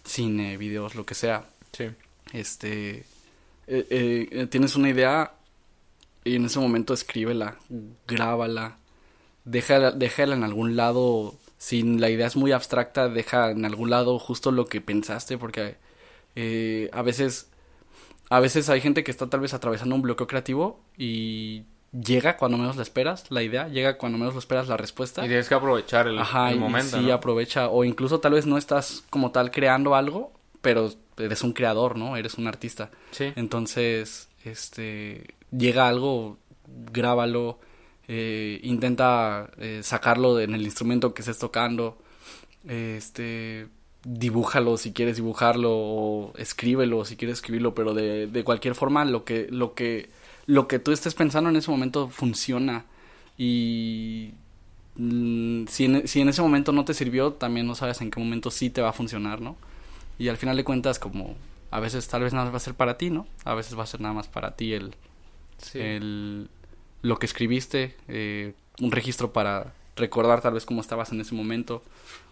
cine, 0.05 0.57
videos, 0.57 0.95
lo 0.95 1.05
que 1.07 1.15
sea, 1.15 1.45
Sí. 1.73 1.85
este, 2.33 3.05
eh, 3.67 3.87
eh, 4.31 4.47
tienes 4.51 4.75
una 4.75 4.89
idea 4.89 5.33
y 6.25 6.37
en 6.37 6.47
ese 6.47 6.59
momento 6.59 6.95
escríbela, 6.95 7.57
grábala, 8.07 8.79
déjala, 9.45 9.91
déjala 9.93 10.35
en 10.35 10.45
algún 10.45 10.77
lado. 10.77 11.35
Si 11.59 11.83
la 11.83 12.09
idea 12.09 12.27
es 12.27 12.37
muy 12.37 12.53
abstracta, 12.53 13.09
deja 13.09 13.51
en 13.51 13.65
algún 13.65 13.91
lado 13.91 14.19
justo 14.19 14.51
lo 14.53 14.67
que 14.67 14.81
pensaste, 14.81 15.37
porque 15.39 15.77
eh, 16.37 16.89
a 16.93 17.03
veces, 17.03 17.51
a 18.31 18.41
veces 18.41 18.69
hay 18.71 18.81
gente 18.81 19.03
que 19.05 19.11
está 19.11 19.29
tal 19.29 19.41
vez 19.41 19.55
atravesando 19.55 19.95
un 19.95 20.03
bloqueo 20.03 20.27
creativo 20.29 20.81
y 20.97 21.65
llega 21.93 22.37
cuando 22.37 22.59
menos 22.59 22.77
la 22.77 22.83
esperas, 22.83 23.25
la 23.31 23.43
idea, 23.43 23.67
llega 23.69 23.99
cuando 23.99 24.19
menos 24.19 24.35
lo 24.35 24.41
esperas 24.41 24.69
la 24.69 24.77
respuesta. 24.77 25.25
Y 25.25 25.29
tienes 25.29 25.49
que 25.49 25.55
aprovechar 25.55 26.07
el, 26.07 26.19
Ajá, 26.19 26.51
el 26.51 26.57
y 26.57 26.61
momento. 26.61 26.97
sí, 26.99 27.07
¿no? 27.07 27.13
aprovecha. 27.13 27.69
O 27.69 27.85
incluso 27.85 28.21
tal 28.21 28.35
vez 28.35 28.47
no 28.47 28.57
estás 28.57 29.05
como 29.11 29.33
tal 29.33 29.51
creando 29.51 29.95
algo, 29.97 30.33
pero 30.61 30.93
eres 31.17 31.43
un 31.43 31.53
creador, 31.53 31.97
¿no? 31.97 32.17
Eres 32.17 32.35
un 32.35 32.47
artista. 32.47 32.91
Sí. 33.11 33.33
Entonces, 33.35 34.29
este, 34.45 35.35
llega 35.51 35.89
algo, 35.89 36.39
grábalo, 36.93 37.59
eh, 38.09 38.61
intenta 38.63 39.51
eh, 39.59 39.81
sacarlo 39.83 40.41
en 40.41 40.55
el 40.55 40.63
instrumento 40.63 41.15
que 41.15 41.23
estés 41.23 41.39
tocando, 41.39 41.99
este, 42.67 43.69
dibújalo 44.05 44.77
si 44.77 44.93
quieres 44.93 45.17
dibujarlo 45.17 45.71
o 45.73 46.33
escríbelo 46.37 47.05
si 47.05 47.17
quieres 47.17 47.39
escribirlo, 47.39 47.75
pero 47.75 47.95
de, 47.95 48.27
de 48.27 48.45
cualquier 48.45 48.75
forma 48.75 49.05
lo 49.05 49.25
que, 49.25 49.47
lo 49.51 49.75
que, 49.75 50.09
lo 50.47 50.67
que 50.69 50.79
tú 50.79 50.93
estés 50.93 51.15
pensando 51.15 51.51
en 51.51 51.57
ese 51.57 51.71
momento 51.71 52.09
funciona 52.09 52.87
y 53.37 54.33
mm, 54.97 55.67
si, 55.69 55.85
en, 55.85 56.09
si 56.09 56.21
en 56.21 56.29
ese 56.29 56.43
momento 56.43 56.73
no 56.73 56.85
te 56.85 56.95
sirvió, 56.95 57.33
también 57.33 57.67
no 57.67 57.75
sabes 57.75 58.01
en 58.01 58.11
qué 58.11 58.19
momento 58.21 58.51
sí 58.51 58.71
te 58.71 58.81
va 58.81 58.91
a 58.91 58.93
funcionar, 58.93 59.41
¿no? 59.41 59.57
Y 60.19 60.29
al 60.29 60.37
final 60.37 60.57
de 60.57 60.65
cuentas, 60.65 60.99
como 60.99 61.37
a 61.71 61.81
veces 61.81 62.09
tal 62.09 62.23
vez 62.23 62.33
nada 62.33 62.47
más 62.47 62.55
va 62.55 62.57
a 62.57 62.61
ser 62.61 62.75
para 62.75 62.99
ti, 62.99 63.11
¿no? 63.11 63.27
A 63.45 63.55
veces 63.55 63.79
va 63.79 63.85
a 63.85 63.87
ser 63.87 64.01
nada 64.01 64.15
más 64.15 64.27
para 64.29 64.57
ti 64.57 64.73
el, 64.73 64.95
Sí. 65.59 65.81
el 65.81 66.49
lo 67.03 67.19
que 67.19 67.27
escribiste, 67.27 67.97
eh, 68.09 68.55
un 68.81 68.93
registro 68.93 69.33
para 69.33 69.73
recordar 69.97 70.41
tal 70.41 70.55
vez 70.55 70.65
cómo 70.67 70.81
estabas 70.81 71.13
en 71.13 71.21
ese 71.21 71.35
momento 71.35 71.83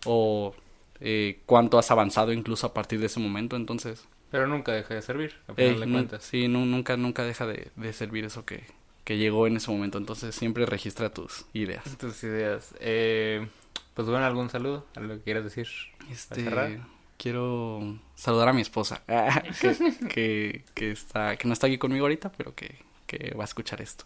o 0.04 0.54
eh, 1.00 1.40
cuánto 1.46 1.78
has 1.78 1.90
avanzado 1.90 2.32
incluso 2.32 2.66
a 2.66 2.74
partir 2.74 3.00
de 3.00 3.06
ese 3.06 3.20
momento. 3.20 3.56
Entonces, 3.56 4.04
Pero 4.30 4.46
nunca 4.46 4.72
deja 4.72 4.94
de 4.94 5.02
servir, 5.02 5.34
a 5.48 5.52
ey, 5.56 5.68
final 5.74 5.80
de 5.80 5.92
cuentas. 5.92 6.24
sí, 6.24 6.48
nu- 6.48 6.66
nunca, 6.66 6.96
nunca 6.96 7.24
deja 7.24 7.46
de, 7.46 7.70
de 7.76 7.92
servir 7.92 8.24
eso 8.24 8.44
que, 8.44 8.64
que 9.04 9.18
llegó 9.18 9.46
en 9.46 9.56
ese 9.56 9.70
momento. 9.70 9.98
Entonces, 9.98 10.34
siempre 10.34 10.66
registra 10.66 11.10
tus 11.10 11.46
ideas. 11.52 11.84
Tus 11.98 12.22
ideas. 12.24 12.74
Eh, 12.80 13.46
pues 13.94 14.08
bueno, 14.08 14.24
algún 14.26 14.50
saludo, 14.50 14.86
algo 14.94 15.14
que 15.14 15.20
quieras 15.22 15.44
decir. 15.44 15.66
Este, 16.10 16.80
quiero 17.16 17.98
saludar 18.14 18.48
a 18.48 18.52
mi 18.52 18.60
esposa, 18.62 19.02
que, 19.60 19.76
que, 20.08 20.64
que 20.74 20.90
está, 20.92 21.36
que 21.36 21.48
no 21.48 21.54
está 21.54 21.66
aquí 21.66 21.78
conmigo 21.78 22.04
ahorita, 22.04 22.30
pero 22.32 22.54
que, 22.54 22.76
que 23.06 23.34
va 23.34 23.44
a 23.44 23.46
escuchar 23.46 23.80
esto. 23.80 24.04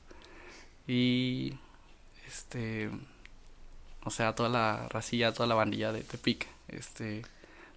Y, 0.90 1.54
este, 2.26 2.90
o 4.02 4.10
sea, 4.10 4.34
toda 4.34 4.48
la 4.48 4.88
racilla, 4.88 5.32
toda 5.32 5.46
la 5.46 5.54
bandilla 5.54 5.92
de 5.92 6.02
Tepic, 6.02 6.48
este, 6.66 7.22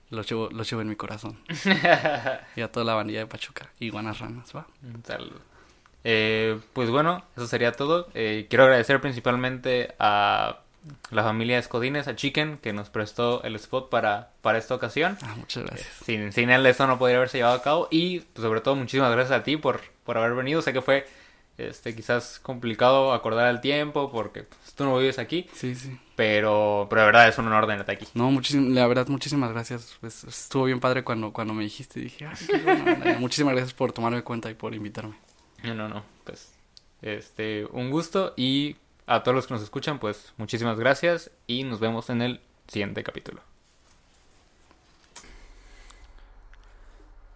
los 0.10 0.28
llevo, 0.28 0.50
los 0.50 0.68
llevo 0.68 0.82
en 0.82 0.90
mi 0.90 0.96
corazón. 0.96 1.38
y 2.56 2.62
a 2.62 2.72
toda 2.72 2.84
la 2.88 2.96
bandilla 2.96 3.20
de 3.20 3.28
Pachuca, 3.28 3.70
iguanas 3.80 4.18
ranas, 4.18 4.56
¿va? 4.56 4.66
Saludo. 5.04 5.40
Eh, 6.04 6.60
pues 6.74 6.90
bueno, 6.90 7.24
eso 7.38 7.46
sería 7.46 7.74
todo. 7.74 8.10
Eh, 8.16 8.48
quiero 8.50 8.64
agradecer 8.64 9.00
principalmente 9.00 9.94
a 10.00 10.62
la 11.12 11.22
familia 11.22 11.60
Escodines, 11.60 12.08
a 12.08 12.16
Chicken, 12.16 12.58
que 12.58 12.74
nos 12.74 12.90
prestó 12.90 13.44
el 13.44 13.56
spot 13.58 13.92
para, 13.92 14.32
para 14.42 14.58
esta 14.58 14.74
ocasión. 14.74 15.20
Ah, 15.22 15.36
muchas 15.38 15.66
gracias. 15.66 15.88
Sin, 16.04 16.34
sin 16.34 16.50
él 16.50 16.66
esto 16.66 16.88
no 16.88 16.98
podría 16.98 17.18
haberse 17.18 17.38
llevado 17.38 17.58
a 17.58 17.62
cabo. 17.62 17.88
Y 17.92 18.22
pues, 18.22 18.44
sobre 18.44 18.62
todo 18.62 18.76
muchísimas 18.76 19.12
gracias 19.12 19.40
a 19.40 19.44
ti 19.44 19.56
por, 19.56 19.82
por 20.04 20.18
haber 20.18 20.34
venido. 20.34 20.64
Sé 20.64 20.74
que 20.74 20.82
fue 20.82 21.06
este 21.58 21.96
quizás 21.96 22.40
complicado 22.40 23.14
acordar 23.14 23.50
el 23.50 23.62
tiempo 23.62 24.12
porque 24.12 24.44
pues, 24.44 24.74
tú 24.74 24.86
no 24.86 24.98
vives 24.98 25.20
aquí. 25.20 25.48
Sí, 25.54 25.76
sí. 25.76 25.98
Pero, 26.16 26.88
pero 26.90 27.02
de 27.02 27.06
verdad 27.08 27.28
es 27.28 27.38
un 27.38 27.48
honor 27.48 27.68
tenerte 27.68 27.92
aquí. 27.92 28.08
No, 28.14 28.32
muchísimas, 28.32 28.72
la 28.72 28.88
verdad, 28.88 29.08
muchísimas 29.08 29.52
gracias. 29.52 29.98
Pues, 30.02 30.24
estuvo 30.24 30.66
bien 30.66 30.80
padre 30.80 31.04
cuando, 31.04 31.32
cuando 31.32 31.54
me 31.54 31.64
dijiste. 31.64 32.00
Dije, 32.00 32.26
"Ay, 32.26 32.36
qué 32.48 32.58
buena 32.58 32.94
onda". 32.94 33.20
muchísimas 33.20 33.54
gracias 33.54 33.74
por 33.74 33.92
tomarme 33.92 34.24
cuenta 34.24 34.50
y 34.50 34.56
por 34.56 34.74
invitarme. 34.74 35.16
No, 35.64 35.74
no, 35.74 35.88
no. 35.88 36.04
Pues 36.24 36.54
este 37.02 37.66
un 37.72 37.92
gusto 37.92 38.34
y 38.38 38.78
a 39.06 39.24
todos 39.24 39.36
los 39.36 39.48
que 39.48 39.54
nos 39.54 39.64
escuchan, 39.64 40.00
pues 40.00 40.34
muchísimas 40.38 40.80
gracias 40.80 41.32
y 41.48 41.64
nos 41.64 41.80
vemos 41.80 42.10
en 42.10 42.22
el 42.22 42.42
siguiente 42.68 43.04
capítulo. 43.04 43.42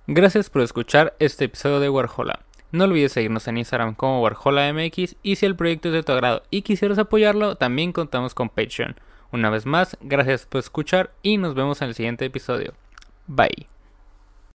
Gracias 0.08 0.50
por 0.50 0.62
escuchar 0.62 1.16
este 1.20 1.46
episodio 1.46 1.82
de 1.82 1.90
Warhola. 1.90 2.47
No 2.78 2.84
olvides 2.84 3.12
seguirnos 3.12 3.48
en 3.48 3.58
Instagram 3.58 3.96
como 3.96 4.22
WarholaMX 4.22 5.16
y 5.24 5.36
si 5.38 5.46
el 5.48 5.56
proyecto 5.56 5.88
es 5.88 5.96
de 5.96 6.04
tu 6.04 6.12
agrado 6.12 6.44
y 6.52 6.62
quisieras 6.62 7.00
apoyarlo, 7.00 7.56
también 7.56 7.92
contamos 7.92 8.36
con 8.36 8.50
Patreon. 8.50 8.96
Una 9.32 9.50
vez 9.50 9.66
más, 9.66 9.98
gracias 10.00 10.46
por 10.46 10.60
escuchar 10.60 11.10
y 11.24 11.38
nos 11.38 11.56
vemos 11.56 11.82
en 11.82 11.88
el 11.88 11.96
siguiente 11.96 12.26
episodio. 12.26 12.76
Bye. 13.26 13.77